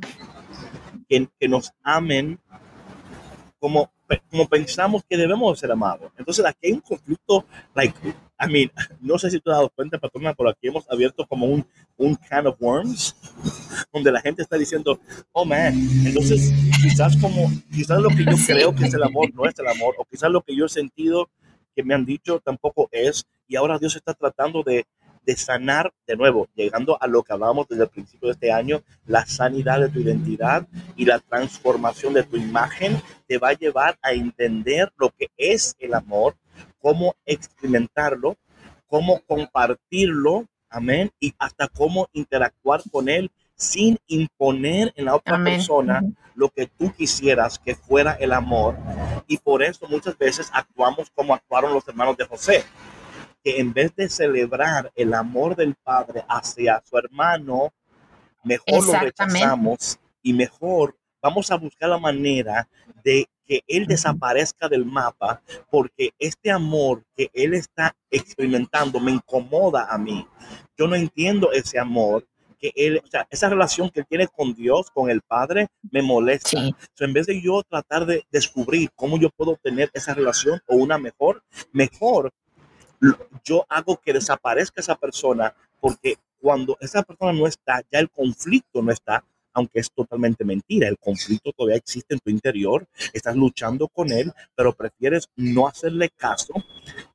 que, 1.08 1.30
que 1.40 1.48
nos 1.48 1.72
amen 1.84 2.40
como 3.60 3.92
como 4.30 4.48
pensamos 4.48 5.04
que 5.08 5.18
debemos 5.18 5.60
ser 5.60 5.72
amados. 5.72 6.12
Entonces 6.18 6.46
aquí 6.46 6.68
hay 6.68 6.72
un 6.74 6.82
conflicto, 6.82 7.46
like, 7.76 7.94
I 8.40 8.48
mean, 8.48 8.72
no 9.02 9.20
sé 9.20 9.30
si 9.30 9.40
tú 9.40 9.52
has 9.52 9.58
dado 9.58 9.70
cuenta, 9.70 9.98
patrona, 9.98 10.34
pero 10.34 10.50
aquí 10.50 10.68
hemos 10.68 10.90
abierto 10.90 11.26
como 11.28 11.46
un, 11.46 11.66
un 11.98 12.16
can 12.16 12.48
of 12.48 12.56
worms, 12.60 13.16
donde 13.94 14.12
la 14.12 14.22
gente 14.22 14.42
está 14.42 14.58
diciendo, 14.58 15.00
oh 15.32 15.46
man, 15.46 15.74
entonces 16.06 16.54
quizás 16.82 17.18
como, 17.18 17.52
quizás 17.72 18.00
lo 18.00 18.10
que 18.10 18.24
yo 18.24 18.38
creo 18.48 18.74
que 18.74 18.86
es 18.86 18.94
el 18.94 19.04
amor 19.04 19.34
no 19.34 19.46
es 19.46 19.58
el 19.60 19.68
amor, 19.68 19.96
o 19.98 20.06
quizás 20.06 20.32
lo 20.32 20.42
que 20.42 20.56
yo 20.56 20.66
he 20.66 20.70
sentido 20.70 21.30
que 21.76 21.84
me 21.84 21.94
han 21.94 22.06
dicho 22.06 22.40
tampoco 22.40 22.88
es, 22.92 23.26
y 23.48 23.56
ahora 23.56 23.78
Dios 23.78 23.96
está 23.96 24.14
tratando 24.14 24.64
de, 24.64 24.86
de 25.26 25.36
sanar 25.36 25.94
de 26.08 26.16
nuevo, 26.16 26.48
llegando 26.56 26.98
a 27.02 27.08
lo 27.08 27.24
que 27.24 27.34
hablábamos 27.34 27.68
desde 27.68 27.84
el 27.84 27.90
principio 27.90 28.28
de 28.28 28.34
este 28.34 28.52
año, 28.52 28.82
la 29.06 29.26
sanidad 29.26 29.80
de 29.80 29.90
tu 29.90 30.00
identidad 30.00 30.68
y 30.96 31.06
la 31.06 31.20
transformación 31.20 32.14
de 32.14 32.24
tu 32.24 32.38
imagen 32.38 33.02
te 33.28 33.38
va 33.38 33.50
a 33.50 33.54
llevar 33.54 33.98
a 34.02 34.14
entender 34.14 34.92
lo 34.98 35.10
que 35.12 35.30
es 35.38 35.76
el 35.80 35.94
amor, 35.94 36.36
cómo 36.80 37.16
experimentarlo, 37.26 38.38
cómo 38.88 39.22
compartirlo, 39.28 40.46
amén, 40.70 41.12
y 41.20 41.34
hasta 41.38 41.68
cómo 41.68 42.08
interactuar 42.14 42.82
con 42.92 43.10
él 43.10 43.32
sin 43.56 43.98
imponer 44.08 44.94
en 44.96 45.06
la 45.06 45.16
otra 45.16 45.44
persona 45.44 46.02
lo 46.34 46.50
que 46.50 46.68
tú 46.68 46.94
quisieras 46.94 47.60
que 47.60 47.76
fuera 47.76 48.14
el 48.14 48.32
amor. 48.32 48.78
Y 49.28 49.38
por 49.38 49.62
eso 49.62 49.88
muchas 49.90 50.18
veces 50.18 50.50
actuamos 50.54 51.10
como 51.14 51.34
actuaron 51.34 51.74
los 51.74 51.86
hermanos 51.88 52.16
de 52.16 52.26
José 52.26 52.64
que 53.44 53.60
en 53.60 53.74
vez 53.74 53.96
de 53.96 54.10
celebrar 54.10 54.92
el 54.96 55.14
amor 55.14 55.56
del 55.56 55.76
padre 55.76 56.24
hacia 56.28 56.82
su 56.86 56.98
hermano, 56.98 57.74
mejor 58.44 58.86
lo 58.86 59.00
rechazamos 59.00 60.00
y 60.22 60.34
mejor 60.34 60.96
vamos 61.22 61.52
a 61.52 61.58
buscar 61.58 61.90
la 61.90 61.98
manera 61.98 62.68
de 63.04 63.28
que 63.46 63.64
él 63.68 63.88
desaparezca 63.88 64.70
del 64.70 64.86
mapa 64.86 65.42
porque 65.70 66.12
este 66.20 66.52
amor 66.52 67.04
que 67.16 67.30
él 67.34 67.54
está 67.54 67.96
experimentando 68.12 69.00
me 69.00 69.12
incomoda 69.12 69.88
a 69.90 69.98
mí. 69.98 70.26
Yo 70.78 70.88
no 70.88 70.96
entiendo 70.96 71.52
ese 71.52 71.80
amor 71.80 72.28
que 72.60 72.72
él, 72.76 73.02
o 73.04 73.08
sea, 73.08 73.26
esa 73.32 73.50
relación 73.50 73.90
que 73.90 74.02
él 74.02 74.06
tiene 74.08 74.28
con 74.28 74.54
Dios, 74.54 74.92
con 74.92 75.10
el 75.10 75.22
Padre, 75.22 75.68
me 75.92 76.02
molesta. 76.02 76.60
en 77.00 77.14
vez 77.14 77.26
de 77.26 77.42
yo 77.42 77.64
tratar 77.64 78.06
de 78.06 78.24
descubrir 78.32 78.90
cómo 78.96 79.18
yo 79.18 79.30
puedo 79.30 79.56
tener 79.56 79.90
esa 79.94 80.14
relación 80.14 80.62
o 80.68 80.76
una 80.76 80.98
mejor, 80.98 81.42
mejor 81.72 82.32
yo 83.44 83.66
hago 83.70 83.98
que 83.98 84.14
desaparezca 84.14 84.82
esa 84.82 84.96
persona 84.96 85.54
porque 85.80 86.18
cuando 86.40 86.78
esa 86.80 87.04
persona 87.04 87.34
no 87.34 87.48
está, 87.48 87.82
ya 87.92 88.00
el 88.00 88.10
conflicto 88.10 88.82
no 88.82 88.92
está, 88.92 89.24
aunque 89.54 89.80
es 89.80 89.92
totalmente 89.92 90.46
mentira. 90.46 90.88
El 90.88 90.98
conflicto 90.98 91.52
todavía 91.52 91.78
existe 91.78 92.14
en 92.14 92.20
tu 92.20 92.30
interior, 92.30 92.88
estás 93.14 93.36
luchando 93.36 93.88
con 93.88 94.12
él, 94.12 94.32
pero 94.56 94.74
prefieres 94.74 95.28
no 95.36 95.68
hacerle 95.68 96.10
caso 96.10 96.54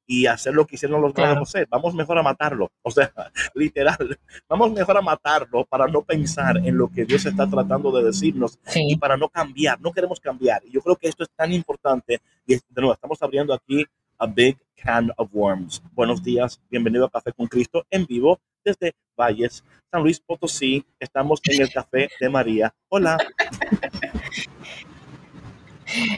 y 0.07 0.26
hacer 0.26 0.55
lo 0.55 0.66
que 0.66 0.76
hicieron 0.76 1.01
los 1.01 1.14
claro. 1.14 1.41
José. 1.41 1.66
Vamos 1.70 1.95
mejor 1.95 2.18
a 2.18 2.22
matarlo. 2.22 2.70
O 2.87 2.91
sea, 2.91 3.11
literal, 3.55 4.18
vamos 4.47 4.72
mejor 4.72 4.99
a 4.99 5.01
matarlo 5.01 5.64
para 5.64 5.87
no 5.89 6.03
pensar 6.03 6.59
en 6.59 6.76
lo 6.76 6.89
que 6.89 7.07
Dios 7.07 7.24
está 7.24 7.49
tratando 7.49 7.91
de 7.93 8.05
decirnos 8.05 8.59
y 8.74 8.97
para 8.97 9.16
no 9.16 9.30
cambiar. 9.30 9.80
No 9.80 9.91
queremos 9.91 10.20
cambiar. 10.20 10.62
Y 10.66 10.70
yo 10.70 10.82
creo 10.82 10.97
que 10.97 11.09
esto 11.09 11.22
es 11.22 11.30
tan 11.35 11.51
importante. 11.53 12.20
Y 12.47 12.57
de 12.57 12.62
nuevo, 12.76 12.93
estamos 12.93 13.20
abriendo 13.22 13.55
aquí 13.55 13.87
a 14.18 14.26
big 14.26 14.58
can 14.76 15.10
of 15.16 15.30
worms. 15.32 15.82
Buenos 15.92 16.22
días, 16.22 16.60
bienvenido 16.70 17.06
a 17.06 17.10
Café 17.10 17.32
con 17.32 17.46
Cristo 17.46 17.86
en 17.90 18.06
vivo 18.06 18.40
desde 18.64 18.94
Valles, 19.16 19.64
San 19.90 20.02
Luis 20.02 20.20
Potosí. 20.20 20.84
Estamos 20.98 21.40
en 21.44 21.62
el 21.62 21.72
Café 21.72 22.08
de 22.20 22.28
María. 22.28 22.74
Hola. 22.88 23.18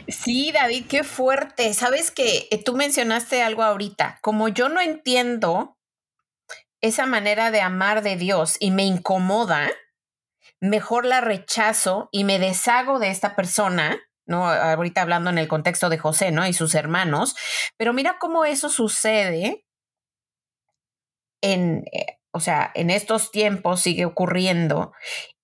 Sí, 0.07 0.51
David, 0.51 0.85
qué 0.87 1.03
fuerte. 1.03 1.73
Sabes 1.73 2.09
que 2.09 2.47
eh, 2.49 2.63
tú 2.63 2.75
mencionaste 2.75 3.43
algo 3.43 3.63
ahorita. 3.63 4.17
Como 4.21 4.47
yo 4.47 4.69
no 4.69 4.81
entiendo 4.81 5.77
esa 6.81 7.05
manera 7.05 7.51
de 7.51 7.61
amar 7.61 8.01
de 8.01 8.15
Dios 8.15 8.57
y 8.59 8.71
me 8.71 8.83
incomoda, 8.83 9.69
mejor 10.59 11.05
la 11.05 11.21
rechazo 11.21 12.09
y 12.11 12.23
me 12.23 12.39
deshago 12.39 12.97
de 12.99 13.09
esta 13.09 13.35
persona 13.35 13.99
¿no? 14.27 14.47
Ahorita 14.47 15.01
hablando 15.01 15.29
en 15.29 15.37
el 15.37 15.47
contexto 15.47 15.89
de 15.89 15.97
José, 15.97 16.31
¿no? 16.31 16.45
Y 16.45 16.53
sus 16.53 16.75
hermanos, 16.75 17.35
pero 17.77 17.93
mira 17.93 18.17
cómo 18.19 18.45
eso 18.45 18.69
sucede 18.69 19.65
en, 21.41 21.85
eh, 21.91 22.17
o 22.31 22.39
sea, 22.39 22.71
en 22.75 22.89
estos 22.89 23.31
tiempos 23.31 23.81
sigue 23.81 24.05
ocurriendo 24.05 24.91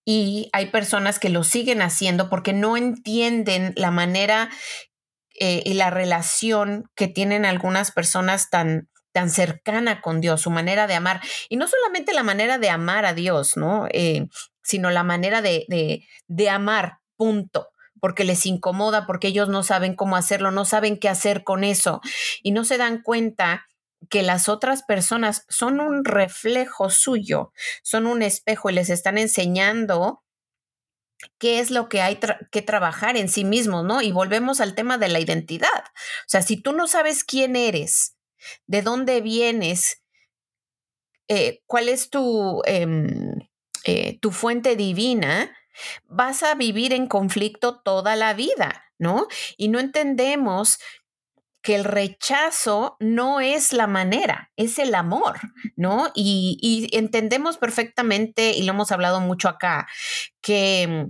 y 0.06 0.50
hay 0.54 0.68
personas 0.68 1.18
que 1.18 1.30
lo 1.30 1.44
siguen 1.44 1.82
haciendo 1.82 2.30
porque 2.30 2.54
no 2.54 2.76
entienden 2.78 3.74
la 3.76 3.90
manera 3.90 4.50
eh, 5.40 5.64
y 5.66 5.74
la 5.74 5.90
relación 5.90 6.90
que 6.96 7.08
tienen 7.08 7.46
algunas 7.46 7.92
personas 7.92 8.50
tan 8.50 8.90
tan 9.14 9.30
cercana 9.30 10.02
con 10.02 10.22
Dios, 10.22 10.42
su 10.42 10.50
manera 10.50 10.88
de 10.88 10.96
amar, 10.96 11.22
y 11.48 11.58
no 11.58 11.68
solamente 11.68 12.14
la 12.14 12.24
manera 12.24 12.58
de 12.58 12.72
amar 12.72 13.06
a 13.06 13.14
Dios, 13.14 13.58
¿no? 13.58 13.88
Eh, 13.92 14.26
sino 14.64 14.90
la 14.90 15.04
manera 15.04 15.44
de, 15.44 15.66
de, 15.68 16.08
de 16.28 16.50
amar, 16.50 16.98
punto 17.16 17.73
porque 18.04 18.26
les 18.26 18.46
incomoda, 18.46 19.06
porque 19.06 19.30
ellos 19.30 19.48
no 19.48 19.64
saben 19.64 19.96
cómo 19.96 20.18
hacerlo, 20.18 20.52
no 20.52 20.66
saben 20.66 21.00
qué 21.00 21.08
hacer 21.08 21.46
con 21.46 21.64
eso 21.64 22.02
y 22.42 22.52
no 22.52 22.66
se 22.66 22.78
dan 22.78 23.02
cuenta 23.02 23.66
que 24.10 24.24
las 24.24 24.50
otras 24.50 24.84
personas 24.84 25.46
son 25.48 25.80
un 25.80 26.04
reflejo 26.04 26.90
suyo, 26.90 27.54
son 27.82 28.06
un 28.06 28.22
espejo 28.22 28.70
y 28.70 28.74
les 28.74 28.90
están 28.90 29.18
enseñando 29.18 30.22
qué 31.40 31.60
es 31.60 31.72
lo 31.72 31.88
que 31.88 32.02
hay 32.02 32.20
que 32.52 32.62
trabajar 32.62 33.16
en 33.16 33.30
sí 33.30 33.46
mismos, 33.46 33.86
¿no? 33.86 34.02
Y 34.02 34.12
volvemos 34.12 34.60
al 34.60 34.76
tema 34.76 34.98
de 34.98 35.08
la 35.08 35.22
identidad. 35.22 35.86
O 35.86 36.28
sea, 36.28 36.42
si 36.42 36.58
tú 36.58 36.74
no 36.74 36.88
sabes 36.88 37.24
quién 37.24 37.56
eres, 37.56 38.18
de 38.68 38.82
dónde 38.82 39.22
vienes, 39.22 40.04
eh, 41.30 41.62
cuál 41.68 41.88
es 41.88 42.10
tu, 42.10 42.64
em, 42.66 43.48
eh, 43.86 44.20
tu 44.20 44.32
fuente 44.32 44.76
divina, 44.76 45.50
vas 46.06 46.44
a 46.44 46.56
vivir 46.56 46.94
en 46.94 47.08
conflicto 47.08 47.82
toda 47.82 48.16
la 48.16 48.34
vida, 48.34 48.86
¿no? 48.98 49.28
Y 49.58 49.70
no 49.70 49.80
entendemos 49.80 50.80
que 51.64 51.76
el 51.76 51.86
rechazo 51.86 52.98
no 53.00 53.40
es 53.40 53.72
la 53.72 53.88
manera, 53.88 54.52
es 54.58 54.78
el 54.80 54.94
amor, 54.94 55.40
¿no? 55.78 56.12
Y, 56.14 56.90
entendemos 56.92 57.58
perfectamente, 57.58 58.52
y 58.52 58.64
lo 58.64 58.74
hemos 58.74 58.92
hablado 58.92 59.22
mucho 59.22 59.48
acá, 59.50 59.88
que 60.42 61.08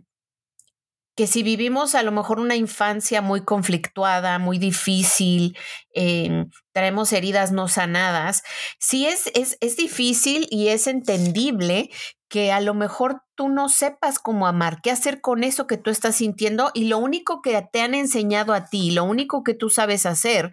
que 1.16 1.28
si 1.28 1.43
vivimos 1.43 1.93
a 1.93 2.01
lo 2.01 2.11
mejor 2.11 2.39
una 2.39 2.55
infancia 2.55 3.22
muy 3.22 3.43
conflictuada, 3.43 4.39
muy 4.39 4.57
difícil, 4.57 5.55
eh, 5.93 6.45
traemos 6.72 7.14
heridas 7.14 7.51
no 7.51 7.68
sanadas, 7.68 8.41
sí 8.80 9.05
es, 9.05 9.30
es, 9.36 9.57
es 9.61 9.78
difícil 9.78 10.47
y 10.49 10.70
es 10.70 10.88
entendible 10.88 11.91
que 12.34 12.51
a 12.51 12.61
lo 12.61 12.73
mejor 12.73 13.21
tú 13.36 13.47
no 13.47 13.69
sepas 13.69 14.17
cómo 14.17 14.47
amar, 14.47 14.81
qué 14.81 14.89
hacer 14.89 15.21
con 15.21 15.43
eso 15.43 15.67
que 15.67 15.77
tú 15.77 15.91
estás 15.91 16.15
sintiendo 16.15 16.71
y 16.73 16.86
lo 16.86 16.97
único 16.97 17.43
que 17.43 17.63
te 17.71 17.79
han 17.79 17.93
enseñado 17.93 18.55
a 18.55 18.65
ti, 18.65 18.89
lo 18.89 19.03
único 19.03 19.43
que 19.43 19.53
tú 19.53 19.69
sabes 19.69 20.07
hacer, 20.07 20.49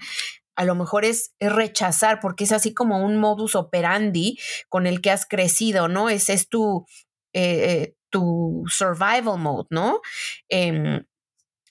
a 0.57 0.65
lo 0.67 0.75
mejor 0.75 1.07
es, 1.07 1.33
rechazar, 1.41 2.21
porque 2.21 2.45
es 2.45 2.53
así 2.53 2.75
como 2.75 3.03
un 3.03 3.17
modus 3.17 3.55
operandi 3.55 4.39
con 4.69 4.87
el 4.87 5.01
que 5.01 5.11
has 5.11 5.25
crecido, 5.25 5.89
¿no? 5.89 6.11
Ese 6.11 6.35
es 6.35 6.51
tu, 6.51 6.85
eh, 7.33 7.95
tu 8.11 8.63
survival 8.69 9.39
mode, 9.39 9.69
¿no? 9.71 10.03
Em, 10.51 11.07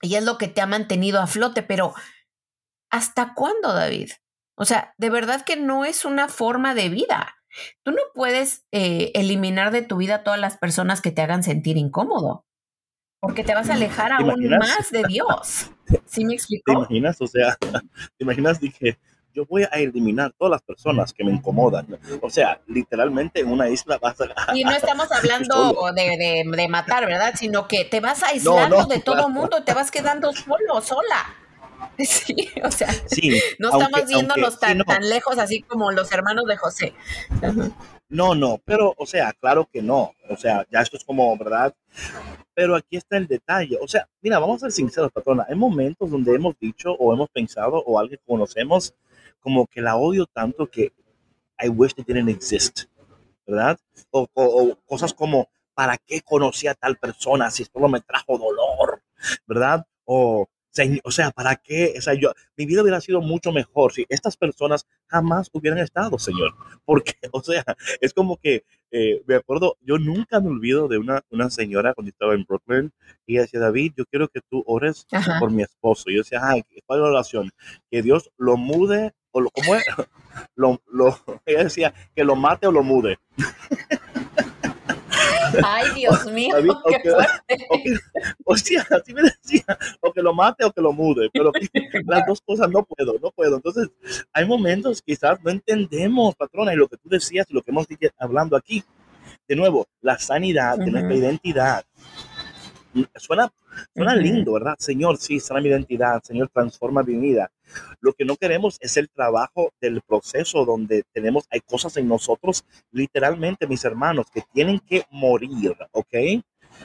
y 0.01 0.15
es 0.15 0.23
lo 0.23 0.39
que 0.39 0.47
te 0.47 0.61
ha 0.61 0.65
mantenido 0.65 1.21
a 1.21 1.27
flote, 1.27 1.61
pero 1.61 1.93
¿hasta 2.89 3.35
cuándo, 3.35 3.75
David? 3.75 4.09
O 4.55 4.65
sea, 4.65 4.95
de 4.97 5.11
verdad 5.11 5.45
que 5.45 5.55
no 5.55 5.85
es 5.85 6.03
una 6.03 6.29
forma 6.29 6.73
de 6.73 6.89
vida. 6.89 7.38
Tú 7.83 7.91
no 7.91 8.01
puedes 8.13 8.65
eh, 8.71 9.11
eliminar 9.15 9.71
de 9.71 9.81
tu 9.81 9.97
vida 9.97 10.23
todas 10.23 10.39
las 10.39 10.57
personas 10.57 11.01
que 11.01 11.11
te 11.11 11.21
hagan 11.21 11.43
sentir 11.43 11.77
incómodo, 11.77 12.45
porque 13.19 13.43
te 13.43 13.53
vas 13.53 13.69
a 13.69 13.73
alejar 13.75 14.11
aún 14.11 14.49
más 14.49 14.91
de 14.91 15.03
Dios. 15.07 15.71
¿Sí 16.05 16.25
me 16.25 16.33
explico? 16.33 16.71
¿Te 16.71 16.77
imaginas? 16.77 17.21
O 17.21 17.27
sea, 17.27 17.55
¿te 18.17 18.23
imaginas? 18.23 18.59
Dije, 18.59 18.99
yo 19.33 19.45
voy 19.45 19.63
a 19.63 19.77
eliminar 19.77 20.33
todas 20.37 20.51
las 20.51 20.61
personas 20.61 21.13
que 21.13 21.23
me 21.23 21.31
incomodan. 21.31 21.99
O 22.21 22.29
sea, 22.29 22.61
literalmente 22.67 23.41
en 23.41 23.51
una 23.51 23.69
isla 23.69 23.97
vas 23.99 24.19
a... 24.21 24.55
Y 24.55 24.63
no 24.63 24.71
estamos 24.71 25.11
hablando 25.11 25.91
de, 25.93 26.43
de, 26.45 26.67
matar, 26.67 27.05
¿verdad? 27.05 27.35
Sino 27.37 27.67
que 27.67 27.85
te 27.85 27.99
vas 27.99 28.23
aislando 28.23 28.85
de 28.85 28.99
todo 28.99 29.27
el 29.27 29.33
mundo, 29.33 29.63
te 29.63 29.73
vas 29.73 29.91
quedando 29.91 30.33
solo, 30.33 30.81
sola. 30.81 31.35
Sí, 31.99 32.49
o 32.63 32.71
sea, 32.71 32.89
no 33.59 33.69
estamos 33.71 34.07
viéndonos 34.07 34.59
tan, 34.59 34.79
tan 34.79 35.07
lejos 35.09 35.37
así 35.37 35.61
como 35.61 35.91
los 35.91 36.11
hermanos 36.11 36.45
de 36.45 36.57
José. 36.57 36.93
No, 38.09 38.33
no, 38.33 38.59
pero, 38.65 38.95
o 38.97 39.05
sea, 39.05 39.33
claro 39.33 39.69
que 39.71 39.81
no. 39.81 40.13
O 40.29 40.37
sea, 40.37 40.65
ya 40.71 40.81
esto 40.81 40.97
es 40.97 41.03
como, 41.03 41.37
¿verdad? 41.37 41.75
Pero 42.53 42.75
aquí 42.75 42.97
está 42.97 43.17
el 43.17 43.27
detalle. 43.27 43.77
O 43.81 43.87
sea, 43.87 44.07
mira, 44.21 44.39
vamos 44.39 44.57
a 44.57 44.59
ser 44.67 44.71
sinceros, 44.71 45.11
patrona. 45.11 45.45
Hay 45.47 45.55
momentos 45.55 46.09
donde 46.09 46.33
hemos 46.33 46.57
dicho 46.59 46.93
o 46.93 47.13
hemos 47.13 47.29
pensado 47.29 47.83
o 47.85 47.99
alguien 47.99 48.17
que 48.17 48.31
conocemos 48.31 48.93
como 49.41 49.67
que 49.67 49.81
la 49.81 49.95
odio 49.95 50.25
tanto 50.25 50.69
que 50.69 50.91
I 51.61 51.69
wish 51.69 51.93
it 51.97 52.07
didn't 52.07 52.29
exist, 52.29 52.85
¿verdad? 53.45 53.77
O, 54.11 54.27
o 54.33 54.75
cosas 54.85 55.13
como, 55.13 55.49
¿para 55.73 55.97
qué 55.97 56.21
conocí 56.21 56.67
a 56.67 56.73
tal 56.73 56.97
persona 56.97 57.51
si 57.51 57.65
solo 57.65 57.87
me 57.87 58.01
trajo 58.01 58.37
dolor, 58.37 59.01
¿verdad? 59.45 59.85
O 60.05 60.47
o 61.03 61.11
sea, 61.11 61.31
¿para 61.31 61.55
qué? 61.55 61.93
O 61.97 62.01
sea, 62.01 62.13
yo, 62.13 62.31
mi 62.57 62.65
vida 62.65 62.81
hubiera 62.81 63.01
sido 63.01 63.21
mucho 63.21 63.51
mejor 63.51 63.93
si 63.93 64.05
estas 64.09 64.37
personas 64.37 64.87
jamás 65.07 65.49
hubieran 65.53 65.79
estado, 65.79 66.19
Señor. 66.19 66.53
Porque, 66.85 67.15
o 67.31 67.41
sea, 67.41 67.63
es 68.01 68.13
como 68.13 68.37
que, 68.37 68.63
eh, 68.91 69.21
me 69.25 69.35
acuerdo, 69.35 69.77
yo 69.81 69.97
nunca 69.97 70.39
me 70.39 70.49
olvido 70.49 70.87
de 70.87 70.97
una, 70.97 71.21
una 71.29 71.49
señora 71.49 71.93
cuando 71.93 72.09
estaba 72.09 72.33
en 72.33 72.45
Brooklyn, 72.45 72.91
y 73.25 73.33
ella 73.33 73.43
decía, 73.43 73.59
David, 73.59 73.93
yo 73.97 74.05
quiero 74.05 74.27
que 74.27 74.41
tú 74.49 74.63
ores 74.65 75.05
por 75.39 75.51
mi 75.51 75.63
esposo. 75.63 76.09
Y 76.09 76.15
yo 76.15 76.21
decía, 76.21 76.41
ay, 76.43 76.63
¿cuál 76.85 76.99
es 76.99 77.03
la 77.03 77.09
oración? 77.09 77.51
Que 77.91 78.01
Dios 78.01 78.31
lo 78.37 78.57
mude, 78.57 79.13
o 79.31 79.41
lo, 79.41 79.49
¿cómo 79.51 79.75
es? 79.75 79.85
Lo, 80.55 80.81
lo, 80.87 81.17
ella 81.45 81.63
decía, 81.65 81.93
que 82.15 82.23
lo 82.23 82.35
mate 82.35 82.67
o 82.67 82.71
lo 82.71 82.83
mude. 82.83 83.19
Ay, 85.63 85.85
Dios 85.95 86.25
mío, 86.31 86.55
qué 86.87 87.09
fuerte. 87.09 87.67
O, 88.45 88.57
sea, 88.57 88.85
así 88.91 89.13
me 89.13 89.21
decía, 89.23 89.65
o 90.01 90.11
que 90.11 90.21
lo 90.21 90.33
mate 90.33 90.65
o 90.65 90.71
que 90.71 90.81
lo 90.81 90.91
mude, 90.91 91.29
pero 91.31 91.51
las 92.05 92.25
dos 92.27 92.41
cosas 92.41 92.69
no 92.69 92.83
puedo, 92.83 93.15
no 93.21 93.31
puedo. 93.31 93.55
Entonces, 93.55 93.89
hay 94.33 94.45
momentos 94.45 95.01
quizás 95.01 95.39
no 95.43 95.51
entendemos, 95.51 96.35
patrona, 96.35 96.73
y 96.73 96.77
lo 96.77 96.87
que 96.87 96.97
tú 96.97 97.09
decías 97.09 97.47
y 97.49 97.53
lo 97.53 97.61
que 97.61 97.71
hemos 97.71 97.87
dicho 97.87 98.09
hablando 98.17 98.55
aquí. 98.55 98.83
De 99.47 99.55
nuevo, 99.55 99.87
la 100.01 100.17
sanidad 100.17 100.77
de 100.77 100.91
nuestra 100.91 101.15
identidad 101.15 101.85
Suena, 103.15 103.51
suena 103.93 104.15
lindo, 104.15 104.53
¿verdad? 104.53 104.75
Señor, 104.79 105.17
sí, 105.17 105.39
sana 105.39 105.61
mi 105.61 105.69
identidad, 105.69 106.21
Señor, 106.23 106.49
transforma 106.49 107.03
mi 107.03 107.15
vida. 107.15 107.51
Lo 107.99 108.13
que 108.13 108.25
no 108.25 108.35
queremos 108.35 108.77
es 108.81 108.97
el 108.97 109.09
trabajo 109.09 109.71
del 109.79 110.01
proceso 110.01 110.65
donde 110.65 111.03
tenemos, 111.13 111.45
hay 111.49 111.61
cosas 111.61 111.97
en 111.97 112.07
nosotros, 112.07 112.65
literalmente, 112.91 113.67
mis 113.67 113.83
hermanos, 113.85 114.27
que 114.33 114.43
tienen 114.53 114.79
que 114.79 115.03
morir, 115.11 115.75
¿ok? 115.91 116.15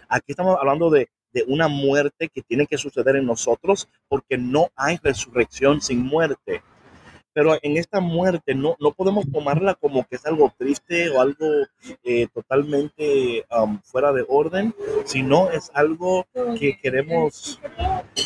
Aquí 0.09 0.33
estamos 0.33 0.59
hablando 0.59 0.91
de, 0.91 1.09
de 1.33 1.45
una 1.49 1.69
muerte 1.69 2.29
que 2.29 2.43
tiene 2.43 2.67
que 2.67 2.79
suceder 2.79 3.17
en 3.17 3.27
nosotros 3.27 3.89
porque 4.09 4.39
no 4.39 4.69
hay 4.77 4.99
resurrección 5.03 5.81
sin 5.81 6.01
muerte 6.01 6.63
pero 7.35 7.59
en 7.61 7.77
esta 7.77 8.01
muerte 8.01 8.55
no, 8.55 8.77
no 8.79 8.93
podemos 8.93 9.31
tomarla 9.31 9.75
como 9.75 10.05
que 10.07 10.17
es 10.17 10.25
algo 10.25 10.55
triste 10.57 11.11
o 11.11 11.21
algo 11.21 11.47
eh, 12.05 12.29
totalmente 12.33 13.45
um, 13.51 13.81
fuera 13.83 14.13
de 14.13 14.25
orden, 14.29 14.75
sino 15.05 15.51
es 15.51 15.71
algo 15.75 16.27
que 16.59 16.79
queremos, 16.81 17.61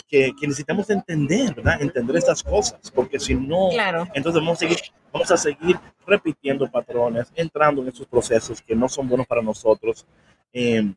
que, 0.09 0.33
que, 0.39 0.47
necesitamos 0.47 0.91
entender, 0.91 1.55
¿verdad? 1.55 1.81
Entender 1.81 2.17
estas 2.17 2.43
cosas, 2.43 2.91
porque 2.95 3.19
si 3.19 3.35
no, 3.35 3.71
entonces 4.15 4.41
vamos 4.41 4.59
a, 4.59 4.61
seguir, 4.61 4.79
vamos 5.11 5.31
a 5.31 5.37
seguir 5.39 5.81
repitiendo 6.07 6.71
patrones, 6.71 7.33
entrando 7.35 7.83
en 7.83 7.89
esos 7.89 8.07
procesos 8.07 8.61
que 8.61 8.77
no 8.77 8.89
son 8.89 9.09
buenos 9.09 9.27
para 9.27 9.43
nosotros. 9.43 10.07
Eh, 10.53 10.93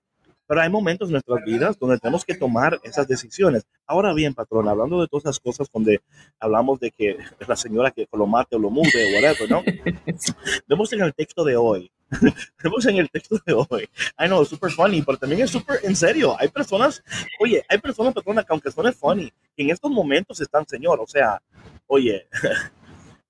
pero 0.52 0.64
hay 0.64 0.70
momentos 0.70 1.08
en 1.08 1.14
nuestras 1.14 1.46
vidas 1.46 1.80
donde 1.80 1.98
tenemos 1.98 2.26
que 2.26 2.36
tomar 2.36 2.78
esas 2.84 3.08
decisiones. 3.08 3.66
Ahora 3.88 4.14
bien, 4.14 4.34
patrón, 4.34 4.68
hablando 4.68 5.00
de 5.00 5.08
todas 5.08 5.24
esas 5.24 5.40
cosas 5.40 5.70
donde 5.72 6.02
hablamos 6.42 6.78
de 6.82 6.92
que 6.92 7.12
es 7.40 7.48
la 7.48 7.56
señora 7.56 7.90
que 7.90 8.06
lo 8.12 8.28
mate 8.28 8.58
o 8.58 8.60
lo 8.60 8.70
mude 8.70 8.90
o 8.92 9.16
whatever, 9.16 9.50
¿no? 9.50 9.64
Vemos 10.68 10.92
en 10.92 11.04
el 11.04 11.14
texto 11.14 11.46
de 11.46 11.56
hoy, 11.56 11.90
vemos 12.62 12.86
en 12.86 12.98
el 12.98 13.10
texto 13.10 13.38
de 13.46 13.54
hoy, 13.54 13.88
I 14.20 14.26
know, 14.26 14.44
super 14.44 14.70
funny, 14.70 15.02
pero 15.02 15.18
también 15.18 15.42
es 15.42 15.52
súper 15.52 15.80
en 15.84 15.96
serio. 15.96 16.36
Hay 16.38 16.50
personas, 16.50 17.02
oye, 17.40 17.64
hay 17.70 17.78
personas, 17.78 18.14
patrona, 18.14 18.44
que 18.44 18.52
aunque 18.52 18.72
suene 18.72 18.92
funny, 18.92 19.32
que 19.56 19.64
en 19.64 19.70
estos 19.70 19.90
momentos 19.90 20.42
están, 20.42 20.68
Señor, 20.68 21.00
o 21.00 21.08
sea, 21.08 21.42
oye, 21.88 22.28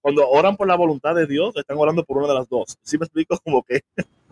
cuando 0.01 0.27
oran 0.27 0.57
por 0.57 0.67
la 0.67 0.75
voluntad 0.75 1.13
de 1.13 1.27
Dios, 1.27 1.55
están 1.55 1.77
orando 1.77 2.03
por 2.03 2.17
una 2.17 2.29
de 2.29 2.33
las 2.33 2.49
dos. 2.49 2.79
¿Sí 2.81 2.97
me 2.97 3.05
explico? 3.05 3.37
Como 3.43 3.61
que... 3.61 3.81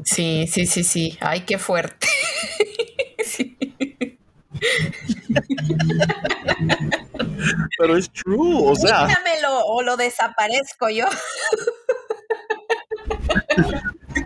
Sí, 0.04 0.48
sí, 0.48 0.66
sí, 0.66 0.84
sí. 0.84 1.18
Ay, 1.22 1.42
qué 1.42 1.60
fuerte. 1.60 2.08
Pero 7.78 7.98
es 7.98 8.12
true, 8.12 8.60
o 8.64 8.76
sea. 8.76 9.08
Dígamelo 9.08 9.66
o 9.66 9.82
lo 9.82 9.96
desaparezco 9.98 10.90
yo. 10.90 11.06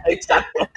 Exacto. 0.07 0.69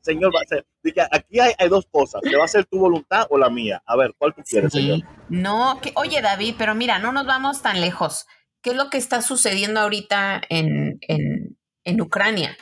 Señor, 0.00 0.32
va 0.34 0.40
a 0.40 0.48
ser, 0.48 0.66
aquí 1.10 1.40
hay, 1.40 1.68
dos 1.68 1.86
cosas, 1.90 2.20
¿te 2.22 2.36
va 2.36 2.44
a 2.44 2.48
ser 2.48 2.64
tu 2.66 2.78
voluntad 2.78 3.26
o 3.30 3.38
la 3.38 3.50
mía? 3.50 3.82
A 3.86 3.96
ver, 3.96 4.14
¿cuál 4.16 4.34
tú 4.34 4.42
quieres, 4.42 4.72
señor? 4.72 5.00
No, 5.28 5.80
que, 5.80 5.92
oye 5.96 6.22
David, 6.22 6.54
pero 6.58 6.74
mira, 6.74 6.98
no 6.98 7.12
nos 7.12 7.26
vamos 7.26 7.62
tan 7.62 7.80
lejos. 7.80 8.26
¿Qué 8.62 8.70
es 8.70 8.76
lo 8.76 8.90
que 8.90 8.98
está 8.98 9.22
sucediendo 9.22 9.80
ahorita 9.80 10.42
en, 10.48 10.98
en, 11.02 11.58
en 11.84 12.00
Ucrania? 12.00 12.56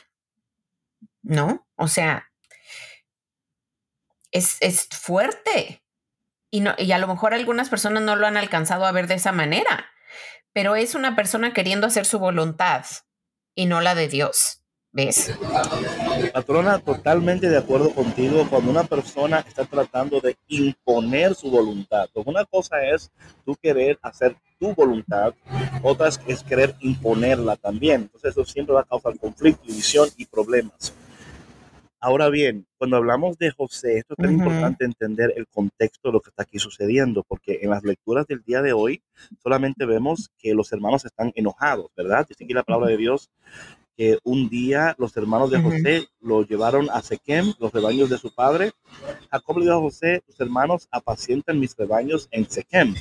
¿No? 1.23 1.65
O 1.75 1.87
sea, 1.87 2.31
es, 4.35 4.87
fuerte. 4.91 5.83
Y, 6.51 6.61
no, 6.61 6.73
y 6.77 6.91
a 6.91 6.97
lo 6.97 7.07
mejor 7.07 7.33
algunas 7.33 7.69
personas 7.69 8.03
no 8.03 8.15
lo 8.15 8.27
han 8.27 8.37
alcanzado 8.37 8.85
a 8.85 8.91
ver 8.91 9.07
de 9.07 9.15
esa 9.15 9.31
manera, 9.31 9.87
pero 10.53 10.75
es 10.75 10.95
una 10.95 11.15
persona 11.15 11.53
queriendo 11.53 11.87
hacer 11.87 12.05
su 12.05 12.19
voluntad 12.19 12.85
y 13.55 13.65
no 13.65 13.81
la 13.81 13.95
de 13.95 14.07
Dios. 14.07 14.61
¿Ves? 14.91 15.37
Patrona, 16.33 16.79
totalmente 16.79 17.49
de 17.49 17.57
acuerdo 17.57 17.93
contigo. 17.93 18.47
Cuando 18.49 18.71
una 18.71 18.85
persona 18.85 19.39
está 19.45 19.65
tratando 19.65 20.21
de 20.21 20.37
imponer 20.47 21.35
su 21.35 21.51
voluntad, 21.51 22.07
una 22.13 22.45
cosa 22.45 22.77
es 22.81 23.11
tú 23.43 23.57
querer 23.61 23.99
hacer 24.01 24.37
tu 24.57 24.73
voluntad, 24.73 25.33
otra 25.83 26.07
es 26.07 26.43
querer 26.43 26.75
imponerla 26.79 27.57
también. 27.57 28.03
Entonces 28.03 28.31
eso 28.31 28.45
siempre 28.45 28.73
va 28.73 28.81
a 28.81 28.85
causar 28.85 29.19
conflicto, 29.19 29.63
división 29.67 30.07
y 30.15 30.25
problemas. 30.25 30.93
Ahora 31.99 32.29
bien, 32.29 32.67
cuando 32.77 32.97
hablamos 32.97 33.37
de 33.37 33.51
José, 33.51 33.97
esto 33.97 34.13
es 34.17 34.23
tan 34.23 34.33
importante 34.33 34.85
entender 34.85 35.33
el 35.35 35.47
contexto 35.47 36.09
de 36.09 36.13
lo 36.13 36.21
que 36.21 36.29
está 36.29 36.43
aquí 36.43 36.59
sucediendo, 36.59 37.23
porque 37.27 37.59
en 37.61 37.71
las 37.71 37.83
lecturas 37.83 38.27
del 38.27 38.43
día 38.43 38.61
de 38.61 38.73
hoy 38.73 39.01
solamente 39.41 39.85
vemos 39.85 40.29
que 40.37 40.53
los 40.53 40.71
hermanos 40.71 41.05
están 41.05 41.31
enojados, 41.35 41.89
¿verdad? 41.95 42.27
Dice 42.27 42.43
aquí 42.43 42.53
la 42.53 42.63
palabra 42.63 42.89
de 42.89 42.97
Dios 42.97 43.31
que 43.97 44.19
un 44.23 44.49
día 44.49 44.93
los 44.97 45.15
hermanos 45.15 45.51
de 45.51 45.61
José 45.61 46.07
lo 46.19 46.45
llevaron 46.45 46.89
a 46.91 47.01
Sequem, 47.01 47.53
los 47.59 47.71
rebaños 47.71 48.09
de 48.09 48.17
su 48.17 48.33
padre. 48.33 48.73
Jacob 49.31 49.57
le 49.57 49.65
dijo 49.65 49.77
a 49.77 49.81
José, 49.81 50.21
tus 50.27 50.39
hermanos 50.41 50.87
apacientan 50.91 51.59
mis 51.59 51.75
rebaños 51.77 52.27
en 52.31 52.49
Sequem. 52.49 52.93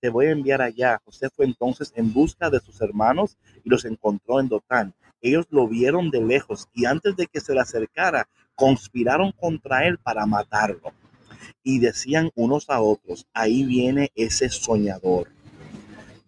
Te 0.00 0.08
voy 0.10 0.26
a 0.26 0.32
enviar 0.32 0.60
allá. 0.60 1.00
José 1.04 1.30
fue 1.30 1.46
entonces 1.46 1.92
en 1.94 2.12
busca 2.12 2.50
de 2.50 2.60
sus 2.60 2.80
hermanos 2.80 3.38
y 3.62 3.70
los 3.70 3.84
encontró 3.84 4.40
en 4.40 4.48
Dotán 4.48 4.92
ellos 5.24 5.46
lo 5.50 5.66
vieron 5.66 6.10
de 6.10 6.20
lejos 6.22 6.68
y 6.74 6.84
antes 6.84 7.16
de 7.16 7.26
que 7.26 7.40
se 7.40 7.54
le 7.54 7.60
acercara, 7.60 8.28
conspiraron 8.54 9.32
contra 9.32 9.86
él 9.86 9.98
para 9.98 10.26
matarlo. 10.26 10.92
y 11.62 11.78
decían 11.78 12.30
unos 12.34 12.68
a 12.68 12.80
otros, 12.80 13.26
ahí 13.32 13.64
viene 13.64 14.10
ese 14.14 14.48
soñador. 14.50 15.28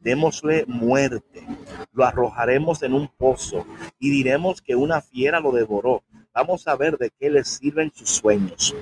Démosle 0.00 0.64
muerte, 0.66 1.46
lo 1.92 2.04
arrojaremos 2.04 2.82
en 2.82 2.94
un 2.94 3.08
pozo 3.08 3.66
y 3.98 4.10
diremos 4.10 4.62
que 4.62 4.76
una 4.76 5.00
fiera 5.02 5.40
lo 5.40 5.52
devoró. 5.52 6.02
Vamos 6.32 6.66
a 6.68 6.76
ver 6.76 6.96
de 6.96 7.10
qué 7.18 7.28
le 7.30 7.44
sirven 7.44 7.92
sus 7.94 8.08
sueños. 8.10 8.74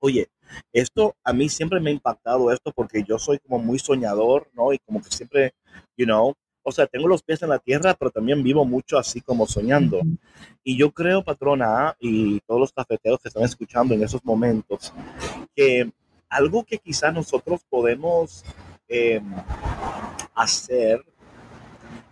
Oye, 0.00 0.28
esto 0.72 1.14
a 1.24 1.32
mí 1.32 1.48
siempre 1.48 1.80
me 1.80 1.90
ha 1.90 1.92
impactado 1.92 2.50
esto 2.52 2.72
porque 2.74 3.04
yo 3.06 3.18
soy 3.18 3.38
como 3.38 3.58
muy 3.58 3.78
soñador, 3.78 4.48
¿no? 4.54 4.72
Y 4.72 4.78
como 4.78 5.02
que 5.02 5.10
siempre, 5.10 5.54
you 5.96 6.06
know, 6.06 6.34
o 6.68 6.72
sea, 6.72 6.86
tengo 6.86 7.08
los 7.08 7.22
pies 7.22 7.42
en 7.42 7.48
la 7.48 7.58
tierra, 7.58 7.94
pero 7.94 8.10
también 8.10 8.42
vivo 8.42 8.64
mucho 8.66 8.98
así 8.98 9.22
como 9.22 9.46
soñando. 9.46 10.02
Y 10.62 10.76
yo 10.76 10.90
creo, 10.90 11.24
patrona, 11.24 11.96
y 11.98 12.40
todos 12.40 12.60
los 12.60 12.72
cafeteros 12.72 13.20
que 13.20 13.28
están 13.28 13.44
escuchando 13.44 13.94
en 13.94 14.02
esos 14.02 14.22
momentos, 14.22 14.92
que 15.56 15.90
algo 16.28 16.64
que 16.64 16.76
quizás 16.76 17.14
nosotros 17.14 17.62
podemos 17.70 18.44
em, 18.86 19.24
hacer, 20.34 21.02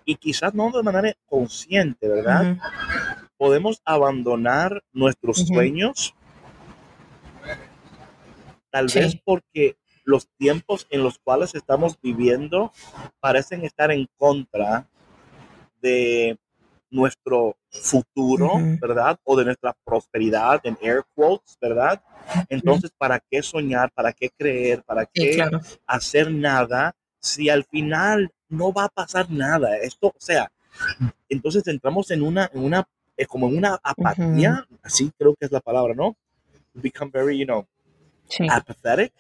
y 0.07 0.15
quizás 0.15 0.55
no 0.55 0.71
de 0.71 0.83
manera 0.83 1.15
consciente, 1.27 2.09
¿verdad? 2.09 2.57
Podemos 3.37 3.83
abandonar 3.85 4.83
nuestros 4.93 5.47
sueños, 5.47 6.15
tal 8.71 8.87
vez 8.87 9.17
porque 9.23 9.77
los 10.07 10.29
tiempos 10.39 10.87
en 10.89 11.03
los 11.03 11.19
cuales 11.19 11.55
estamos 11.55 12.01
viviendo 12.01 12.73
parecen 13.21 13.65
estar 13.65 13.91
en 13.91 14.09
contra 14.17 14.89
de 15.83 16.39
nuestro 16.89 17.57
futuro, 17.69 18.53
¿verdad? 18.81 19.19
O 19.25 19.37
de 19.37 19.45
nuestra 19.45 19.77
prosperidad, 19.85 20.61
en 20.63 20.79
air 20.81 21.03
quotes, 21.15 21.59
¿verdad? 21.61 22.01
Entonces, 22.49 22.93
¿para 22.97 23.21
qué 23.21 23.43
soñar? 23.43 23.91
¿Para 23.93 24.13
qué 24.13 24.31
creer? 24.31 24.83
¿Para 24.85 25.05
qué 25.07 25.45
hacer 25.87 26.31
nada 26.31 26.95
si 27.21 27.51
al 27.51 27.65
final 27.65 28.33
no 28.49 28.73
va 28.73 28.85
a 28.85 28.89
pasar 28.89 29.29
nada? 29.29 29.77
Esto, 29.77 30.07
o 30.09 30.21
sea, 30.21 30.51
entonces 31.29 31.67
entramos 31.67 32.13
en 32.13 32.23
una, 32.23 32.49
en 32.55 32.65
una, 32.65 32.89
eh, 33.17 33.27
como 33.27 33.49
en 33.49 33.59
una 33.59 33.81
apatía, 33.83 34.67
así 34.83 35.11
creo 35.19 35.35
que 35.35 35.47
es 35.47 35.53
la 35.53 35.61
palabra, 35.61 35.95
¿no? 35.95 36.17
Become 36.75 37.11
very, 37.11 37.39
you 37.39 37.45
know, 37.45 37.67
apathetic, 38.51 39.13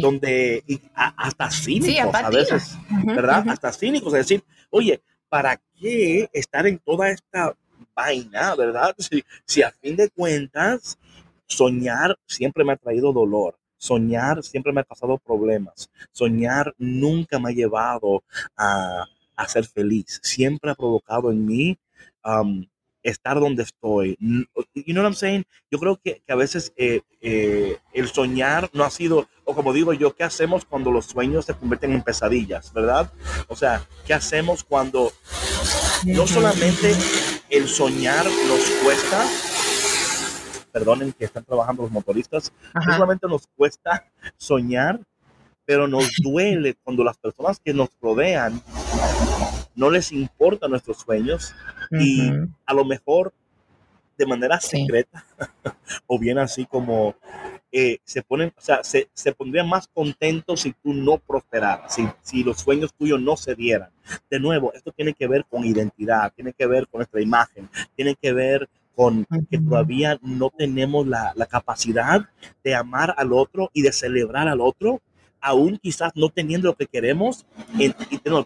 donde 0.00 0.62
hasta 0.94 1.50
cínicos 1.50 2.14
a 2.14 2.30
veces, 2.30 2.76
¿verdad? 3.04 3.44
Hasta 3.48 3.72
cínicos, 3.72 4.12
es 4.14 4.26
decir, 4.26 4.44
oye, 4.70 5.00
¿para 5.28 5.60
qué 5.78 6.28
estar 6.32 6.66
en 6.66 6.78
toda 6.78 7.10
esta 7.10 7.54
vaina, 7.94 8.54
verdad? 8.54 8.94
Si, 8.98 9.24
si 9.44 9.62
a 9.62 9.70
fin 9.70 9.96
de 9.96 10.10
cuentas, 10.10 10.98
soñar 11.46 12.18
siempre 12.26 12.64
me 12.64 12.72
ha 12.72 12.76
traído 12.76 13.12
dolor. 13.12 13.56
Soñar 13.76 14.42
siempre 14.42 14.72
me 14.72 14.82
ha 14.82 14.84
causado 14.84 15.16
problemas. 15.16 15.90
Soñar 16.12 16.74
nunca 16.76 17.38
me 17.38 17.50
ha 17.50 17.52
llevado 17.52 18.22
a, 18.56 19.06
a 19.36 19.48
ser 19.48 19.64
feliz. 19.64 20.20
Siempre 20.22 20.70
ha 20.70 20.74
provocado 20.74 21.30
en 21.30 21.46
mí 21.46 21.78
um, 22.24 22.66
estar 23.02 23.40
donde 23.40 23.62
estoy. 23.62 24.16
You 24.20 24.44
know 24.92 25.02
what 25.02 25.10
I'm 25.10 25.14
saying? 25.14 25.44
Yo 25.70 25.78
creo 25.78 25.96
que, 25.96 26.22
que 26.26 26.32
a 26.32 26.36
veces 26.36 26.72
eh, 26.76 27.02
eh, 27.20 27.78
el 27.92 28.08
soñar 28.08 28.70
no 28.72 28.84
ha 28.84 28.90
sido, 28.90 29.28
o 29.44 29.54
como 29.54 29.72
digo 29.72 29.92
yo, 29.92 30.14
¿qué 30.14 30.24
hacemos 30.24 30.64
cuando 30.64 30.90
los 30.90 31.06
sueños 31.06 31.44
se 31.44 31.54
convierten 31.54 31.92
en 31.92 32.02
pesadillas, 32.02 32.72
verdad? 32.72 33.12
O 33.48 33.56
sea, 33.56 33.86
¿qué 34.06 34.14
hacemos 34.14 34.64
cuando 34.64 35.12
no 36.04 36.26
solamente 36.26 36.94
el 37.50 37.68
soñar 37.68 38.24
nos 38.24 38.70
cuesta, 38.82 39.26
perdonen 40.72 41.12
que 41.12 41.24
están 41.24 41.44
trabajando 41.44 41.82
los 41.82 41.90
motoristas, 41.90 42.52
no 42.74 42.92
solamente 42.92 43.26
nos 43.26 43.46
cuesta 43.56 44.04
soñar, 44.36 45.00
pero 45.64 45.86
nos 45.86 46.04
duele 46.22 46.76
cuando 46.82 47.04
las 47.04 47.18
personas 47.18 47.60
que 47.60 47.74
nos 47.74 47.90
rodean 48.00 48.62
no 49.80 49.90
les 49.90 50.12
importan 50.12 50.70
nuestros 50.70 50.98
sueños 50.98 51.54
y 51.90 52.30
a 52.66 52.74
lo 52.74 52.84
mejor 52.84 53.32
de 54.18 54.26
manera 54.26 54.60
secreta 54.60 55.24
o 56.06 56.18
bien 56.18 56.38
así 56.38 56.66
como 56.66 57.14
eh, 57.72 57.98
se 58.04 58.22
ponen, 58.22 58.52
o 58.58 58.60
sea, 58.60 58.84
se, 58.84 59.08
se, 59.14 59.32
pondrían 59.32 59.68
más 59.68 59.88
contentos 59.88 60.60
si 60.60 60.72
tú 60.72 60.92
no 60.92 61.16
prosperaras, 61.16 61.94
si, 61.94 62.06
si 62.20 62.44
los 62.44 62.58
sueños 62.58 62.92
tuyos 62.92 63.20
no 63.20 63.36
se 63.36 63.54
dieran. 63.54 63.90
De 64.28 64.38
nuevo, 64.40 64.72
esto 64.74 64.92
tiene 64.92 65.14
que 65.14 65.28
ver 65.28 65.46
con 65.48 65.64
identidad, 65.64 66.32
tiene 66.34 66.52
que 66.52 66.66
ver 66.66 66.88
con 66.88 66.98
nuestra 66.98 67.22
imagen, 67.22 67.70
tiene 67.94 68.16
que 68.20 68.32
ver 68.32 68.68
con 68.94 69.24
que 69.48 69.58
todavía 69.58 70.18
no 70.20 70.50
tenemos 70.50 71.06
la, 71.06 71.32
la, 71.36 71.46
capacidad 71.46 72.28
de 72.62 72.74
amar 72.74 73.14
al 73.16 73.32
otro 73.32 73.70
y 73.72 73.82
de 73.82 73.92
celebrar 73.92 74.48
al 74.48 74.60
otro 74.60 75.00
aún 75.40 75.78
quizás 75.78 76.12
no 76.14 76.28
teniendo 76.28 76.68
lo 76.68 76.76
que 76.76 76.86
queremos, 76.86 77.46
y, 77.78 77.90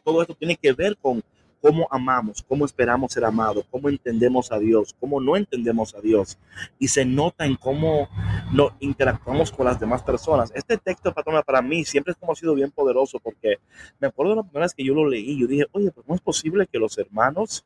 todo 0.02 0.22
esto 0.22 0.34
tiene 0.34 0.56
que 0.56 0.72
ver 0.72 0.96
con 0.96 1.22
cómo 1.60 1.88
amamos, 1.90 2.44
cómo 2.46 2.66
esperamos 2.66 3.12
ser 3.12 3.24
amados, 3.24 3.64
cómo 3.70 3.88
entendemos 3.88 4.52
a 4.52 4.58
Dios, 4.58 4.94
cómo 5.00 5.18
no 5.18 5.34
entendemos 5.34 5.94
a 5.94 6.00
Dios. 6.00 6.38
Y 6.78 6.88
se 6.88 7.06
nota 7.06 7.46
en 7.46 7.56
cómo 7.56 8.08
no 8.52 8.76
interactuamos 8.80 9.50
con 9.50 9.64
las 9.64 9.80
demás 9.80 10.02
personas. 10.02 10.52
Este 10.54 10.76
texto, 10.76 11.14
patrona, 11.14 11.42
para 11.42 11.62
mí 11.62 11.82
siempre 11.86 12.12
es 12.12 12.18
como 12.18 12.32
ha 12.32 12.36
sido 12.36 12.54
bien 12.54 12.70
poderoso 12.70 13.18
porque 13.18 13.60
me 13.98 14.08
acuerdo 14.08 14.32
de 14.32 14.36
la 14.36 14.42
primera 14.42 14.66
vez 14.66 14.74
que 14.74 14.84
yo 14.84 14.92
lo 14.92 15.08
leí, 15.08 15.38
yo 15.38 15.46
dije, 15.46 15.64
oye, 15.72 15.90
pues 15.90 16.06
no 16.06 16.14
es 16.14 16.20
posible 16.20 16.66
que 16.66 16.78
los 16.78 16.98
hermanos 16.98 17.64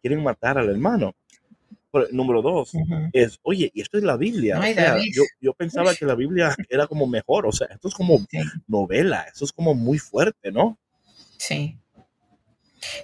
quieren 0.00 0.22
matar 0.22 0.56
al 0.56 0.68
hermano 0.68 1.12
número 2.10 2.42
dos 2.42 2.72
es, 3.12 3.38
oye, 3.42 3.70
y 3.74 3.80
esto 3.80 3.98
es 3.98 4.04
la 4.04 4.16
Biblia. 4.16 4.60
yo, 5.12 5.22
yo, 5.40 5.52
pensaba 5.54 5.94
que 5.94 6.06
la 6.06 6.14
Biblia 6.14 6.54
era 6.68 6.86
como 6.86 7.06
mejor, 7.06 7.46
o 7.46 7.52
sea, 7.52 7.68
esto 7.68 7.88
es 7.88 7.94
como 7.94 8.18
novela, 8.66 9.26
esto 9.32 9.44
es 9.44 9.52
como 9.52 9.74
muy 9.74 9.98
fuerte, 9.98 10.50
¿no? 10.52 10.78
Sí. 11.38 11.78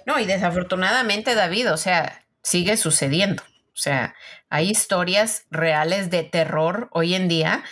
No, 0.05 0.19
y 0.19 0.25
desafortunadamente, 0.25 1.35
David, 1.35 1.71
o 1.71 1.77
sea, 1.77 2.25
sigue 2.41 2.77
sucediendo. 2.77 3.43
O 3.79 3.81
sea, 3.81 4.15
hay 4.49 4.69
historias 4.69 5.45
reales 5.51 6.09
de 6.09 6.23
terror 6.23 6.89
hoy 6.91 7.15
en 7.15 7.27
día 7.27 7.63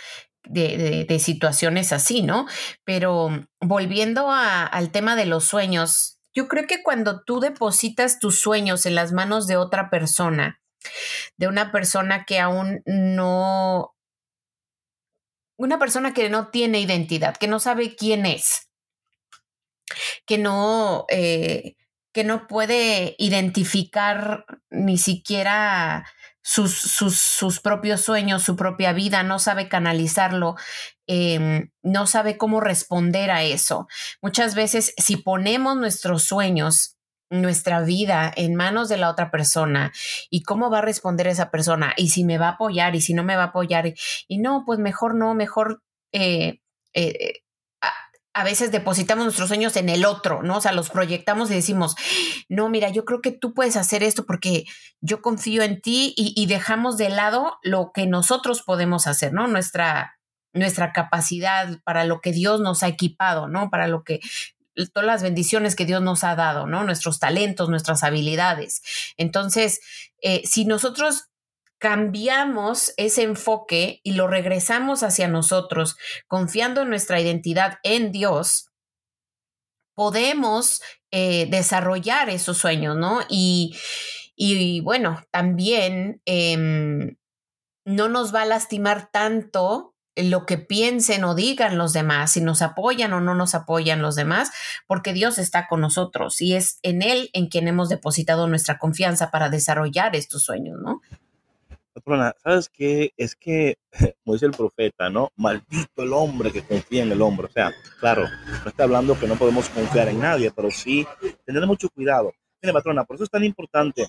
de, 0.44 1.04
de, 1.06 1.18
situaciones 1.18 1.92
así, 1.92 2.22
¿no? 2.22 2.46
Pero 2.84 3.46
volviendo 3.60 4.30
al 4.30 4.90
tema 4.90 5.16
de 5.16 5.26
los 5.26 5.44
sueños, 5.44 6.18
yo 6.32 6.48
creo 6.48 6.66
que 6.66 6.82
cuando 6.82 7.22
tú 7.22 7.40
depositas 7.40 8.18
tus 8.18 8.40
sueños 8.40 8.86
en 8.86 8.94
las 8.94 9.12
manos 9.12 9.46
de 9.46 9.56
otra 9.56 9.90
persona, 9.90 10.60
de 11.36 11.48
una 11.48 11.72
persona 11.72 12.24
que 12.24 12.40
aún 12.40 12.82
no, 12.86 13.94
una 15.56 15.78
persona 15.78 16.14
que 16.14 16.28
no 16.30 16.48
tiene 16.48 16.80
identidad, 16.80 17.36
que 17.36 17.48
no 17.48 17.60
sabe 17.60 17.96
quién 17.96 18.26
es, 18.26 18.70
que 20.26 20.38
no, 20.38 21.06
eh, 21.10 21.76
que 22.12 22.24
no 22.24 22.46
puede 22.46 23.14
identificar 23.18 24.44
ni 24.70 24.98
siquiera 24.98 26.06
sus, 26.42 26.74
sus, 26.78 27.60
propios 27.60 28.00
sueños, 28.00 28.42
su 28.42 28.56
propia 28.56 28.94
vida, 28.94 29.22
no 29.22 29.38
sabe 29.38 29.68
canalizarlo, 29.68 30.56
em, 31.06 31.70
no 31.82 32.06
sabe 32.06 32.38
cómo 32.38 32.60
responder 32.60 33.30
a 33.30 33.42
eso. 33.42 33.86
Muchas 34.22 34.54
veces, 34.54 34.94
si 34.96 35.16
ponemos 35.16 35.76
nuestros 35.76 36.22
sueños 36.22 36.97
nuestra 37.30 37.80
vida 37.82 38.32
en 38.34 38.54
manos 38.54 38.88
de 38.88 38.96
la 38.96 39.10
otra 39.10 39.30
persona 39.30 39.92
y 40.30 40.42
cómo 40.42 40.70
va 40.70 40.78
a 40.78 40.82
responder 40.82 41.26
esa 41.26 41.50
persona 41.50 41.92
y 41.96 42.08
si 42.08 42.24
me 42.24 42.38
va 42.38 42.48
a 42.48 42.52
apoyar 42.52 42.96
y 42.96 43.00
si 43.00 43.14
no 43.14 43.24
me 43.24 43.36
va 43.36 43.44
a 43.44 43.46
apoyar 43.46 43.94
y 44.26 44.38
no, 44.38 44.64
pues 44.64 44.78
mejor 44.78 45.14
no, 45.14 45.34
mejor 45.34 45.82
eh, 46.12 46.60
eh, 46.94 47.42
a, 48.32 48.44
veces 48.44 48.70
depositamos 48.70 49.24
nuestros 49.24 49.48
sueños 49.48 49.76
en 49.76 49.88
el 49.88 50.04
otro, 50.04 50.44
¿no? 50.44 50.58
O 50.58 50.60
sea, 50.60 50.70
los 50.70 50.90
proyectamos 50.90 51.50
y 51.50 51.54
decimos, 51.54 51.96
no, 52.48 52.68
mira, 52.68 52.88
yo 52.88 53.04
creo 53.04 53.20
que 53.20 53.32
tú 53.32 53.52
puedes 53.52 53.76
hacer 53.76 54.04
esto 54.04 54.26
porque 54.26 54.64
yo 55.00 55.20
confío 55.20 55.62
en 55.62 55.80
ti 55.80 56.14
y, 56.16 56.32
y 56.36 56.46
dejamos 56.46 56.96
de 56.98 57.08
lado 57.08 57.58
lo 57.62 57.90
que 57.92 58.06
nosotros 58.06 58.62
podemos 58.62 59.08
hacer, 59.08 59.32
¿no? 59.32 59.48
Nuestra 59.48 60.18
nuestra 60.52 60.92
capacidad, 60.92 61.80
para 61.84 62.04
lo 62.04 62.20
que 62.20 62.32
Dios 62.32 62.60
nos 62.60 62.82
ha 62.82 62.88
equipado, 62.88 63.48
¿no? 63.48 63.70
Para 63.70 63.86
lo 63.86 64.02
que 64.02 64.20
todas 64.86 65.06
las 65.06 65.22
bendiciones 65.22 65.76
que 65.76 65.84
Dios 65.84 66.02
nos 66.02 66.24
ha 66.24 66.34
dado, 66.36 66.66
¿no? 66.66 66.84
Nuestros 66.84 67.18
talentos, 67.18 67.68
nuestras 67.68 68.02
habilidades. 68.02 68.82
Entonces, 69.16 69.80
eh, 70.22 70.42
si 70.44 70.64
nosotros 70.64 71.28
cambiamos 71.78 72.92
ese 72.96 73.22
enfoque 73.22 74.00
y 74.02 74.12
lo 74.12 74.26
regresamos 74.26 75.02
hacia 75.02 75.28
nosotros, 75.28 75.96
confiando 76.26 76.82
en 76.82 76.90
nuestra 76.90 77.20
identidad 77.20 77.78
en 77.82 78.10
Dios, 78.12 78.70
podemos 79.94 80.82
eh, 81.10 81.46
desarrollar 81.50 82.30
esos 82.30 82.58
sueños, 82.58 82.96
¿no? 82.96 83.20
Y, 83.28 83.76
y 84.36 84.80
bueno, 84.80 85.24
también 85.30 86.20
em, 86.24 87.16
no 87.84 88.08
nos 88.08 88.34
va 88.34 88.42
a 88.42 88.46
lastimar 88.46 89.10
tanto 89.10 89.94
lo 90.24 90.46
que 90.46 90.58
piensen 90.58 91.24
o 91.24 91.34
digan 91.34 91.78
los 91.78 91.92
demás, 91.92 92.32
si 92.32 92.40
nos 92.40 92.62
apoyan 92.62 93.12
o 93.12 93.20
no 93.20 93.34
nos 93.34 93.54
apoyan 93.54 94.02
los 94.02 94.14
demás, 94.14 94.50
porque 94.86 95.12
Dios 95.12 95.38
está 95.38 95.66
con 95.68 95.80
nosotros 95.80 96.40
y 96.40 96.54
es 96.54 96.78
en 96.82 97.02
Él 97.02 97.30
en 97.32 97.48
quien 97.48 97.68
hemos 97.68 97.88
depositado 97.88 98.48
nuestra 98.48 98.78
confianza 98.78 99.30
para 99.30 99.50
desarrollar 99.50 100.16
estos 100.16 100.42
sueños, 100.42 100.78
¿no? 100.80 101.00
patrona, 101.98 102.32
¿sabes 102.42 102.68
qué? 102.68 103.12
Es 103.16 103.34
que, 103.34 103.76
como 104.24 104.34
dice 104.34 104.46
el 104.46 104.52
profeta, 104.52 105.10
¿no? 105.10 105.30
Maldito 105.36 106.02
el 106.02 106.12
hombre 106.12 106.52
que 106.52 106.62
confía 106.62 107.02
en 107.02 107.12
el 107.12 107.20
hombre. 107.20 107.46
O 107.46 107.50
sea, 107.50 107.72
claro, 107.98 108.24
no 108.62 108.68
está 108.68 108.84
hablando 108.84 109.18
que 109.18 109.26
no 109.26 109.36
podemos 109.36 109.68
confiar 109.68 110.08
en 110.08 110.20
nadie, 110.20 110.52
pero 110.54 110.70
sí 110.70 111.06
tener 111.44 111.66
mucho 111.66 111.88
cuidado. 111.90 112.32
Mire, 112.62 112.72
patrona, 112.72 113.04
por 113.04 113.16
eso 113.16 113.24
es 113.24 113.30
tan 113.30 113.44
importante 113.44 114.08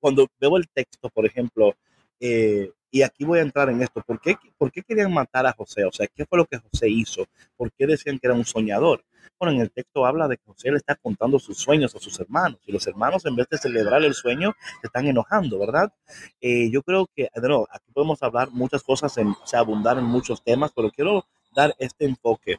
cuando 0.00 0.26
veo 0.40 0.56
el 0.56 0.68
texto, 0.68 1.10
por 1.10 1.26
ejemplo, 1.26 1.74
eh, 2.18 2.72
y 2.90 3.02
aquí 3.02 3.24
voy 3.24 3.38
a 3.38 3.42
entrar 3.42 3.68
en 3.70 3.82
esto, 3.82 4.02
¿por 4.02 4.20
qué, 4.20 4.36
¿por 4.58 4.72
qué 4.72 4.82
querían 4.82 5.12
matar 5.12 5.46
a 5.46 5.52
José? 5.52 5.84
O 5.84 5.92
sea, 5.92 6.06
¿qué 6.08 6.26
fue 6.26 6.38
lo 6.38 6.46
que 6.46 6.58
José 6.58 6.88
hizo? 6.88 7.26
¿Por 7.56 7.72
qué 7.72 7.86
decían 7.86 8.18
que 8.18 8.26
era 8.26 8.34
un 8.34 8.44
soñador? 8.44 9.04
Bueno, 9.38 9.54
en 9.54 9.62
el 9.62 9.70
texto 9.70 10.04
habla 10.04 10.28
de 10.28 10.36
que 10.36 10.44
José 10.44 10.70
le 10.70 10.76
está 10.76 10.96
contando 10.96 11.38
sus 11.38 11.56
sueños 11.56 11.94
a 11.94 11.98
sus 11.98 12.18
hermanos 12.20 12.60
y 12.66 12.72
los 12.72 12.86
hermanos 12.86 13.24
en 13.24 13.36
vez 13.36 13.48
de 13.48 13.58
celebrar 13.58 14.02
el 14.02 14.12
sueño 14.12 14.54
se 14.80 14.88
están 14.88 15.06
enojando, 15.06 15.58
¿verdad? 15.58 15.92
Eh, 16.40 16.70
yo 16.70 16.82
creo 16.82 17.08
que, 17.14 17.30
de 17.34 17.48
nuevo, 17.48 17.66
aquí 17.72 17.90
podemos 17.92 18.22
hablar 18.22 18.50
muchas 18.50 18.82
cosas, 18.82 19.12
sea, 19.12 19.60
abundar 19.60 19.96
en 19.98 20.04
muchos 20.04 20.42
temas, 20.42 20.72
pero 20.74 20.90
quiero 20.90 21.24
dar 21.54 21.74
este 21.78 22.04
enfoque. 22.04 22.58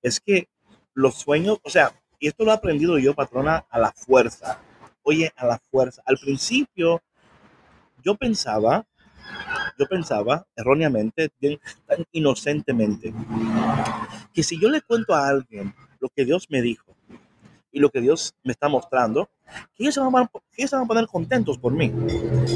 Es 0.00 0.20
que 0.20 0.48
los 0.94 1.16
sueños, 1.16 1.58
o 1.64 1.70
sea, 1.70 1.92
y 2.18 2.28
esto 2.28 2.44
lo 2.44 2.52
he 2.52 2.54
aprendido 2.54 2.98
yo, 2.98 3.14
patrona, 3.14 3.66
a 3.68 3.78
la 3.78 3.92
fuerza. 3.92 4.58
Oye, 5.02 5.32
a 5.36 5.46
la 5.46 5.58
fuerza. 5.58 6.02
Al 6.06 6.16
principio 6.16 7.02
yo 8.02 8.14
pensaba 8.14 8.86
yo 9.78 9.86
pensaba 9.86 10.46
erróneamente, 10.56 11.30
tan 11.86 12.04
inocentemente, 12.12 13.12
que 14.32 14.42
si 14.42 14.60
yo 14.60 14.68
le 14.68 14.82
cuento 14.82 15.14
a 15.14 15.28
alguien 15.28 15.74
lo 16.00 16.08
que 16.08 16.24
Dios 16.24 16.46
me 16.50 16.62
dijo 16.62 16.94
y 17.70 17.80
lo 17.80 17.90
que 17.90 18.00
Dios 18.00 18.34
me 18.42 18.52
está 18.52 18.68
mostrando, 18.68 19.30
que 19.74 19.84
ellos 19.84 19.94
se 19.94 20.00
van 20.00 20.14
a, 20.16 20.30
que 20.52 20.68
se 20.68 20.76
van 20.76 20.84
a 20.84 20.88
poner 20.88 21.06
contentos 21.06 21.58
por 21.58 21.72
mí 21.72 21.92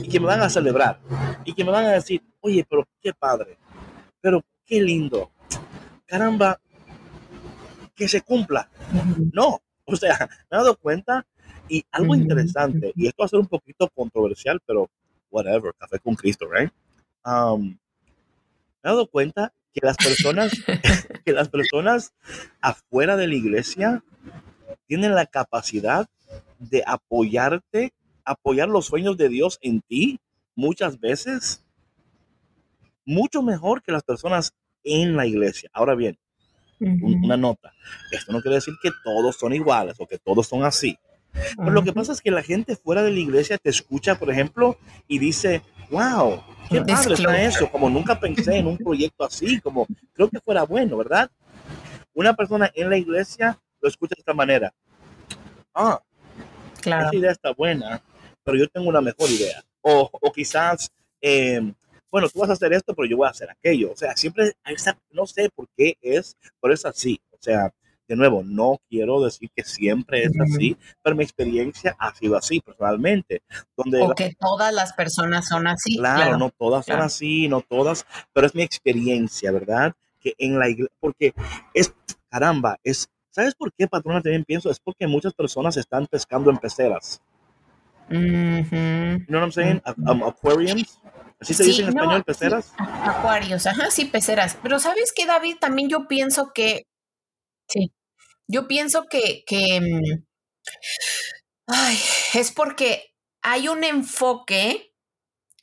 y 0.02 0.08
que 0.08 0.20
me 0.20 0.26
van 0.26 0.40
a 0.40 0.50
celebrar 0.50 1.00
y 1.44 1.52
que 1.52 1.64
me 1.64 1.70
van 1.70 1.86
a 1.86 1.92
decir, 1.92 2.22
oye, 2.40 2.66
pero 2.68 2.86
qué 3.00 3.12
padre, 3.12 3.58
pero 4.20 4.42
qué 4.64 4.80
lindo, 4.80 5.30
caramba, 6.06 6.60
que 7.94 8.08
se 8.08 8.20
cumpla. 8.20 8.68
No, 9.32 9.60
o 9.84 9.96
sea, 9.96 10.28
me 10.50 10.56
he 10.56 10.60
dado 10.60 10.76
cuenta 10.76 11.26
y 11.68 11.84
algo 11.90 12.14
interesante, 12.14 12.92
y 12.94 13.06
esto 13.06 13.22
va 13.22 13.26
a 13.26 13.28
ser 13.28 13.40
un 13.40 13.46
poquito 13.46 13.88
controversial, 13.88 14.60
pero 14.64 14.88
whatever, 15.36 15.72
café 15.78 15.98
con 15.98 16.14
Cristo, 16.14 16.46
right? 16.50 16.70
Um, 17.24 17.78
me 18.82 18.90
he 18.90 18.94
dado 18.94 19.06
cuenta 19.08 19.52
que 19.72 19.80
las 19.82 19.96
personas, 19.96 20.52
que 21.24 21.32
las 21.32 21.48
personas 21.48 22.14
afuera 22.60 23.16
de 23.16 23.28
la 23.28 23.34
iglesia 23.34 24.02
tienen 24.86 25.14
la 25.14 25.26
capacidad 25.26 26.08
de 26.58 26.82
apoyarte, 26.86 27.92
apoyar 28.24 28.68
los 28.68 28.86
sueños 28.86 29.16
de 29.16 29.28
Dios 29.28 29.58
en 29.60 29.82
ti 29.82 30.18
muchas 30.54 30.98
veces 30.98 31.62
mucho 33.04 33.42
mejor 33.42 33.82
que 33.82 33.92
las 33.92 34.02
personas 34.02 34.54
en 34.82 35.16
la 35.16 35.26
iglesia. 35.26 35.70
Ahora 35.72 35.94
bien, 35.94 36.18
una 36.80 37.36
nota. 37.36 37.72
Esto 38.10 38.32
no 38.32 38.40
quiere 38.40 38.56
decir 38.56 38.74
que 38.82 38.90
todos 39.04 39.36
son 39.36 39.52
iguales 39.52 39.96
o 39.98 40.06
que 40.06 40.18
todos 40.18 40.46
son 40.46 40.64
así. 40.64 40.98
Pero 41.56 41.70
lo 41.70 41.82
que 41.82 41.92
pasa 41.92 42.12
es 42.12 42.20
que 42.20 42.30
la 42.30 42.42
gente 42.42 42.76
fuera 42.76 43.02
de 43.02 43.10
la 43.10 43.18
iglesia 43.18 43.58
te 43.58 43.70
escucha, 43.70 44.18
por 44.18 44.30
ejemplo, 44.30 44.78
y 45.06 45.18
dice, 45.18 45.62
wow, 45.90 46.42
qué 46.68 46.80
padre 46.82 47.14
está 47.14 47.42
eso, 47.42 47.70
como 47.70 47.90
nunca 47.90 48.18
pensé 48.18 48.56
en 48.56 48.66
un 48.66 48.78
proyecto 48.78 49.24
así, 49.24 49.60
como 49.60 49.86
creo 50.12 50.28
que 50.28 50.40
fuera 50.40 50.64
bueno, 50.64 50.96
¿verdad? 50.96 51.30
Una 52.14 52.34
persona 52.34 52.70
en 52.74 52.90
la 52.90 52.96
iglesia 52.96 53.58
lo 53.80 53.88
escucha 53.88 54.14
de 54.16 54.20
esta 54.20 54.34
manera. 54.34 54.72
Ah, 55.74 56.00
claro. 56.80 57.08
esa 57.08 57.16
idea 57.16 57.30
está 57.30 57.52
buena, 57.52 58.02
pero 58.42 58.56
yo 58.56 58.68
tengo 58.68 58.88
una 58.88 59.00
mejor 59.00 59.30
idea. 59.30 59.62
O, 59.82 60.08
o 60.12 60.32
quizás, 60.32 60.90
eh, 61.20 61.60
bueno, 62.10 62.28
tú 62.28 62.40
vas 62.40 62.50
a 62.50 62.54
hacer 62.54 62.72
esto, 62.72 62.94
pero 62.94 63.06
yo 63.06 63.18
voy 63.18 63.26
a 63.26 63.30
hacer 63.30 63.50
aquello. 63.50 63.92
O 63.92 63.96
sea, 63.96 64.16
siempre, 64.16 64.52
no 65.10 65.26
sé 65.26 65.50
por 65.54 65.68
qué 65.76 65.96
es, 66.00 66.36
pero 66.60 66.72
es 66.72 66.84
así. 66.86 67.20
O 67.30 67.36
sea, 67.38 67.72
de 68.08 68.16
nuevo, 68.16 68.42
no 68.44 68.78
quiero 68.88 69.20
decir 69.22 69.50
que 69.54 69.64
siempre 69.64 70.24
es 70.24 70.32
así, 70.40 70.76
pero 71.02 71.16
mi 71.16 71.24
experiencia 71.24 71.96
ha 71.98 72.14
sido 72.14 72.36
así 72.36 72.60
personalmente. 72.60 73.42
Donde 73.76 74.02
o 74.02 74.14
que 74.14 74.34
todas 74.38 74.72
las 74.72 74.92
personas 74.92 75.48
son 75.48 75.66
así. 75.66 75.96
Claro, 75.96 76.38
no 76.38 76.50
todas 76.50 76.86
son 76.86 77.00
así, 77.00 77.48
no 77.48 77.62
todas, 77.62 78.06
pero 78.32 78.46
es 78.46 78.54
mi 78.54 78.62
experiencia, 78.62 79.50
¿verdad? 79.50 79.94
Que 80.20 80.34
en 80.38 80.58
la 80.58 80.68
iglesia, 80.68 80.94
porque 81.00 81.34
es, 81.74 81.92
caramba, 82.30 82.78
es, 82.84 83.08
¿sabes 83.30 83.54
por 83.54 83.72
qué, 83.72 83.88
patrona? 83.88 84.22
También 84.22 84.44
pienso, 84.44 84.70
es 84.70 84.78
porque 84.78 85.06
muchas 85.06 85.34
personas 85.34 85.76
están 85.76 86.06
pescando 86.06 86.50
en 86.50 86.58
peceras. 86.58 87.20
¿No 88.08 88.18
You 88.18 89.26
know 89.26 89.40
what 89.40 89.42
I'm 89.42 89.52
saying? 89.52 89.82
aquariums. 89.84 91.00
¿Así 91.38 91.52
se 91.52 91.64
dice 91.64 91.82
en 91.82 91.88
español, 91.88 92.24
peceras? 92.24 92.72
acuarios, 92.78 93.66
ajá, 93.66 93.90
sí, 93.90 94.06
peceras. 94.06 94.56
Pero 94.62 94.78
¿sabes 94.78 95.12
qué, 95.14 95.26
David? 95.26 95.56
También 95.60 95.90
yo 95.90 96.08
pienso 96.08 96.52
que 96.54 96.86
Sí. 97.68 97.92
Yo 98.48 98.68
pienso 98.68 99.04
que, 99.10 99.42
que 99.46 99.80
mm, 99.80 100.24
ay, 101.66 101.98
es 102.34 102.52
porque 102.52 103.12
hay 103.42 103.68
un 103.68 103.84
enfoque, 103.84 104.92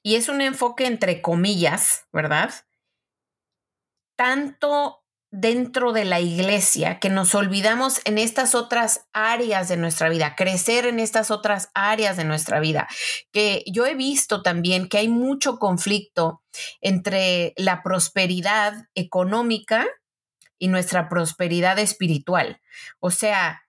y 0.04 0.16
es 0.16 0.28
un 0.28 0.42
enfoque 0.42 0.86
entre 0.86 1.22
comillas, 1.22 2.06
¿verdad? 2.12 2.54
Tanto 4.18 5.00
dentro 5.32 5.94
de 5.94 6.06
la 6.06 6.20
iglesia 6.20 7.00
que 7.00 7.10
nos 7.10 7.34
olvidamos 7.34 8.02
en 8.06 8.20
estas 8.20 8.54
otras 8.54 9.08
áreas 9.14 9.68
de 9.68 9.78
nuestra 9.78 10.10
vida, 10.10 10.36
crecer 10.36 10.86
en 10.86 11.00
estas 11.00 11.32
otras 11.32 11.72
áreas 11.74 12.18
de 12.18 12.26
nuestra 12.26 12.60
vida, 12.60 12.88
que 13.32 13.64
yo 13.66 13.88
he 13.88 13.96
visto 13.96 14.44
también 14.44 14.88
que 14.90 15.00
hay 15.00 15.08
mucho 15.08 15.58
conflicto 15.58 16.44
entre 16.82 17.54
la 17.58 17.82
prosperidad 17.82 18.74
económica 18.94 19.88
y 20.64 20.70
nuestra 20.70 21.10
prosperidad 21.10 21.78
espiritual. 21.78 22.62
O 23.02 23.12
sea, 23.12 23.64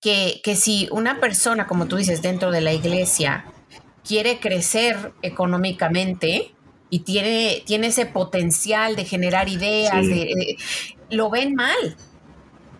que, 0.00 0.40
que 0.42 0.56
si 0.56 0.88
una 0.90 1.20
persona, 1.20 1.66
como 1.66 1.86
tú 1.86 1.96
dices, 1.96 2.22
dentro 2.22 2.50
de 2.50 2.62
la 2.62 2.72
iglesia, 2.72 3.44
quiere 4.02 4.40
crecer 4.40 5.12
económicamente 5.20 6.54
y 6.88 7.00
tiene, 7.00 7.62
tiene 7.66 7.88
ese 7.88 8.06
potencial 8.06 8.96
de 8.96 9.04
generar 9.04 9.50
ideas, 9.50 10.06
de, 10.06 10.56
lo 11.10 11.28
ven 11.28 11.54
mal. 11.54 11.94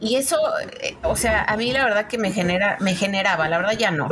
Y 0.01 0.17
eso, 0.17 0.39
eh, 0.81 0.97
o 1.03 1.17
sea, 1.17 1.45
a 1.45 1.55
mí 1.59 1.73
la 1.73 1.85
verdad 1.85 2.09
que 2.09 2.17
me 2.17 2.33
genera, 2.33 2.79
me 2.81 2.95
generaba, 2.95 3.47
la 3.51 3.59
verdad 3.59 3.77
ya 3.79 3.91
no. 3.91 4.09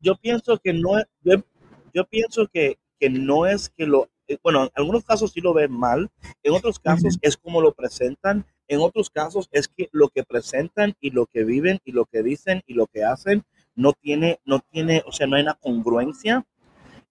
Yo 0.00 0.16
pienso 0.16 0.56
que 0.56 0.72
no, 0.72 1.02
yo, 1.22 1.44
yo 1.92 2.06
pienso 2.06 2.48
que, 2.50 2.78
que 2.98 3.10
no 3.10 3.44
es 3.44 3.68
que 3.68 3.84
lo 3.84 4.08
bueno, 4.42 4.64
en 4.64 4.70
algunos 4.74 5.04
casos 5.04 5.32
sí 5.32 5.40
lo 5.40 5.54
ven 5.54 5.72
mal, 5.72 6.10
en 6.42 6.52
otros 6.52 6.78
casos 6.78 7.18
es 7.22 7.36
como 7.36 7.60
lo 7.60 7.72
presentan, 7.72 8.46
en 8.68 8.80
otros 8.80 9.10
casos 9.10 9.48
es 9.50 9.68
que 9.68 9.88
lo 9.92 10.08
que 10.08 10.22
presentan 10.22 10.94
y 11.00 11.10
lo 11.10 11.26
que 11.26 11.44
viven 11.44 11.80
y 11.84 11.92
lo 11.92 12.04
que 12.04 12.22
dicen 12.22 12.62
y 12.66 12.74
lo 12.74 12.86
que 12.86 13.04
hacen 13.04 13.44
no 13.74 13.92
tiene, 13.92 14.40
no 14.44 14.60
tiene, 14.70 15.02
o 15.06 15.12
sea, 15.12 15.26
no 15.26 15.36
hay 15.36 15.42
una 15.42 15.54
congruencia. 15.54 16.44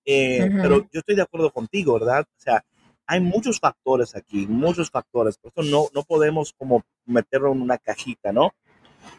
Eh, 0.05 0.49
pero 0.61 0.87
yo 0.91 0.99
estoy 0.99 1.15
de 1.15 1.21
acuerdo 1.21 1.51
contigo, 1.51 1.93
¿verdad? 1.93 2.21
O 2.21 2.39
sea, 2.39 2.63
hay 3.05 3.19
muchos 3.19 3.59
factores 3.59 4.15
aquí, 4.15 4.47
muchos 4.47 4.89
factores, 4.89 5.37
por 5.37 5.51
eso 5.51 5.69
no, 5.69 5.87
no 5.93 6.03
podemos 6.03 6.53
como 6.53 6.83
meterlo 7.05 7.51
en 7.51 7.61
una 7.61 7.77
cajita, 7.77 8.31
¿no? 8.31 8.53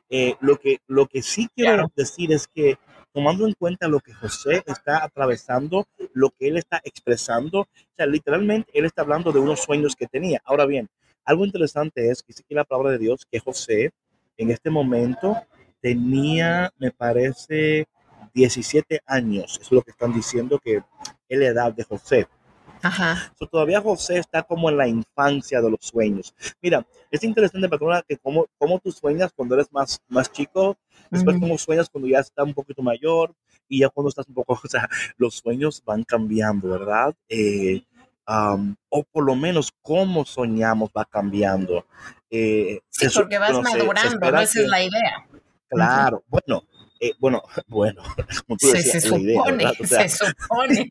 Eh, 0.09 0.37
lo, 0.41 0.57
que, 0.57 0.79
lo 0.87 1.07
que 1.07 1.23
sí 1.23 1.49
quiero 1.55 1.91
decir 1.95 2.33
es 2.33 2.47
que 2.47 2.79
tomando 3.13 3.47
en 3.47 3.55
cuenta 3.55 3.89
lo 3.89 4.01
que 4.01 4.15
José 4.15 4.63
está 4.67 5.05
atravesando, 5.05 5.87
lo 6.13 6.31
que 6.31 6.49
él 6.49 6.57
está 6.57 6.81
expresando. 6.85 7.61
O 7.61 7.67
sea, 7.97 8.07
literalmente 8.07 8.71
él 8.75 8.85
está 8.85 9.03
hablando 9.03 9.33
de 9.33 9.41
unos 9.41 9.61
sueños 9.61 9.97
que 9.97 10.07
tenía. 10.07 10.41
Ahora 10.45 10.67
bien, 10.67 10.89
algo 11.25 11.45
interesante 11.45 12.11
es 12.11 12.23
que 12.23 12.29
dice 12.29 12.43
aquí 12.45 12.55
la 12.55 12.65
palabra 12.65 12.93
de 12.93 12.99
Dios 12.99 13.27
que 13.31 13.41
José 13.41 13.91
en 14.37 14.51
este 14.51 14.71
momento 14.71 15.37
tenía, 15.81 16.73
me 16.79 16.91
parece, 16.91 17.87
17 18.35 19.01
años. 19.07 19.59
Es 19.61 19.71
lo 19.73 19.83
que 19.83 19.91
están 19.91 20.13
diciendo 20.13 20.59
que 20.59 20.83
es 21.29 21.39
la 21.39 21.47
edad 21.47 21.73
de 21.73 21.85
José. 21.85 22.29
Ajá. 22.83 23.33
todavía 23.51 23.81
José 23.81 24.19
está 24.19 24.43
como 24.43 24.71
en 24.71 24.77
la 24.77 24.89
infancia 24.89 25.61
de 25.61 25.71
los 25.71 25.81
sueños. 25.81 26.35
Mira, 26.63 26.87
es 27.11 27.23
interesante, 27.25 27.69
patrona, 27.69 28.03
que 28.03 28.17
como, 28.17 28.47
como 28.59 28.79
tú 28.79 28.91
sueñas 28.93 29.33
cuando 29.35 29.55
eres 29.55 29.73
más, 29.73 30.01
más 30.09 30.31
chico, 30.33 30.77
después 31.11 31.39
como 31.39 31.59
sueñas 31.59 31.89
cuando 31.91 32.09
ya 32.09 32.21
estás 32.21 32.47
un 32.47 32.55
poquito 32.55 32.83
mayor 32.83 33.35
y 33.69 33.81
ya 33.81 33.89
cuando 33.89 34.09
estás 34.09 34.27
un 34.29 34.35
poco, 34.35 34.55
o 34.65 34.69
sea, 34.69 34.89
los 35.17 35.37
sueños 35.37 35.83
van 35.85 36.05
cambiando, 36.05 36.69
¿verdad? 36.69 37.15
Eh, 37.29 37.83
o 38.89 39.03
por 39.11 39.25
lo 39.25 39.35
menos 39.35 39.73
cómo 39.83 40.25
soñamos 40.25 40.91
va 40.97 41.05
cambiando. 41.05 41.85
Eh, 42.31 42.81
sí, 42.89 43.09
porque 43.13 43.39
vas 43.39 43.61
madurando, 43.61 44.41
esa 44.41 44.61
es 44.61 44.69
la 44.69 44.83
idea. 44.83 45.27
Claro, 45.69 46.25
bueno, 46.29 46.65
eh, 47.01 47.15
bueno, 47.19 47.43
bueno, 47.69 48.03
como 48.47 48.59
tú 48.59 48.71
decías, 48.71 49.03
se, 49.03 49.09
supone, 49.09 49.25
la 49.63 49.73
idea, 49.73 50.09
se 50.09 50.09
supone, 50.09 50.91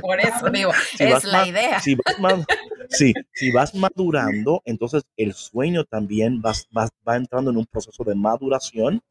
por 0.00 0.20
eso 0.20 0.48
digo, 0.50 0.70
es 0.98 1.24
la 1.24 1.48
idea. 1.48 1.80
Si 1.80 1.96
vas, 1.96 2.44
sí, 2.88 3.12
si 3.34 3.50
vas 3.50 3.74
madurando, 3.74 4.62
entonces 4.64 5.02
el 5.16 5.34
sueño 5.34 5.84
también 5.84 6.40
va, 6.44 6.52
va, 6.76 7.16
entrando 7.16 7.50
en 7.50 7.56
un 7.56 7.66
proceso 7.66 8.04
de 8.04 8.14
maduración, 8.14 9.02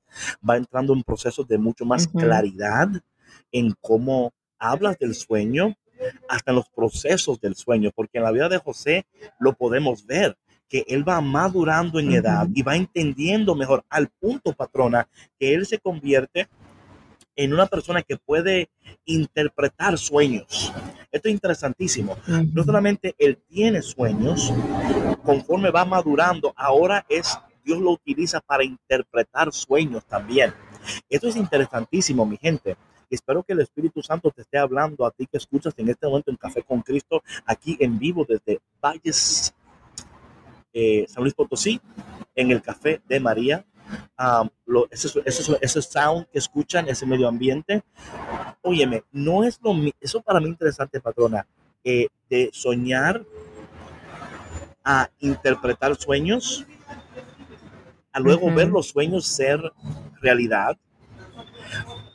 va 0.47 0.55
entrando 0.55 0.93
en 0.93 1.03
procesos 1.03 1.45
de 1.47 1.57
mucho 1.57 1.86
más 1.86 2.07
claridad 2.07 2.88
en 3.51 3.73
cómo 3.82 4.34
hablas 4.57 4.97
del 4.97 5.13
sueño, 5.13 5.76
hasta 6.30 6.51
en 6.51 6.57
los 6.57 6.69
procesos 6.69 7.39
del 7.39 7.55
sueño, 7.55 7.91
porque 7.93 8.17
en 8.17 8.23
la 8.23 8.32
vida 8.32 8.49
de 8.49 8.57
José 8.57 9.05
lo 9.39 9.53
podemos 9.53 10.05
ver 10.05 10.38
que 10.70 10.86
él 10.88 11.07
va 11.07 11.22
madurando 11.22 11.99
en 11.99 12.11
edad 12.11 12.47
y 12.53 12.61
va 12.61 12.76
entendiendo 12.76 13.55
mejor 13.55 13.84
al 13.89 14.09
punto, 14.09 14.53
patrona, 14.53 15.07
que 15.39 15.53
él 15.53 15.66
se 15.66 15.80
convierte 15.80 16.47
en 17.36 17.53
una 17.53 17.66
persona 17.66 18.01
que 18.01 18.18
puede 18.18 18.70
interpretar 19.05 19.97
sueños. 19.97 20.74
Esto 21.11 21.28
es 21.28 21.34
interesantísimo. 21.34 22.18
No 22.53 22.63
solamente 22.63 23.13
él 23.18 23.38
tiene 23.49 23.82
sueños, 23.82 24.53
conforme 25.24 25.70
va 25.70 25.86
madurando, 25.86 26.53
ahora 26.55 27.05
es 27.09 27.38
Dios 27.63 27.80
lo 27.80 27.91
utiliza 27.91 28.39
para 28.41 28.63
interpretar 28.63 29.51
sueños 29.51 30.05
también. 30.05 30.53
Esto 31.09 31.28
es 31.28 31.36
interesantísimo, 31.36 32.26
mi 32.26 32.38
gente. 32.38 32.78
Espero 33.09 33.43
que 33.43 33.53
el 33.53 33.61
Espíritu 33.61 34.01
Santo 34.01 34.32
te 34.32 34.41
esté 34.41 34.57
hablando 34.57 35.05
a 35.05 35.11
ti 35.11 35.26
que 35.26 35.38
escuchas 35.38 35.74
en 35.78 35.89
este 35.89 36.07
momento 36.07 36.32
en 36.32 36.38
Café 36.38 36.63
con 36.63 36.82
Cristo, 36.82 37.24
aquí 37.45 37.76
en 37.80 37.97
vivo 37.97 38.26
desde 38.28 38.59
Valles, 38.82 39.53
eh, 40.76 41.05
San 41.07 41.23
Luis 41.23 41.34
Potosí, 41.34 41.80
en 42.36 42.51
el 42.51 42.61
Café 42.61 43.01
de 43.07 43.19
María. 43.19 43.65
ese, 44.91 45.21
ese, 45.26 45.82
sound 45.82 46.28
que 46.28 46.38
escuchan, 46.38 46.88
ese 46.89 47.05
medio 47.05 47.30
ambiente. 47.30 47.82
Óyeme, 48.61 49.03
no 49.11 49.43
es 49.43 49.59
lo 49.63 49.73
eso 50.01 50.21
para 50.21 50.39
mí 50.41 50.49
interesante, 50.49 50.99
patrona, 50.99 51.47
eh, 51.84 52.07
de 52.30 52.49
soñar 52.51 53.23
a 54.84 55.09
interpretar 55.19 55.95
sueños, 55.95 56.65
a 58.11 58.19
luego 58.19 58.53
ver 58.53 58.67
los 58.67 58.89
sueños 58.89 59.26
ser 59.26 59.59
realidad. 60.21 60.78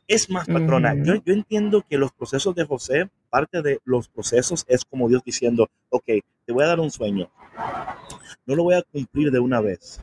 Es 0.06 0.28
más, 0.28 0.46
patrona, 0.46 0.94
yo, 0.94 1.14
yo 1.24 1.32
entiendo 1.32 1.84
que 1.88 1.96
los 1.96 2.12
procesos 2.12 2.54
de 2.56 2.66
José, 2.66 3.08
parte 3.30 3.62
de 3.62 3.78
los 3.84 4.08
procesos 4.08 4.64
es 4.68 4.84
como 4.84 5.08
Dios 5.08 5.22
diciendo, 5.24 5.68
ok, 5.88 6.04
te 6.44 6.52
voy 6.52 6.64
a 6.64 6.68
dar 6.68 6.80
un 6.80 6.90
sueño, 6.90 7.30
no 8.46 8.54
lo 8.54 8.64
voy 8.64 8.74
a 8.74 8.82
cumplir 8.82 9.30
de 9.30 9.38
una 9.38 9.60
vez, 9.60 10.00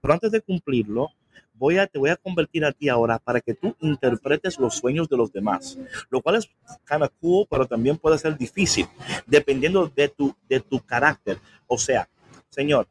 pero 0.00 0.14
antes 0.14 0.30
de 0.32 0.40
cumplirlo, 0.40 1.10
voy 1.54 1.78
a, 1.78 1.86
te 1.86 1.98
voy 1.98 2.10
a 2.10 2.16
convertir 2.16 2.64
a 2.64 2.72
ti 2.72 2.88
ahora 2.88 3.18
para 3.18 3.40
que 3.40 3.54
tú 3.54 3.74
interpretes 3.80 4.58
los 4.58 4.74
sueños 4.74 5.08
de 5.08 5.16
los 5.16 5.32
demás, 5.32 5.78
lo 6.10 6.20
cual 6.20 6.36
es 6.36 6.50
kind 6.88 7.02
of 7.02 7.10
cool, 7.20 7.46
pero 7.48 7.66
también 7.66 7.96
puede 7.96 8.18
ser 8.18 8.36
difícil, 8.36 8.86
dependiendo 9.26 9.90
de 9.94 10.08
tu, 10.08 10.34
de 10.48 10.60
tu 10.60 10.80
carácter. 10.80 11.38
O 11.66 11.78
sea, 11.78 12.08
Señor, 12.50 12.86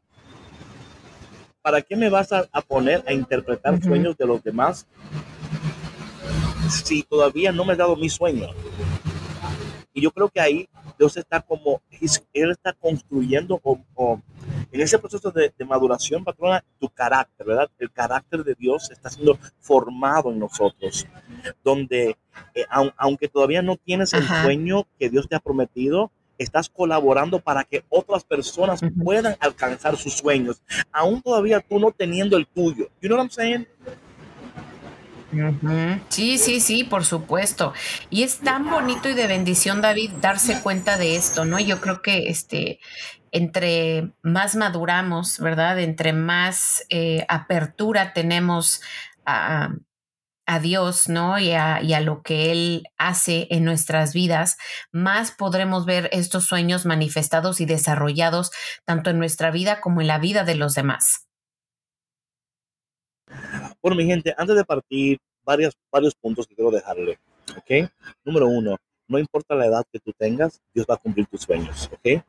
¿para 1.62 1.82
qué 1.82 1.96
me 1.96 2.08
vas 2.08 2.32
a, 2.32 2.44
poner 2.66 3.02
a 3.06 3.12
interpretar 3.12 3.82
sueños 3.82 4.16
de 4.16 4.26
los 4.26 4.42
demás 4.42 4.86
si 6.68 7.02
todavía 7.02 7.52
no 7.52 7.64
me 7.64 7.74
he 7.74 7.76
dado 7.76 7.96
mi 7.96 8.08
sueño? 8.08 8.48
Y 9.94 10.02
yo 10.02 10.10
creo 10.10 10.28
que 10.28 10.40
ahí 10.40 10.68
Dios 10.98 11.16
está 11.16 11.40
como, 11.40 11.80
Él 12.32 12.50
está 12.50 12.72
construyendo 12.72 13.60
o, 13.62 14.20
en 14.72 14.80
ese 14.80 14.98
proceso 14.98 15.30
de, 15.30 15.52
maduración, 15.64 16.24
patrona, 16.24 16.64
tu 16.80 16.88
carácter, 16.88 17.46
¿verdad? 17.46 17.70
El 17.78 17.90
carácter 17.92 18.42
de 18.42 18.54
Dios 18.54 18.90
está 18.90 19.08
siendo 19.08 19.38
formado 19.60 20.32
en 20.32 20.40
nosotros, 20.40 21.06
donde 21.62 22.18
eh, 22.54 22.64
aunque 22.96 23.28
todavía 23.28 23.62
no 23.62 23.76
tienes 23.76 24.12
el 24.12 24.26
sueño 24.26 24.86
que 24.98 25.08
Dios 25.08 25.28
te 25.28 25.36
ha 25.36 25.40
prometido, 25.40 26.10
estás 26.38 26.68
colaborando 26.68 27.38
para 27.38 27.62
que 27.62 27.84
otras 27.88 28.24
personas 28.24 28.80
puedan 29.02 29.36
alcanzar 29.38 29.96
sus 29.96 30.14
sueños, 30.14 30.60
aún 30.90 31.22
todavía 31.22 31.60
tú 31.60 31.78
no 31.78 31.92
teniendo 31.92 32.36
el 32.36 32.46
tuyo. 32.48 32.88
You 33.00 33.08
know 33.08 33.16
what 33.16 33.26
I'm 33.26 33.30
saying? 33.30 33.68
Sí, 36.08 36.38
sí, 36.38 36.60
sí, 36.60 36.84
por 36.84 37.04
supuesto. 37.04 37.72
Y 38.10 38.22
es 38.22 38.38
tan 38.38 38.70
bonito 38.70 39.08
y 39.08 39.14
de 39.14 39.26
bendición, 39.26 39.80
David, 39.80 40.12
darse 40.20 40.60
cuenta 40.60 40.96
de 40.96 41.16
esto, 41.16 41.44
¿no? 41.44 41.58
Yo 41.58 41.80
creo 41.80 42.02
que 42.02 42.28
este, 42.28 42.80
entre 43.32 44.12
más 44.22 44.56
maduramos, 44.56 45.38
¿verdad? 45.40 45.80
Entre 45.80 46.12
más 46.12 46.84
eh, 46.88 47.26
apertura 47.28 48.12
tenemos 48.12 48.80
a, 49.26 49.70
a 50.46 50.58
Dios, 50.60 51.08
¿no? 51.08 51.38
Y 51.38 51.52
a, 51.52 51.82
y 51.82 51.94
a, 51.94 52.00
lo 52.00 52.22
que 52.22 52.52
Él 52.52 52.84
hace 52.98 53.48
en 53.50 53.64
nuestras 53.64 54.12
vidas, 54.12 54.56
más 54.92 55.30
podremos 55.32 55.86
ver 55.86 56.08
estos 56.12 56.44
sueños 56.44 56.86
manifestados 56.86 57.60
y 57.60 57.66
desarrollados 57.66 58.50
tanto 58.84 59.10
en 59.10 59.18
nuestra 59.18 59.50
vida 59.50 59.80
como 59.80 60.00
en 60.00 60.06
la 60.06 60.18
vida 60.18 60.44
de 60.44 60.54
los 60.54 60.74
demás. 60.74 61.26
Bueno, 63.84 63.98
mi 63.98 64.06
gente, 64.06 64.34
antes 64.38 64.56
de 64.56 64.64
partir, 64.64 65.18
varios, 65.44 65.76
varios 65.92 66.14
puntos 66.14 66.46
que 66.46 66.54
quiero 66.54 66.70
dejarle, 66.70 67.18
¿ok? 67.54 67.90
Número 68.24 68.48
uno, 68.48 68.78
no 69.06 69.18
importa 69.18 69.54
la 69.54 69.66
edad 69.66 69.84
que 69.92 70.00
tú 70.00 70.10
tengas, 70.16 70.62
Dios 70.72 70.86
va 70.88 70.94
a 70.94 70.96
cumplir 70.96 71.26
tus 71.26 71.42
sueños, 71.42 71.90
¿ok? 71.92 72.24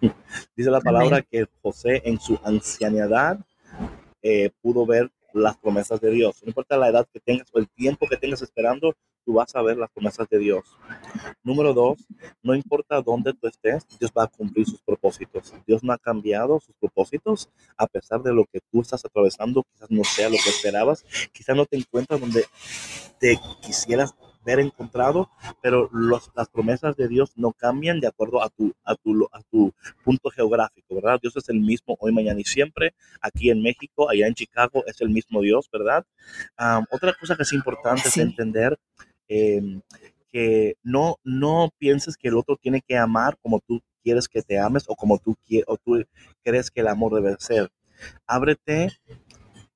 Dice 0.56 0.70
la 0.70 0.80
palabra 0.80 1.20
que 1.22 1.48
José 1.62 2.00
en 2.04 2.20
su 2.20 2.38
ancianidad 2.44 3.40
eh, 4.22 4.50
pudo 4.62 4.86
ver 4.86 5.10
las 5.34 5.56
promesas 5.58 6.00
de 6.00 6.10
Dios. 6.10 6.42
No 6.42 6.48
importa 6.48 6.76
la 6.76 6.88
edad 6.88 7.06
que 7.12 7.20
tengas 7.20 7.48
o 7.52 7.58
el 7.58 7.68
tiempo 7.68 8.06
que 8.08 8.16
tengas 8.16 8.42
esperando, 8.42 8.94
tú 9.24 9.34
vas 9.34 9.54
a 9.54 9.62
ver 9.62 9.76
las 9.76 9.90
promesas 9.90 10.28
de 10.28 10.38
Dios. 10.38 10.64
Número 11.42 11.72
dos, 11.72 11.98
no 12.42 12.54
importa 12.54 13.00
dónde 13.00 13.32
tú 13.32 13.46
estés, 13.46 13.86
Dios 13.98 14.12
va 14.16 14.24
a 14.24 14.28
cumplir 14.28 14.66
sus 14.66 14.80
propósitos. 14.82 15.52
Dios 15.66 15.82
no 15.82 15.92
ha 15.92 15.98
cambiado 15.98 16.60
sus 16.60 16.74
propósitos 16.76 17.48
a 17.76 17.86
pesar 17.86 18.22
de 18.22 18.32
lo 18.32 18.44
que 18.44 18.60
tú 18.70 18.80
estás 18.80 19.04
atravesando. 19.04 19.64
Quizás 19.72 19.90
no 19.90 20.04
sea 20.04 20.28
lo 20.28 20.36
que 20.36 20.50
esperabas, 20.50 21.04
quizás 21.32 21.56
no 21.56 21.66
te 21.66 21.76
encuentras 21.76 22.20
donde 22.20 22.44
te 23.18 23.38
quisieras 23.62 24.14
ver 24.44 24.60
encontrado, 24.60 25.30
pero 25.62 25.90
las 25.92 26.48
promesas 26.48 26.96
de 26.96 27.08
Dios 27.08 27.32
no 27.36 27.52
cambian 27.52 28.00
de 28.00 28.06
acuerdo 28.06 28.42
a 28.42 28.50
tu, 28.50 28.74
a, 28.84 28.94
tu, 28.94 29.28
a 29.32 29.42
tu 29.50 29.72
punto 30.04 30.30
geográfico, 30.30 30.94
¿verdad? 30.94 31.18
Dios 31.20 31.36
es 31.36 31.48
el 31.48 31.60
mismo 31.60 31.96
hoy, 32.00 32.12
mañana 32.12 32.40
y 32.40 32.44
siempre. 32.44 32.94
Aquí 33.20 33.50
en 33.50 33.62
México, 33.62 34.08
allá 34.08 34.26
en 34.26 34.34
Chicago, 34.34 34.84
es 34.86 35.00
el 35.00 35.10
mismo 35.10 35.40
Dios, 35.40 35.68
¿verdad? 35.72 36.04
otra 36.90 37.14
cosa 37.14 37.36
que 37.36 37.42
es 37.42 37.52
importante 37.52 38.08
es 38.08 38.16
entender 38.18 38.78
em, 39.28 39.80
que 40.30 40.76
no, 40.82 41.16
no 41.22 41.70
pienses 41.78 42.16
que 42.16 42.28
el 42.28 42.36
otro 42.36 42.56
tiene 42.56 42.80
que 42.80 42.96
amar 42.96 43.38
como 43.40 43.60
tú 43.60 43.80
quieres 44.02 44.28
que 44.28 44.42
te 44.42 44.58
ames 44.58 44.84
o 44.88 44.94
como 44.94 45.18
tú, 45.18 45.36
o 45.66 45.76
tú 45.78 46.04
crees 46.42 46.70
que 46.70 46.80
el 46.80 46.88
amor 46.88 47.14
debe 47.14 47.36
ser. 47.38 47.70
Ábrete 48.26 48.90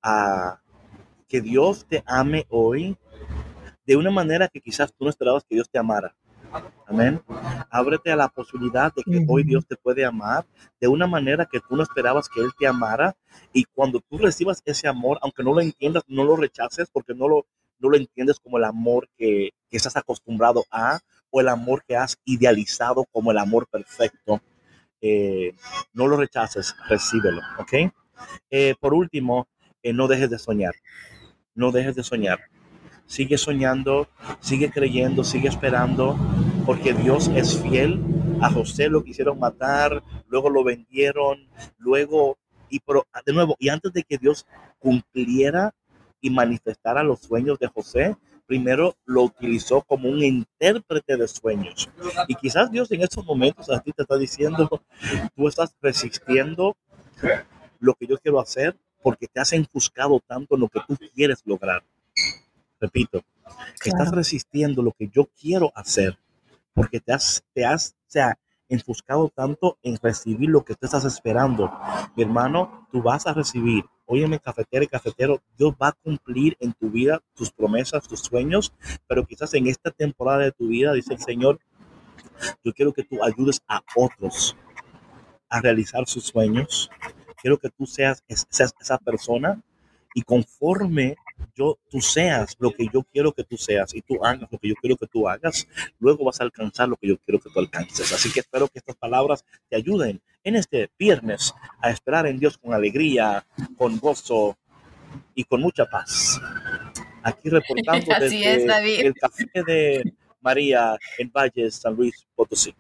a 0.03 0.61
que 1.29 1.41
Dios 1.41 1.87
te 1.89 2.03
ame 2.07 2.47
hoy 2.49 2.97
de 3.89 3.97
una 3.97 4.11
manera 4.11 4.49
que 4.49 4.61
quizás 4.61 4.93
tú 4.93 5.05
no 5.05 5.11
esperabas 5.11 5.45
que 5.45 5.55
Dios 5.55 5.71
te 5.71 5.79
amara. 5.79 6.15
Amén. 6.87 7.23
Ábrete 7.71 8.13
a 8.13 8.17
la 8.17 8.29
posibilidad 8.29 8.93
de 8.95 9.03
que 9.03 9.25
hoy 9.27 9.45
Dios 9.45 9.67
te 9.67 9.77
puede 9.77 10.05
amar 10.05 10.45
de 10.79 10.89
una 10.89 11.07
manera 11.07 11.49
que 11.51 11.59
tú 11.59 11.75
no 11.75 11.83
esperabas 11.83 12.29
que 12.29 12.43
Él 12.43 12.51
te 12.59 12.67
amara. 12.67 13.17
Y 13.51 13.65
cuando 13.65 14.01
tú 14.01 14.19
recibas 14.19 14.61
ese 14.67 14.89
amor, 14.89 15.19
aunque 15.23 15.43
no 15.43 15.55
lo 15.55 15.63
entiendas, 15.63 16.03
no 16.07 16.23
lo 16.25 16.37
rechaces 16.37 16.91
porque 16.93 17.15
no 17.15 17.29
lo, 17.29 17.47
no 17.79 17.89
lo 17.89 17.97
entiendes 17.97 18.39
como 18.41 18.59
el 18.59 18.65
amor 18.65 19.09
que, 19.17 19.53
estás 19.71 19.97
acostumbrado 19.97 20.67
a 20.71 21.01
o 21.31 21.41
el 21.41 21.49
amor 21.49 21.83
que 21.89 21.97
has 21.97 22.19
idealizado 22.27 23.07
como 23.11 23.31
el 23.31 23.39
amor 23.39 23.69
perfecto. 23.69 24.43
Eh, 25.01 25.55
no 25.95 26.07
lo 26.07 26.19
rechaces, 26.19 26.77
recíbelo. 26.91 27.41
¿Ok? 27.59 27.91
Eh, 28.51 28.75
por 28.79 28.93
último, 28.93 29.49
eh, 29.83 29.95
no 29.95 30.09
dejes 30.09 30.29
de 30.29 30.39
soñar. 30.39 30.75
No 31.55 31.73
dejes 31.73 31.97
de 31.97 32.05
soñar 32.05 32.39
sigue 33.09 33.39
soñando, 33.39 34.07
sigue 34.39 34.71
creyendo, 34.71 35.25
sigue 35.25 35.49
esperando, 35.49 36.17
porque 36.65 36.93
Dios 36.93 37.29
es 37.35 37.61
fiel. 37.61 38.01
A 38.41 38.51
José 38.53 38.89
lo 38.89 39.03
quisieron 39.03 39.41
matar, 39.41 40.05
luego 40.29 40.49
lo 40.49 40.63
vendieron, 40.63 41.49
luego, 41.79 42.39
y 42.69 42.79
pero, 42.79 43.05
de 43.27 43.33
nuevo, 43.33 43.57
y 43.59 43.71
antes 43.71 43.93
de 43.93 44.05
que 44.05 44.19
Dios 44.19 44.47
cumpliera 44.79 45.75
y 46.21 46.31
manifestara 46.31 47.03
los 47.03 47.21
sueños 47.21 47.59
de 47.59 47.67
José, 47.67 48.17
primero 48.47 48.95
lo 49.05 49.23
utilizó 49.23 49.83
como 49.83 50.09
un 50.09 50.23
intérprete 50.23 51.17
de 51.17 51.27
sueños. 51.27 51.89
Y 52.29 52.35
quizás 52.37 52.71
Dios 52.71 52.93
en 52.93 53.03
estos 53.03 53.25
momentos 53.25 53.69
a 53.71 53.81
ti 53.81 53.93
te 53.93 54.03
está 54.03 54.17
diciendo, 54.17 54.83
tú 55.35 55.49
estás 55.49 55.75
resistiendo 55.83 56.77
lo 57.81 57.95
que 57.95 58.07
yo 58.07 58.19
quiero 58.19 58.39
hacer 58.39 58.77
porque 59.03 59.27
te 59.27 59.41
has 59.41 59.53
enfuscado 59.53 60.21
tanto 60.27 60.55
en 60.55 60.61
lo 60.61 60.69
que 60.69 60.81
tú 60.87 60.97
quieres 61.15 61.43
lograr 61.45 61.83
repito, 62.81 63.23
estás 63.85 64.11
resistiendo 64.13 64.83
lo 64.83 64.93
que 64.93 65.09
yo 65.09 65.29
quiero 65.41 65.73
hacer 65.75 66.19
porque 66.79 67.01
te 67.01 67.13
has, 67.13 67.43
te 67.53 67.65
has, 67.65 67.97
se 68.07 68.21
ha 68.21 68.39
enfuscado 68.69 69.31
tanto 69.35 69.79
en 69.83 69.99
recibir 70.01 70.49
lo 70.49 70.65
que 70.65 70.75
tú 70.75 70.87
estás 70.87 71.05
esperando. 71.05 71.73
Mi 72.15 72.23
hermano, 72.23 72.87
tú 72.93 73.03
vas 73.03 73.27
a 73.27 73.35
recibir. 73.35 73.85
Óyeme, 74.07 74.39
cafetero 74.39 74.85
y 74.85 74.87
cafetero, 74.87 75.43
Dios 75.59 75.75
va 75.81 75.89
a 75.89 75.93
cumplir 75.93 76.57
en 76.61 76.73
tu 76.73 76.89
vida 76.89 77.21
tus 77.35 77.51
promesas, 77.51 78.07
tus 78.07 78.21
sueños, 78.21 78.73
pero 79.09 79.27
quizás 79.27 79.53
en 79.55 79.67
esta 79.67 79.91
temporada 79.91 80.39
de 80.39 80.53
tu 80.53 80.69
vida, 80.69 80.93
dice 80.93 81.15
el 81.15 81.21
Señor, 81.21 81.59
yo 82.65 82.73
quiero 82.73 82.93
que 82.93 83.03
tú 83.03 83.23
ayudes 83.25 83.61
a 83.67 83.83
otros 83.97 84.57
a 85.49 85.61
realizar 85.61 86.07
sus 86.07 86.25
sueños. 86.25 86.91
Quiero 87.43 87.59
que 87.59 87.71
tú 87.71 87.87
seas, 87.87 88.23
seas 88.49 88.73
esa 88.81 88.99
persona 88.99 89.61
y 90.15 90.23
conforme 90.23 91.17
yo, 91.55 91.79
tú 91.91 92.01
seas 92.01 92.57
lo 92.59 92.71
que 92.73 92.87
yo 92.93 93.03
quiero 93.03 93.33
que 93.33 93.45
tú 93.45 93.57
seas 93.57 93.95
y 93.95 94.03
tú 94.03 94.25
hagas 94.25 94.49
lo 94.51 94.59
que 94.59 94.69
yo 94.69 94.75
quiero 94.81 94.97
que 94.97 95.07
tú 95.07 95.29
hagas, 95.29 95.67
luego 95.99 96.25
vas 96.25 96.41
a 96.41 96.45
alcanzar 96.45 96.89
lo 96.89 96.97
que 96.97 97.09
yo 97.09 97.19
quiero 97.19 97.41
que 97.41 97.51
tú 97.51 97.59
alcances. 97.59 98.13
Así 98.13 98.33
que 98.33 98.41
espero 98.41 98.69
que 98.69 98.79
estas 98.79 98.97
palabras 98.97 99.45
te 99.69 99.77
ayuden 99.77 100.21
en 100.45 100.57
este 100.57 100.91
viernes 100.99 101.55
a 101.81 101.91
esperar 101.91 102.27
en 102.27 102.39
Dios 102.39 102.59
con 102.59 102.73
alegría, 102.73 103.47
con 103.77 103.99
gozo 103.99 104.57
y 105.35 105.45
con 105.45 105.61
mucha 105.61 105.87
paz. 105.87 106.41
Aquí 107.23 107.49
reportando 107.49 108.07
desde 108.21 109.07
el 109.07 109.15
café 109.15 109.47
de 109.67 110.15
María 110.41 110.97
en 111.19 111.31
Valles, 111.31 111.77
San 111.77 111.95
Luis 111.95 112.27
Potosí. 112.35 112.75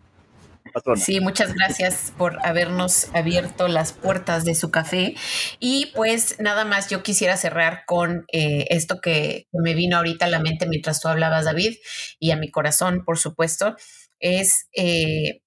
Sí, 0.97 1.21
muchas 1.21 1.55
gracias 1.55 2.13
por 2.17 2.39
habernos 2.47 3.09
abierto 3.15 3.69
las 3.69 3.93
puertas 3.93 4.45
de 4.45 4.55
su 4.55 4.71
café. 4.71 5.15
Y 5.59 5.93
pues 5.95 6.37
nada 6.39 6.65
más, 6.65 6.89
yo 6.89 7.03
quisiera 7.03 7.37
cerrar 7.37 7.85
con 7.87 8.25
eh, 8.33 8.67
esto 8.71 9.01
que, 9.01 9.47
me 9.53 9.75
vino 9.75 9.97
ahorita 9.97 10.27
a 10.27 10.29
la 10.29 10.41
mente 10.41 10.67
mientras 10.69 11.01
tú 11.01 11.09
hablabas, 11.09 11.45
David, 11.45 11.77
y 12.19 12.31
a 12.31 12.37
mi 12.37 12.51
corazón, 12.51 13.05
por 13.05 13.19
supuesto, 13.19 13.77
es 14.21 14.69
eh, 14.73 15.41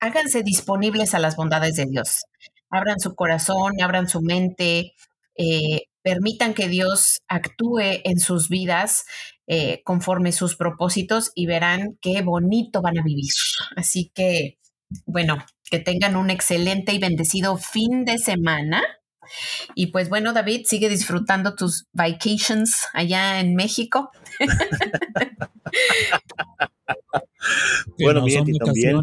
háganse 0.00 0.42
disponibles 0.42 1.14
a 1.14 1.18
las 1.18 1.36
bondades 1.36 1.76
de 1.76 1.86
Dios. 1.86 2.24
Abran 2.70 3.00
su 3.00 3.14
corazón, 3.14 3.80
abran 3.82 4.08
su 4.08 4.20
mente, 4.22 4.94
eh, 5.36 5.82
permitan 6.02 6.54
que 6.54 6.68
Dios 6.68 7.20
actúe 7.28 8.00
en 8.04 8.18
sus 8.18 8.48
vidas 8.48 9.04
eh, 9.46 9.82
conforme 9.84 10.32
sus 10.32 10.56
propósitos 10.56 11.32
y 11.34 11.46
verán 11.46 11.98
qué 12.00 12.22
bonito 12.22 12.82
van 12.82 12.98
a 12.98 13.02
vivir. 13.02 13.32
Así 13.76 14.10
que, 14.14 14.58
bueno, 15.06 15.44
que 15.70 15.78
tengan 15.78 16.16
un 16.16 16.30
excelente 16.30 16.92
y 16.92 16.98
bendecido 16.98 17.56
fin 17.56 18.04
de 18.04 18.18
semana. 18.18 18.82
Y 19.74 19.88
pues 19.88 20.08
bueno, 20.08 20.32
David, 20.32 20.62
sigue 20.66 20.88
disfrutando 20.88 21.54
tus 21.54 21.86
vacations 21.92 22.86
allá 22.92 23.40
en 23.40 23.54
México. 23.54 24.10
bueno, 27.98 28.22
mi 28.22 28.32
gente, 28.32 28.52
también 28.58 28.98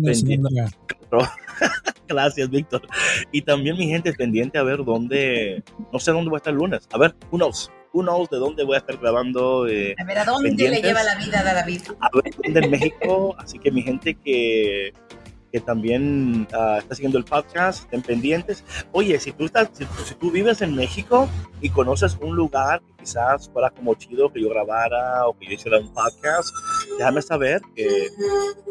Gracias, 2.08 2.50
Víctor. 2.50 2.82
Y 3.32 3.42
también 3.42 3.78
mi 3.78 3.88
gente 3.88 4.10
es 4.10 4.16
pendiente 4.16 4.58
a 4.58 4.64
ver 4.64 4.84
dónde, 4.84 5.64
no 5.92 6.00
sé 6.00 6.12
dónde 6.12 6.30
voy 6.30 6.38
a 6.38 6.40
estar 6.40 6.54
el 6.54 6.60
lunes. 6.60 6.88
A 6.92 6.98
ver, 6.98 7.16
who 7.32 7.38
knows? 7.38 7.72
Who 7.94 8.04
knows 8.04 8.30
de 8.30 8.38
dónde 8.38 8.64
voy 8.64 8.76
a 8.76 8.80
estar 8.80 8.98
grabando. 8.98 9.68
Eh, 9.68 9.96
a 10.00 10.04
ver, 10.04 10.20
¿a 10.20 10.26
dónde 10.26 10.52
le 10.52 10.82
lleva 10.82 11.04
la 11.04 11.16
vida 11.16 11.40
a 11.40 11.54
David? 11.54 11.82
A 12.00 12.10
ver, 12.14 12.34
en 12.44 12.72
México. 12.72 13.36
Así 13.40 13.60
que 13.60 13.72
mi 13.72 13.82
gente 13.82 14.16
que 14.16 14.94
que 15.58 15.66
también 15.66 16.48
uh, 16.54 16.78
está 16.78 16.94
siguiendo 16.94 17.18
el 17.18 17.26
podcast, 17.26 17.86
estén 17.86 18.04
pendientes. 18.04 18.64
Oye, 18.92 19.20
si 19.20 19.32
tú, 19.32 19.46
estás, 19.46 19.70
si, 19.74 20.14
tú 20.16 20.30
vives 20.30 20.62
en 20.62 20.76
México 20.76 21.28
y 21.62 21.70
conoces 21.70 22.16
un 22.22 22.36
lugar 22.36 22.82
que 22.82 23.04
quizás 23.04 23.50
fuera 23.50 23.72
como 23.72 23.96
chido 23.96 24.32
que 24.32 24.40
yo 24.40 24.50
grabara 24.50 25.26
o 25.26 25.36
que 25.36 25.48
yo 25.48 25.54
hiciera 25.54 25.80
un 25.80 25.92
podcast, 25.92 26.50
déjame 27.00 27.24
saber 27.24 27.60
que 27.76 28.10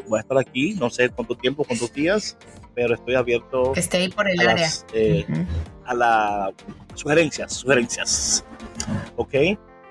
voy 0.06 0.18
a 0.18 0.20
estar 0.20 0.38
aquí, 0.38 0.74
no 0.74 0.88
sé 0.88 1.08
cuánto 1.08 1.34
tiempo, 1.34 1.64
cuántos 1.64 1.92
días, 1.92 2.36
pero 2.72 2.94
estoy 2.94 3.16
abierto. 3.16 3.72
Que 3.72 3.80
esté 3.80 3.96
ahí 3.96 4.08
por 4.08 4.30
el 4.30 4.38
área. 4.46 4.70
Eh, 4.92 5.26
a 5.86 5.94
las 5.94 6.54
sugerencias, 6.94 7.52
sugerencias. 7.52 8.44
¿Ok? 9.16 9.34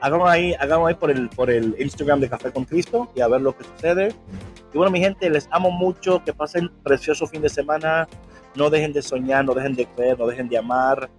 Hagamos 0.05 0.29
ahí, 0.29 0.53
hagamos 0.59 0.87
ahí 0.87 0.93
por 0.93 1.09
el, 1.09 1.29
por 1.29 1.49
el 1.49 1.75
Instagram 1.79 2.19
de 2.19 2.29
Café 2.29 2.51
con 2.51 2.63
Cristo 2.63 3.11
y 3.15 3.21
a 3.21 3.27
ver 3.27 3.41
lo 3.41 3.57
que 3.57 3.63
sucede. 3.63 4.13
Y 4.71 4.77
bueno, 4.77 4.91
mi 4.91 4.99
gente, 4.99 5.27
les 5.31 5.47
amo 5.49 5.71
mucho, 5.71 6.23
que 6.23 6.31
pasen 6.31 6.69
precioso 6.83 7.25
fin 7.25 7.41
de 7.41 7.49
semana, 7.49 8.07
no 8.53 8.69
dejen 8.69 8.93
de 8.93 9.01
soñar, 9.01 9.43
no 9.43 9.55
dejen 9.55 9.73
de 9.73 9.87
creer, 9.87 10.19
no 10.19 10.27
dejen 10.27 10.47
de 10.47 10.59
amar. 10.59 11.09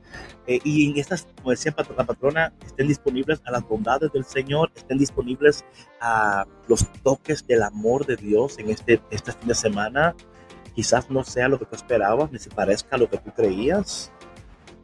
Eh, 0.46 0.60
y 0.62 0.88
en 0.88 0.98
estas, 0.98 1.26
como 1.38 1.50
decía 1.50 1.74
la 1.96 2.04
patrona, 2.04 2.52
estén 2.64 2.86
disponibles 2.86 3.42
a 3.44 3.50
las 3.50 3.66
bondades 3.66 4.12
del 4.12 4.24
Señor, 4.24 4.70
estén 4.76 4.98
disponibles 4.98 5.64
a 6.00 6.46
los 6.68 6.86
toques 7.02 7.44
del 7.44 7.64
amor 7.64 8.06
de 8.06 8.14
Dios 8.14 8.56
en 8.60 8.70
este, 8.70 9.00
este 9.10 9.32
fin 9.32 9.48
de 9.48 9.56
semana. 9.56 10.14
Quizás 10.76 11.10
no 11.10 11.24
sea 11.24 11.48
lo 11.48 11.58
que 11.58 11.64
tú 11.64 11.74
esperabas, 11.74 12.30
ni 12.30 12.38
se 12.38 12.50
parezca 12.50 12.94
a 12.94 12.98
lo 13.00 13.10
que 13.10 13.18
tú 13.18 13.32
creías, 13.34 14.12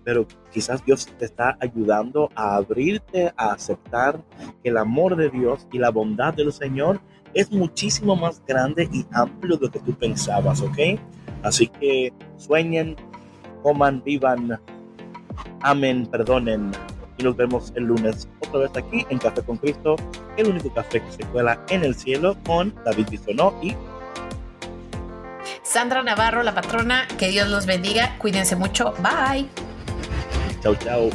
pero 0.04 0.26
quizás 0.52 0.84
Dios 0.84 1.06
te 1.18 1.24
está 1.24 1.56
ayudando 1.60 2.28
a 2.34 2.56
abrirte, 2.56 3.32
a 3.36 3.52
aceptar 3.52 4.20
que 4.62 4.70
el 4.70 4.76
amor 4.76 5.16
de 5.16 5.30
Dios 5.30 5.66
y 5.72 5.78
la 5.78 5.90
bondad 5.90 6.34
del 6.34 6.52
Señor 6.52 7.00
es 7.34 7.50
muchísimo 7.50 8.14
más 8.16 8.42
grande 8.46 8.88
y 8.92 9.06
amplio 9.12 9.56
de 9.56 9.66
lo 9.66 9.72
que 9.72 9.80
tú 9.80 9.94
pensabas, 9.94 10.60
¿ok? 10.60 10.78
Así 11.42 11.66
que 11.66 12.12
sueñen, 12.36 12.96
coman, 13.62 14.02
vivan, 14.04 14.58
amen, 15.62 16.06
perdonen. 16.06 16.72
Y 17.18 17.24
nos 17.24 17.36
vemos 17.36 17.72
el 17.76 17.84
lunes 17.84 18.28
otra 18.46 18.60
vez 18.60 18.70
aquí 18.76 19.06
en 19.08 19.18
Café 19.18 19.42
con 19.42 19.56
Cristo, 19.56 19.96
el 20.36 20.48
único 20.48 20.72
café 20.72 21.00
que 21.00 21.12
se 21.12 21.24
cuela 21.26 21.60
en 21.68 21.84
el 21.84 21.94
cielo 21.94 22.36
con 22.44 22.74
David 22.84 23.08
Bisonó 23.10 23.54
y 23.62 23.74
Sandra 25.62 26.02
Navarro, 26.02 26.42
la 26.42 26.54
patrona. 26.54 27.06
Que 27.18 27.28
Dios 27.28 27.48
los 27.48 27.66
bendiga. 27.66 28.16
Cuídense 28.18 28.56
mucho. 28.56 28.94
Bye. 28.98 29.48
Chao, 30.62 30.76
chao. 30.76 31.10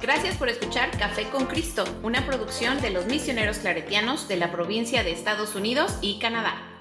Gracias 0.00 0.36
por 0.36 0.50
escuchar 0.50 0.90
Café 0.98 1.24
con 1.30 1.46
Cristo, 1.46 1.84
una 2.02 2.26
producción 2.26 2.80
de 2.82 2.90
los 2.90 3.06
misioneros 3.06 3.58
claretianos 3.58 4.28
de 4.28 4.36
la 4.36 4.52
provincia 4.52 5.02
de 5.02 5.12
Estados 5.12 5.54
Unidos 5.54 5.96
y 6.02 6.18
Canadá. 6.18 6.75